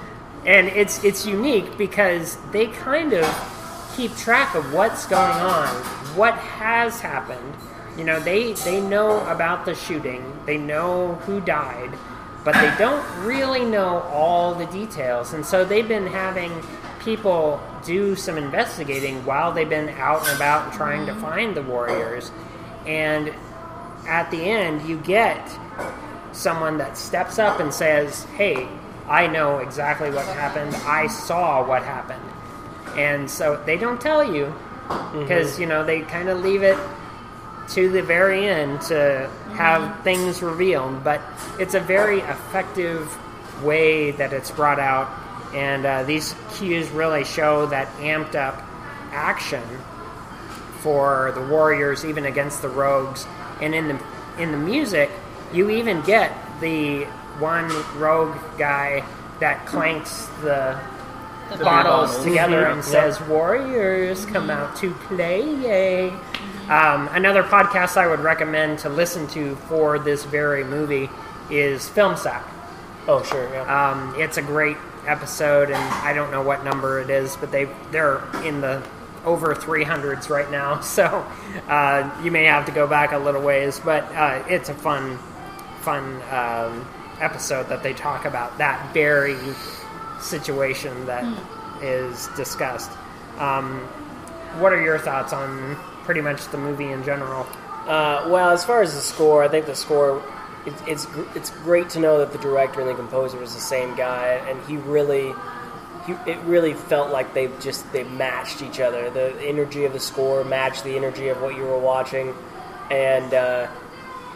and 0.44 0.68
it's 0.68 1.02
it's 1.04 1.24
unique 1.26 1.76
because 1.78 2.36
they 2.50 2.66
kind 2.66 3.12
of 3.12 3.92
keep 3.96 4.14
track 4.16 4.54
of 4.54 4.72
what's 4.72 5.06
going 5.06 5.20
on, 5.20 5.68
what 6.16 6.34
has 6.34 7.00
happened. 7.00 7.54
You 7.96 8.04
know, 8.04 8.18
they 8.20 8.54
they 8.54 8.80
know 8.80 9.24
about 9.26 9.64
the 9.64 9.74
shooting, 9.74 10.24
they 10.46 10.56
know 10.56 11.14
who 11.26 11.40
died, 11.40 11.90
but 12.44 12.54
they 12.54 12.74
don't 12.78 13.04
really 13.24 13.64
know 13.64 14.00
all 14.12 14.54
the 14.54 14.66
details, 14.66 15.32
and 15.32 15.44
so 15.44 15.64
they've 15.64 15.86
been 15.86 16.06
having 16.06 16.50
people 17.00 17.60
do 17.84 18.14
some 18.14 18.38
investigating 18.38 19.24
while 19.24 19.52
they've 19.52 19.68
been 19.68 19.88
out 19.90 20.26
and 20.26 20.36
about 20.36 20.72
trying 20.72 21.04
to 21.06 21.14
find 21.16 21.54
the 21.54 21.62
warriors, 21.62 22.32
and 22.86 23.32
at 24.06 24.30
the 24.30 24.38
end 24.38 24.88
you 24.88 24.96
get 24.98 25.48
someone 26.32 26.78
that 26.78 26.96
steps 26.96 27.38
up 27.38 27.60
and 27.60 27.72
says, 27.74 28.24
"Hey, 28.36 28.66
I 29.08 29.26
know 29.26 29.58
exactly 29.58 30.10
what 30.10 30.26
happened. 30.26 30.74
I 30.86 31.06
saw 31.06 31.66
what 31.66 31.82
happened." 31.82 32.22
And 32.96 33.30
so 33.30 33.62
they 33.64 33.76
don't 33.76 34.00
tell 34.00 34.22
you 34.22 34.54
because 35.12 35.58
you 35.58 35.66
know 35.66 35.84
they 35.84 36.00
kind 36.00 36.28
of 36.28 36.42
leave 36.42 36.62
it 36.62 36.78
to 37.70 37.88
the 37.88 38.02
very 38.02 38.46
end 38.46 38.80
to 38.82 39.30
have 39.54 40.02
things 40.02 40.42
revealed, 40.42 41.02
but 41.04 41.20
it's 41.58 41.74
a 41.74 41.80
very 41.80 42.20
effective 42.20 43.16
way 43.62 44.10
that 44.12 44.32
it's 44.32 44.50
brought 44.50 44.78
out, 44.78 45.08
and 45.54 45.86
uh, 45.86 46.02
these 46.02 46.34
cues 46.54 46.90
really 46.90 47.24
show 47.24 47.66
that 47.66 47.88
amped 47.96 48.34
up 48.34 48.62
action 49.12 49.62
for 50.80 51.32
the 51.34 51.42
warriors, 51.46 52.04
even 52.04 52.24
against 52.24 52.60
the 52.62 52.68
rogues. 52.68 53.26
And 53.60 53.74
in 53.74 53.88
the 53.88 54.02
in 54.38 54.50
the 54.50 54.58
music, 54.58 55.10
you 55.52 55.70
even 55.70 56.02
get 56.02 56.32
the 56.60 57.06
one 57.38 57.70
rogue 57.98 58.36
guy 58.58 59.04
that 59.40 59.66
clanks 59.66 60.26
the 60.42 60.78
The 61.50 61.64
bottles 61.64 62.10
bottles. 62.12 62.24
together 62.24 62.66
and 62.66 62.82
says, 62.84 63.20
"Warriors, 63.22 64.24
come 64.26 64.50
out 64.50 64.76
to 64.76 64.90
play!" 65.08 65.42
Yay! 65.42 66.10
Um, 66.68 67.08
another 67.12 67.42
podcast 67.42 67.96
I 67.96 68.06
would 68.06 68.20
recommend 68.20 68.78
to 68.80 68.88
listen 68.88 69.26
to 69.28 69.56
for 69.68 69.98
this 69.98 70.24
very 70.24 70.64
movie 70.64 71.10
is 71.50 71.88
Film 71.88 72.16
Sack. 72.16 72.44
Oh, 73.08 73.22
sure, 73.24 73.48
yeah. 73.52 73.90
Um, 73.90 74.14
it's 74.16 74.36
a 74.38 74.42
great 74.42 74.76
episode, 75.06 75.70
and 75.70 75.76
I 75.76 76.12
don't 76.12 76.30
know 76.30 76.42
what 76.42 76.64
number 76.64 77.00
it 77.00 77.10
is, 77.10 77.36
but 77.36 77.50
they 77.50 77.66
they're 77.90 78.22
in 78.44 78.60
the 78.60 78.80
over 79.24 79.54
300s 79.54 80.28
right 80.30 80.50
now, 80.50 80.80
so 80.96 81.26
uh, 81.68 82.08
you 82.22 82.30
may 82.30 82.44
have 82.44 82.64
to 82.66 82.72
go 82.72 82.86
back 82.86 83.12
a 83.12 83.18
little 83.18 83.42
ways. 83.42 83.80
But 83.84 84.04
uh, 84.14 84.44
it's 84.48 84.68
a 84.68 84.74
fun, 84.74 85.18
fun 85.80 86.22
um, 86.30 86.86
episode 87.22 87.68
that 87.68 87.82
they 87.82 87.94
talk 87.94 88.24
about 88.24 88.58
that 88.58 88.92
very 88.92 89.38
situation 90.20 91.06
that 91.06 91.24
is 91.82 92.28
discussed. 92.36 92.90
Um, 93.38 93.80
what 94.58 94.72
are 94.72 94.82
your 94.82 94.98
thoughts 94.98 95.32
on 95.32 95.76
pretty 96.04 96.20
much 96.20 96.48
the 96.48 96.58
movie 96.58 96.90
in 96.90 97.04
general? 97.04 97.46
Uh, 97.86 98.28
well, 98.30 98.50
as 98.50 98.64
far 98.64 98.82
as 98.82 98.94
the 98.94 99.00
score, 99.00 99.42
I 99.42 99.48
think 99.48 99.66
the 99.66 99.74
score 99.74 100.22
it, 100.66 100.74
it's 100.86 101.06
it's 101.34 101.50
great 101.50 101.90
to 101.90 102.00
know 102.00 102.18
that 102.18 102.32
the 102.32 102.38
director 102.38 102.80
and 102.80 102.88
the 102.88 102.94
composer 102.94 103.42
is 103.42 103.54
the 103.54 103.60
same 103.60 103.96
guy, 103.96 104.40
and 104.48 104.60
he 104.66 104.76
really 104.76 105.32
he, 106.06 106.12
it 106.30 106.38
really 106.40 106.74
felt 106.74 107.10
like 107.10 107.34
they 107.34 107.48
just 107.60 107.90
they 107.92 108.04
matched 108.04 108.62
each 108.62 108.80
other. 108.80 109.10
The 109.10 109.40
energy 109.42 109.84
of 109.84 109.92
the 109.92 110.00
score 110.00 110.44
matched 110.44 110.84
the 110.84 110.96
energy 110.96 111.28
of 111.28 111.40
what 111.42 111.56
you 111.56 111.64
were 111.64 111.78
watching, 111.78 112.34
and 112.90 113.34
uh, 113.34 113.68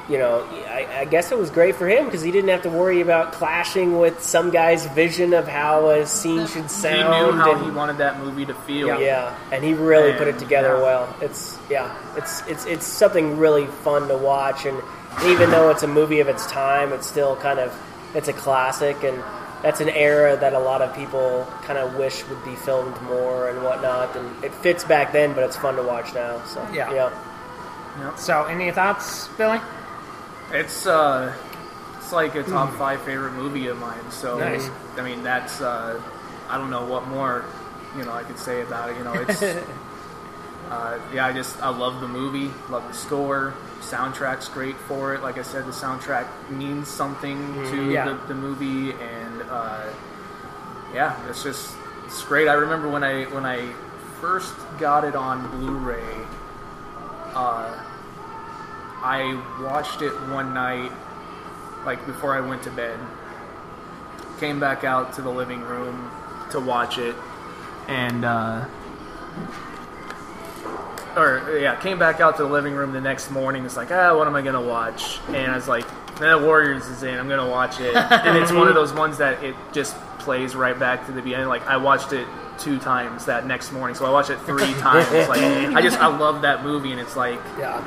you 0.09 0.19
know 0.19 0.47
I, 0.69 1.01
I 1.01 1.05
guess 1.05 1.33
it 1.33 1.39
was 1.39 1.51
great 1.51 1.77
for 1.77 1.89
him 1.89 2.05
because 2.05 2.23
he 2.23 2.31
didn't 2.31 2.51
have 2.51 2.63
to 2.63 2.71
worry 2.71 3.01
about 3.01 3.33
clashing 3.33 3.99
with 3.99 4.23
some 4.23 4.51
guy's 4.51 4.87
vision 4.87 5.33
of 5.33 5.49
how 5.49 5.91
a 5.91 6.07
scene 6.07 6.47
should 6.47 6.71
sound. 6.71 6.97
He 6.97 7.03
sound. 7.03 7.37
knew 7.37 7.43
how 7.43 7.55
and, 7.57 7.65
he 7.65 7.71
wanted 7.71 7.99
that 7.99 8.19
movie 8.19 8.47
to 8.47 8.55
feel. 8.55 9.01
yeah, 9.01 9.37
and 9.53 9.65
he 9.65 9.75
really 9.75 10.13
put 10.13 10.29
it 10.29 10.39
together 10.39 10.77
yeah. 10.77 10.83
well. 10.83 11.17
It's 11.21 11.59
yeah, 11.71 12.17
it's 12.17 12.47
it's 12.47 12.67
it's 12.67 12.87
something 12.87 13.37
really 13.39 13.67
fun 13.67 14.09
to 14.09 14.17
watch, 14.17 14.67
and 14.67 14.81
even 15.27 15.51
though 15.51 15.71
it's 15.71 15.83
a 15.83 15.89
movie 15.89 16.21
of 16.21 16.29
its 16.29 16.47
time, 16.47 16.93
it's 16.93 17.07
still 17.07 17.37
kind 17.37 17.59
of 17.59 17.77
it's 18.15 18.29
a 18.29 18.33
classic, 18.33 19.03
and 19.03 19.23
that's 19.63 19.81
an 19.81 19.89
era 19.89 20.37
that 20.37 20.53
a 20.53 20.59
lot 20.59 20.83
of 20.83 20.95
people 20.95 21.47
kind 21.63 21.79
of 21.79 21.97
wish 21.97 22.27
would 22.29 22.45
be 22.45 22.55
filmed 22.55 23.01
more 23.03 23.49
and 23.49 23.63
whatnot. 23.65 24.15
And 24.17 24.45
it 24.45 24.55
fits 24.55 24.85
back 24.85 25.13
then, 25.13 25.33
but 25.33 25.43
it's 25.45 25.57
fun 25.57 25.77
to 25.77 25.83
watch 25.83 26.15
now. 26.15 26.45
So 26.45 26.67
Yeah. 26.73 26.93
yeah. 26.93 28.15
So, 28.17 28.45
any 28.45 28.71
thoughts, 28.71 29.29
Billy? 29.39 29.59
It's 30.53 30.87
uh, 30.87 31.35
it's 31.99 32.13
like 32.13 32.35
a 32.37 32.43
top 32.45 32.73
five 32.75 33.03
favorite 33.03 33.33
movie 33.33 33.67
of 33.69 33.79
mine. 33.79 34.11
So 34.11 34.39
Nice. 34.39 34.69
I 34.97 35.03
mean, 35.03 35.23
that's 35.23 35.61
uh, 35.61 36.01
I 36.49 36.59
don't 36.59 36.71
know 36.71 36.87
what 36.87 37.07
more 37.09 37.45
you 37.97 38.05
know 38.05 38.13
I 38.13 38.23
could 38.23 38.39
say 38.39 38.63
about 38.63 38.91
it. 38.91 38.97
You 38.97 39.05
know, 39.05 39.15
it's 39.15 39.43
uh, 40.71 40.99
yeah, 41.13 41.27
I 41.27 41.33
just 41.33 41.61
I 41.63 41.69
love 41.71 42.01
the 42.01 42.09
movie, 42.09 42.51
love 42.71 42.87
the 42.87 42.95
score, 42.95 43.55
soundtrack's 43.81 44.49
great 44.49 44.77
for 44.77 45.15
it. 45.15 45.23
Like 45.23 45.39
I 45.39 45.43
said, 45.43 45.67
the 45.67 45.73
soundtrack 45.73 46.27
means 46.51 46.89
something 46.89 47.55
to 47.71 47.91
Yeah. 47.91 48.05
the, 48.09 48.15
the 48.29 48.35
movie, 48.35 48.93
and 48.93 49.43
uh, 49.51 49.87
yeah, 50.95 51.29
it's 51.29 51.43
just 51.43 51.75
it's 52.05 52.23
great. 52.25 52.47
I 52.49 52.55
remember 52.55 52.89
when 52.89 53.03
I 53.03 53.25
when 53.25 53.45
I 53.45 53.69
first 54.21 54.55
got 54.79 55.05
it 55.05 55.17
on 55.17 55.51
Blu-ray. 55.59 56.03
Uh, 57.35 57.83
I 59.07 59.41
watched 59.63 60.03
it 60.03 60.11
one 60.31 60.53
night, 60.53 60.91
like 61.85 62.05
before 62.07 62.35
I 62.35 62.41
went 62.41 62.65
to 62.65 62.71
bed. 62.73 62.99
Came 64.41 64.59
back 64.59 64.83
out 64.83 65.13
to 65.13 65.23
the 65.23 65.31
living 65.31 65.61
room 65.61 66.11
to 66.51 66.59
watch 66.59 66.99
it, 66.99 67.15
and 67.87 68.25
uh, 68.25 68.65
or 71.17 71.57
yeah, 71.57 71.77
came 71.77 72.01
back 72.01 72.19
out 72.21 72.37
to 72.39 72.43
the 72.43 72.49
living 72.49 72.75
room 72.75 72.93
the 72.93 73.01
next 73.01 73.31
morning. 73.31 73.65
It's 73.65 73.77
like, 73.77 73.93
ah, 73.93 74.17
what 74.17 74.27
am 74.27 74.35
I 74.35 74.43
gonna 74.43 74.61
watch? 74.61 75.21
And 75.29 75.53
I 75.53 75.55
was 75.55 75.69
like, 75.69 75.87
that 76.19 76.43
Warriors 76.43 76.89
is 76.89 77.05
in. 77.05 77.17
I'm 77.17 77.29
gonna 77.29 77.49
watch 77.49 77.79
it, 77.79 77.95
and 77.97 78.37
it's 78.37 78.51
one 78.51 78.67
of 78.67 78.75
those 78.75 78.93
ones 78.93 79.19
that 79.19 79.41
it 79.45 79.55
just 79.73 79.95
plays 80.19 80.57
right 80.57 80.77
back 80.77 81.07
to 81.07 81.13
the 81.13 81.23
beginning. 81.23 81.47
Like 81.47 81.65
I 81.69 81.77
watched 81.77 82.13
it 82.13 82.27
two 82.59 82.81
times 82.81 83.27
that 83.27 83.47
next 83.47 83.71
morning, 83.71 83.95
so 83.95 84.05
I 84.05 84.11
watched 84.11 84.31
it 84.31 84.41
three 84.41 84.75
times. 84.81 85.29
Like 85.29 85.41
I 85.41 85.81
just 85.81 85.97
I 86.01 86.09
love 86.09 86.43
that 86.43 86.65
movie, 86.65 86.91
and 86.91 87.01
it's 87.01 87.15
like 87.15 87.39
Yeah. 87.57 87.85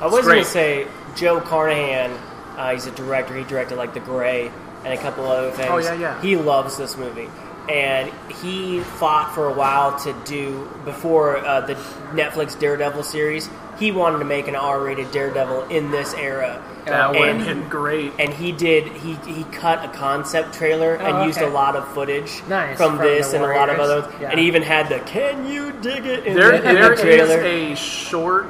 I 0.00 0.06
was 0.06 0.24
going 0.24 0.38
to 0.42 0.44
say 0.48 0.86
Joe 1.16 1.40
Carnahan. 1.40 2.10
Uh, 2.56 2.72
he's 2.72 2.86
a 2.86 2.90
director. 2.92 3.36
He 3.36 3.44
directed 3.44 3.76
like 3.76 3.94
The 3.94 4.00
Grey 4.00 4.50
and 4.84 4.92
a 4.92 4.96
couple 4.96 5.26
other 5.26 5.50
things. 5.50 5.68
Oh, 5.70 5.78
yeah, 5.78 5.94
yeah. 5.94 6.22
He 6.22 6.36
loves 6.36 6.76
this 6.76 6.96
movie, 6.96 7.28
and 7.68 8.12
he 8.40 8.80
fought 8.80 9.34
for 9.34 9.46
a 9.46 9.52
while 9.52 9.98
to 10.00 10.12
do 10.24 10.68
before 10.84 11.38
uh, 11.38 11.60
the 11.62 11.74
Netflix 12.12 12.58
Daredevil 12.58 13.02
series. 13.02 13.48
He 13.78 13.92
wanted 13.92 14.18
to 14.18 14.24
make 14.24 14.48
an 14.48 14.56
R-rated 14.56 15.10
Daredevil 15.12 15.64
in 15.68 15.90
this 15.92 16.12
era. 16.14 16.60
that 16.86 17.10
would 17.10 17.28
and 17.28 17.40
have 17.42 17.46
been 17.60 17.68
great. 17.68 18.12
and 18.18 18.32
he 18.34 18.50
did 18.50 18.88
he 18.88 19.14
he 19.32 19.44
cut 19.44 19.84
a 19.84 19.88
concept 19.96 20.52
trailer 20.54 20.96
and 20.96 21.16
Oh, 21.18 21.26
used 21.26 21.38
okay. 21.38 21.46
a 21.46 21.50
lot 21.50 21.76
of 21.76 21.86
footage 21.94 22.42
Nice, 22.48 22.76
from, 22.76 22.96
from 22.96 23.04
this 23.06 23.34
and 23.34 23.44
a 23.44 23.46
lot 23.46 23.68
of 23.68 23.78
other 23.78 24.12
Yeah. 24.20 24.30
and 24.30 24.40
he 24.40 24.46
even 24.48 24.62
had 24.62 24.88
the 24.88 24.98
"Can 25.00 25.46
you 25.46 25.70
dig 25.80 26.06
it?" 26.06 26.26
in, 26.26 26.34
There, 26.34 26.52
the, 26.56 26.62
there 26.62 26.96
the 26.96 27.02
trailer. 27.02 27.38
is 27.44 27.78
a 27.78 27.80
short, 27.80 28.46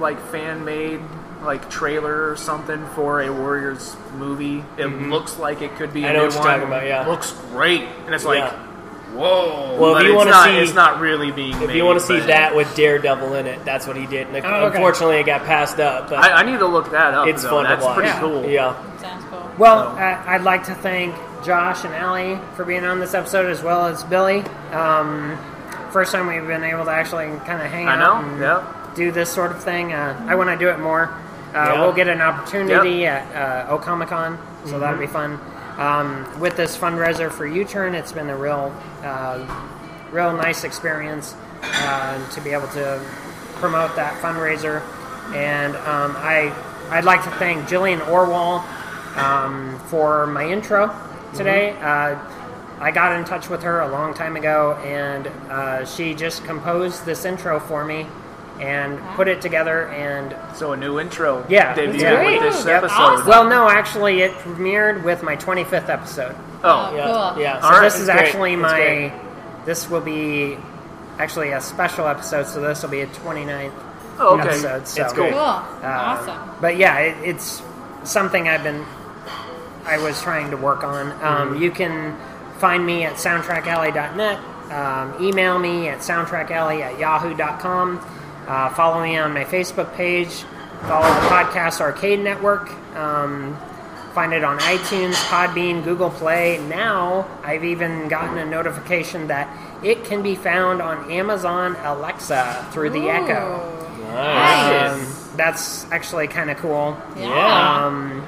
like 0.00 0.20
fan 0.28 0.64
made, 0.64 1.00
like 1.42 1.68
trailer 1.70 2.30
or 2.30 2.36
something 2.36 2.84
for 2.94 3.20
a 3.22 3.32
Warriors 3.32 3.96
movie. 4.16 4.64
It 4.78 4.86
looks 4.86 5.38
like 5.38 5.62
it 5.62 5.74
could 5.76 5.92
be. 5.92 6.04
a 6.04 6.06
Mm-hmm. 6.06 6.10
I 6.10 6.12
know 6.14 6.18
new 6.20 6.24
what 6.26 6.34
you're 6.34 6.42
one. 6.42 6.50
talking 6.52 6.66
about, 6.68 6.86
yeah. 6.86 7.06
looks 7.08 7.32
great, 7.50 7.82
and 8.06 8.14
it's 8.14 8.24
like, 8.24 8.38
Yeah. 8.38 8.52
whoa. 9.14 9.76
Well, 9.78 9.96
if 9.96 10.04
you 10.04 10.10
it's 10.10 10.16
wanna 10.16 10.30
not, 10.30 10.44
see- 10.48 10.58
it's 10.58 10.74
not 10.74 11.00
really 11.00 11.30
being. 11.32 11.54
If 11.60 11.68
made, 11.68 11.76
you 11.76 11.84
want 11.84 11.98
to 12.00 12.04
see 12.06 12.18
but 12.18 12.26
that 12.28 12.54
with 12.54 12.74
Daredevil 12.76 13.34
in 13.34 13.46
it, 13.46 13.64
that's 13.64 13.86
what 13.86 13.96
he 13.96 14.06
did. 14.06 14.28
And 14.28 14.36
Oh, 14.44 14.66
okay. 14.66 14.76
Unfortunately, 14.76 15.16
it 15.16 15.26
got 15.26 15.44
passed 15.44 15.80
up, 15.80 16.08
but 16.08 16.18
I, 16.18 16.40
I 16.40 16.42
need 16.44 16.58
to 16.60 16.66
look 16.66 16.90
that 16.92 17.14
up. 17.14 17.26
it's 17.26 17.42
though. 17.42 17.50
fun 17.50 17.64
That's 17.64 17.80
to 17.82 17.86
watch. 17.86 17.94
pretty 17.96 18.10
Yeah. 18.10 18.20
cool. 18.20 18.44
Yeah, 18.46 18.98
Sounds 19.00 19.24
cool. 19.30 19.50
Well, 19.58 19.94
So- 19.96 20.00
I'd 20.00 20.42
like 20.42 20.64
to 20.64 20.74
thank 20.74 21.14
Josh 21.44 21.84
and 21.84 21.92
Allie 21.94 22.38
for 22.54 22.64
being 22.64 22.84
on 22.84 23.00
this 23.00 23.14
episode, 23.14 23.50
as 23.50 23.62
well 23.62 23.86
as 23.86 24.04
Billy. 24.04 24.44
Um, 24.72 25.36
first 25.90 26.12
time 26.12 26.26
we've 26.28 26.46
been 26.46 26.62
able 26.64 26.84
to 26.84 26.90
actually 26.90 27.26
kind 27.46 27.60
of 27.60 27.68
hang 27.70 27.88
I 27.88 27.94
out 27.96 27.98
I 27.98 28.22
know. 28.22 28.28
and 28.28 28.40
Yeah. 28.40 28.62
Do 28.94 29.10
this 29.12 29.30
sort 29.30 29.50
of 29.52 29.62
thing. 29.62 29.92
Uh, 29.92 30.24
I 30.28 30.34
want 30.34 30.50
to 30.50 30.56
do 30.56 30.70
it 30.70 30.78
more. 30.78 31.04
Uh, 31.54 31.72
Yeah. 31.74 31.80
We'll 31.82 31.92
get 31.92 32.08
an 32.08 32.20
opportunity 32.20 33.06
at 33.06 33.24
uh, 33.34 33.76
Okamicon, 33.78 34.38
so 34.66 34.78
that'll 34.78 34.96
Mm-hmm. 34.96 35.00
be 35.00 35.06
fun. 35.06 35.40
Um, 35.78 36.40
with 36.40 36.56
this 36.56 36.76
fundraiser 36.76 37.30
for 37.30 37.46
U-Turn, 37.46 37.94
it's 37.94 38.12
been 38.12 38.28
a 38.30 38.36
real, 38.36 38.74
uh, 39.02 39.64
real 40.10 40.32
nice 40.36 40.64
experience 40.64 41.34
uh, 41.62 42.30
to 42.30 42.40
be 42.42 42.50
able 42.50 42.68
to 42.68 43.02
promote 43.54 43.96
that 43.96 44.20
fundraiser. 44.22 44.82
And 45.34 45.74
um, 45.76 46.14
I, 46.18 46.52
I'd 46.90 47.04
like 47.04 47.22
to 47.24 47.30
thank 47.32 47.66
Jillian 47.68 48.06
Orwell 48.08 48.64
um, 49.16 49.78
for 49.88 50.26
my 50.26 50.44
intro 50.46 50.94
today. 51.34 51.70
Uh, 51.80 52.18
I 52.80 52.90
got 52.90 53.16
in 53.18 53.24
touch 53.24 53.48
with 53.48 53.62
her 53.62 53.80
a 53.80 53.88
long 53.88 54.12
time 54.12 54.36
ago, 54.36 54.74
and 54.84 55.26
uh, 55.50 55.84
she 55.86 56.14
just 56.14 56.44
composed 56.44 57.06
this 57.06 57.24
intro 57.24 57.60
for 57.60 57.84
me 57.84 58.06
and 58.60 58.98
put 59.16 59.28
it 59.28 59.40
together. 59.40 59.88
And 59.88 60.34
So 60.56 60.72
a 60.72 60.76
new 60.76 60.98
intro. 61.00 61.44
Yeah, 61.48 61.74
debuted 61.74 61.94
it's 61.94 62.42
with 62.42 62.42
this 62.54 62.66
Yep. 62.66 62.84
episode. 62.84 63.26
well, 63.26 63.44
no, 63.48 63.68
actually, 63.68 64.22
it 64.22 64.32
premiered 64.38 65.02
with 65.02 65.22
my 65.22 65.36
25th 65.36 65.88
episode. 65.88 66.34
Oh, 66.64 66.94
yeah, 66.94 67.06
Cool. 67.32 67.42
yeah. 67.42 67.60
So 67.60 67.66
All 67.66 67.72
right, 67.72 67.82
this 67.82 67.98
is 67.98 68.06
great. 68.06 68.18
actually 68.18 68.52
It's 68.54 68.62
my. 68.62 69.12
This 69.64 69.88
will 69.90 70.00
be 70.00 70.56
actually 71.18 71.50
a 71.52 71.60
special 71.60 72.06
episode, 72.06 72.46
so 72.46 72.60
this 72.60 72.82
will 72.82 72.90
be 72.90 73.00
a 73.02 73.06
29th 73.06 73.72
Oh, 74.18 74.38
okay. 74.38 74.48
episode. 74.48 74.86
So. 74.88 75.02
It's 75.02 75.12
great. 75.12 75.32
Cool. 75.32 75.40
Uh, 75.40 75.64
awesome. 75.82 76.38
But 76.60 76.76
yeah, 76.76 76.98
it, 76.98 77.16
it's 77.24 77.62
something 78.04 78.48
I've 78.48 78.62
been, 78.62 78.84
I 79.86 79.98
was 79.98 80.20
trying 80.22 80.50
to 80.50 80.56
work 80.56 80.84
on. 80.84 81.10
Um, 81.12 81.18
Mm-hmm. 81.52 81.62
You 81.62 81.70
can 81.70 82.16
find 82.58 82.84
me 82.86 83.04
at 83.04 83.14
soundtrackalley.net. 83.14 84.38
Um, 84.72 85.14
email 85.20 85.58
me 85.58 85.88
at 85.88 85.98
soundtrackalley 85.98 86.80
at 86.80 86.98
yahoo.com. 86.98 87.98
Uh, 88.46 88.68
follow 88.70 89.02
me 89.02 89.16
on 89.16 89.32
my 89.32 89.44
Facebook 89.44 89.94
page. 89.94 90.44
Follow 90.82 91.06
the 91.06 91.28
Podcast 91.28 91.80
Arcade 91.80 92.20
Network. 92.20 92.70
Um, 92.96 93.56
find 94.14 94.32
it 94.32 94.42
on 94.44 94.58
iTunes, 94.58 95.14
Podbean, 95.28 95.84
Google 95.84 96.10
Play. 96.10 96.58
Now 96.68 97.26
I've 97.44 97.64
even 97.64 98.08
gotten 98.08 98.36
a 98.38 98.44
notification 98.44 99.28
that 99.28 99.48
it 99.84 100.04
can 100.04 100.22
be 100.22 100.34
found 100.34 100.82
on 100.82 101.10
Amazon 101.10 101.76
Alexa 101.82 102.68
through 102.72 102.90
the 102.90 103.08
Echo. 103.08 103.78
Nice. 104.08 104.92
Um, 105.30 105.36
that's 105.36 105.90
actually 105.92 106.28
kind 106.28 106.50
of 106.50 106.58
cool. 106.58 106.96
Yeah. 107.16 107.84
Um, 107.86 108.26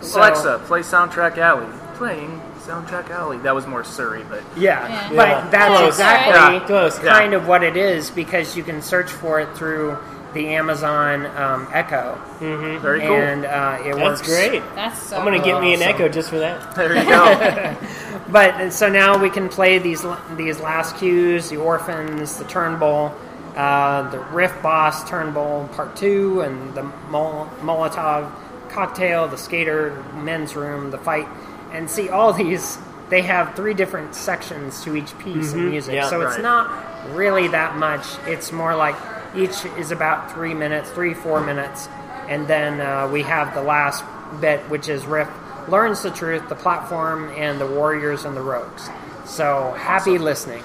so- 0.00 0.20
Alexa, 0.20 0.60
play 0.66 0.80
Soundtrack 0.80 1.38
Alley. 1.38 1.66
Playing 1.94 2.40
Soundtrack 2.66 3.10
Alley. 3.10 3.38
That 3.38 3.54
was 3.54 3.66
more 3.66 3.84
Siri, 3.84 4.24
but 4.28 4.42
Yeah, 4.56 4.86
Yeah. 4.88 5.08
but 5.16 5.28
Yeah. 5.28 5.48
that's 5.50 5.76
Close. 5.78 5.88
exactly 5.88 6.34
Yeah. 6.56 6.60
Close. 6.66 6.98
kind 6.98 7.34
of 7.34 7.46
what 7.48 7.62
it 7.62 7.76
is 7.76 8.10
because 8.10 8.56
you 8.56 8.62
can 8.62 8.80
search 8.82 9.10
for 9.10 9.40
it 9.40 9.48
through 9.54 9.96
the 10.32 10.54
Amazon 10.56 11.26
um, 11.36 11.68
Echo, 11.72 12.18
very 12.40 13.00
cool. 13.02 13.14
and 13.16 13.44
uh, 13.44 13.76
it 13.84 13.94
That's 13.94 13.98
works 13.98 14.22
great. 14.22 14.62
That's 14.74 14.98
so 15.00 15.16
I'm 15.16 15.24
gonna 15.24 15.36
cool. 15.36 15.46
get 15.46 15.60
me 15.60 15.74
an 15.74 15.80
Awesome. 15.80 15.94
Echo 15.94 16.08
just 16.08 16.28
for 16.30 16.38
that. 16.38 16.74
there 16.76 16.96
you 16.96 17.04
go. 17.08 17.76
But 18.28 18.72
so 18.72 18.88
now 18.88 19.16
we 19.18 19.30
can 19.30 19.48
play 19.48 19.78
these 19.78 20.04
these 20.36 20.58
last 20.58 20.96
cues, 20.96 21.50
the 21.50 21.58
orphans, 21.58 22.36
the 22.36 22.44
Turnbull, 22.44 23.12
uh, 23.56 24.10
the 24.10 24.18
Riff 24.18 24.60
Boss 24.60 25.08
Turnbull 25.08 25.68
Part 25.74 25.94
Two, 25.94 26.40
and 26.40 26.74
the 26.74 26.82
Mol- 27.10 27.48
Molotov 27.62 28.28
cocktail, 28.70 29.28
the 29.28 29.36
skater 29.38 30.02
men's 30.16 30.56
room, 30.56 30.90
the 30.90 30.98
fight, 30.98 31.28
and 31.74 31.90
see 31.90 32.08
all 32.08 32.32
these. 32.32 32.78
They 33.10 33.20
have 33.22 33.54
three 33.54 33.74
different 33.74 34.14
sections 34.14 34.82
to 34.84 34.96
each 34.96 35.16
piece 35.18 35.52
of 35.52 35.58
music, 35.58 35.94
Yeah. 35.94 36.08
so 36.08 36.22
it's 36.22 36.38
not 36.38 36.70
really 37.14 37.48
that 37.48 37.76
much. 37.76 38.06
It's 38.26 38.50
more 38.50 38.74
like 38.74 38.94
each 39.36 39.64
is 39.76 39.90
about 39.90 40.32
three 40.32 40.54
minutes, 40.54 40.90
three 40.90 41.12
four 41.12 41.40
minutes, 41.40 41.88
and 42.28 42.46
then 42.46 42.80
uh, 42.80 43.08
we 43.12 43.22
have 43.22 43.52
the 43.54 43.62
last 43.62 44.02
bit, 44.40 44.60
which 44.70 44.88
is 44.88 45.04
Riff 45.04 45.28
learns 45.68 46.02
the 46.02 46.10
truth, 46.10 46.48
the 46.48 46.54
platform, 46.54 47.30
and 47.36 47.60
the 47.60 47.66
warriors 47.66 48.24
and 48.24 48.36
the 48.36 48.42
rogues. 48.42 48.88
So 49.26 49.74
happy 49.78 50.18
listening. 50.18 50.62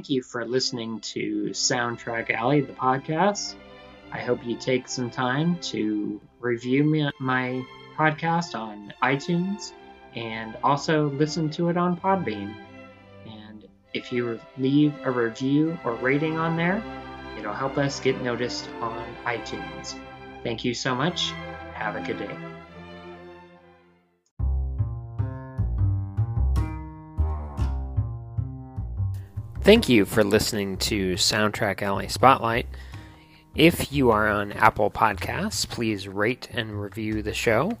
Thank 0.00 0.08
you 0.08 0.22
for 0.22 0.46
listening 0.46 1.00
to 1.00 1.50
Soundtrack 1.50 2.30
Alley, 2.30 2.62
the 2.62 2.72
podcast. 2.72 3.54
I 4.10 4.20
hope 4.20 4.42
you 4.46 4.56
take 4.56 4.88
some 4.88 5.10
time 5.10 5.58
to 5.58 6.18
review 6.38 6.84
me, 6.84 7.10
my 7.20 7.62
podcast 7.98 8.58
on 8.58 8.94
iTunes 9.02 9.74
and 10.16 10.56
also 10.64 11.10
listen 11.10 11.50
to 11.50 11.68
it 11.68 11.76
on 11.76 11.98
Podbean. 11.98 12.54
And 13.26 13.68
if 13.92 14.10
you 14.10 14.40
leave 14.56 14.94
a 15.04 15.10
review 15.10 15.76
or 15.84 15.92
rating 15.96 16.38
on 16.38 16.56
there, 16.56 16.82
it'll 17.38 17.52
help 17.52 17.76
us 17.76 18.00
get 18.00 18.22
noticed 18.22 18.70
on 18.80 19.04
iTunes. 19.26 20.00
Thank 20.42 20.64
you 20.64 20.72
so 20.72 20.94
much. 20.94 21.32
Have 21.74 21.94
a 21.94 22.00
good 22.00 22.20
day. 22.20 22.49
Thank 29.62 29.88
you 29.90 30.06
for 30.06 30.24
listening 30.24 30.78
to 30.78 31.14
Soundtrack 31.14 31.82
Alley 31.82 32.08
Spotlight. 32.08 32.66
If 33.54 33.92
you 33.92 34.10
are 34.10 34.26
on 34.26 34.52
Apple 34.52 34.90
Podcasts, 34.90 35.68
please 35.68 36.08
rate 36.08 36.48
and 36.50 36.80
review 36.80 37.22
the 37.22 37.34
show. 37.34 37.76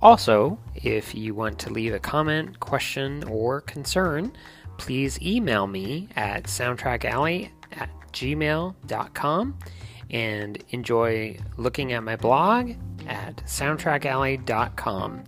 Also, 0.00 0.58
if 0.76 1.14
you 1.14 1.34
want 1.34 1.58
to 1.58 1.70
leave 1.70 1.92
a 1.92 1.98
comment, 1.98 2.60
question, 2.60 3.24
or 3.24 3.60
concern, 3.62 4.32
please 4.76 5.20
email 5.20 5.66
me 5.66 6.08
at 6.14 6.44
soundtrackalley 6.44 7.50
at 7.72 7.90
gmail.com 8.12 9.58
and 10.10 10.64
enjoy 10.70 11.36
looking 11.56 11.92
at 11.94 12.04
my 12.04 12.14
blog 12.14 12.70
at 13.08 13.36
soundtrackalley.com. 13.38 15.24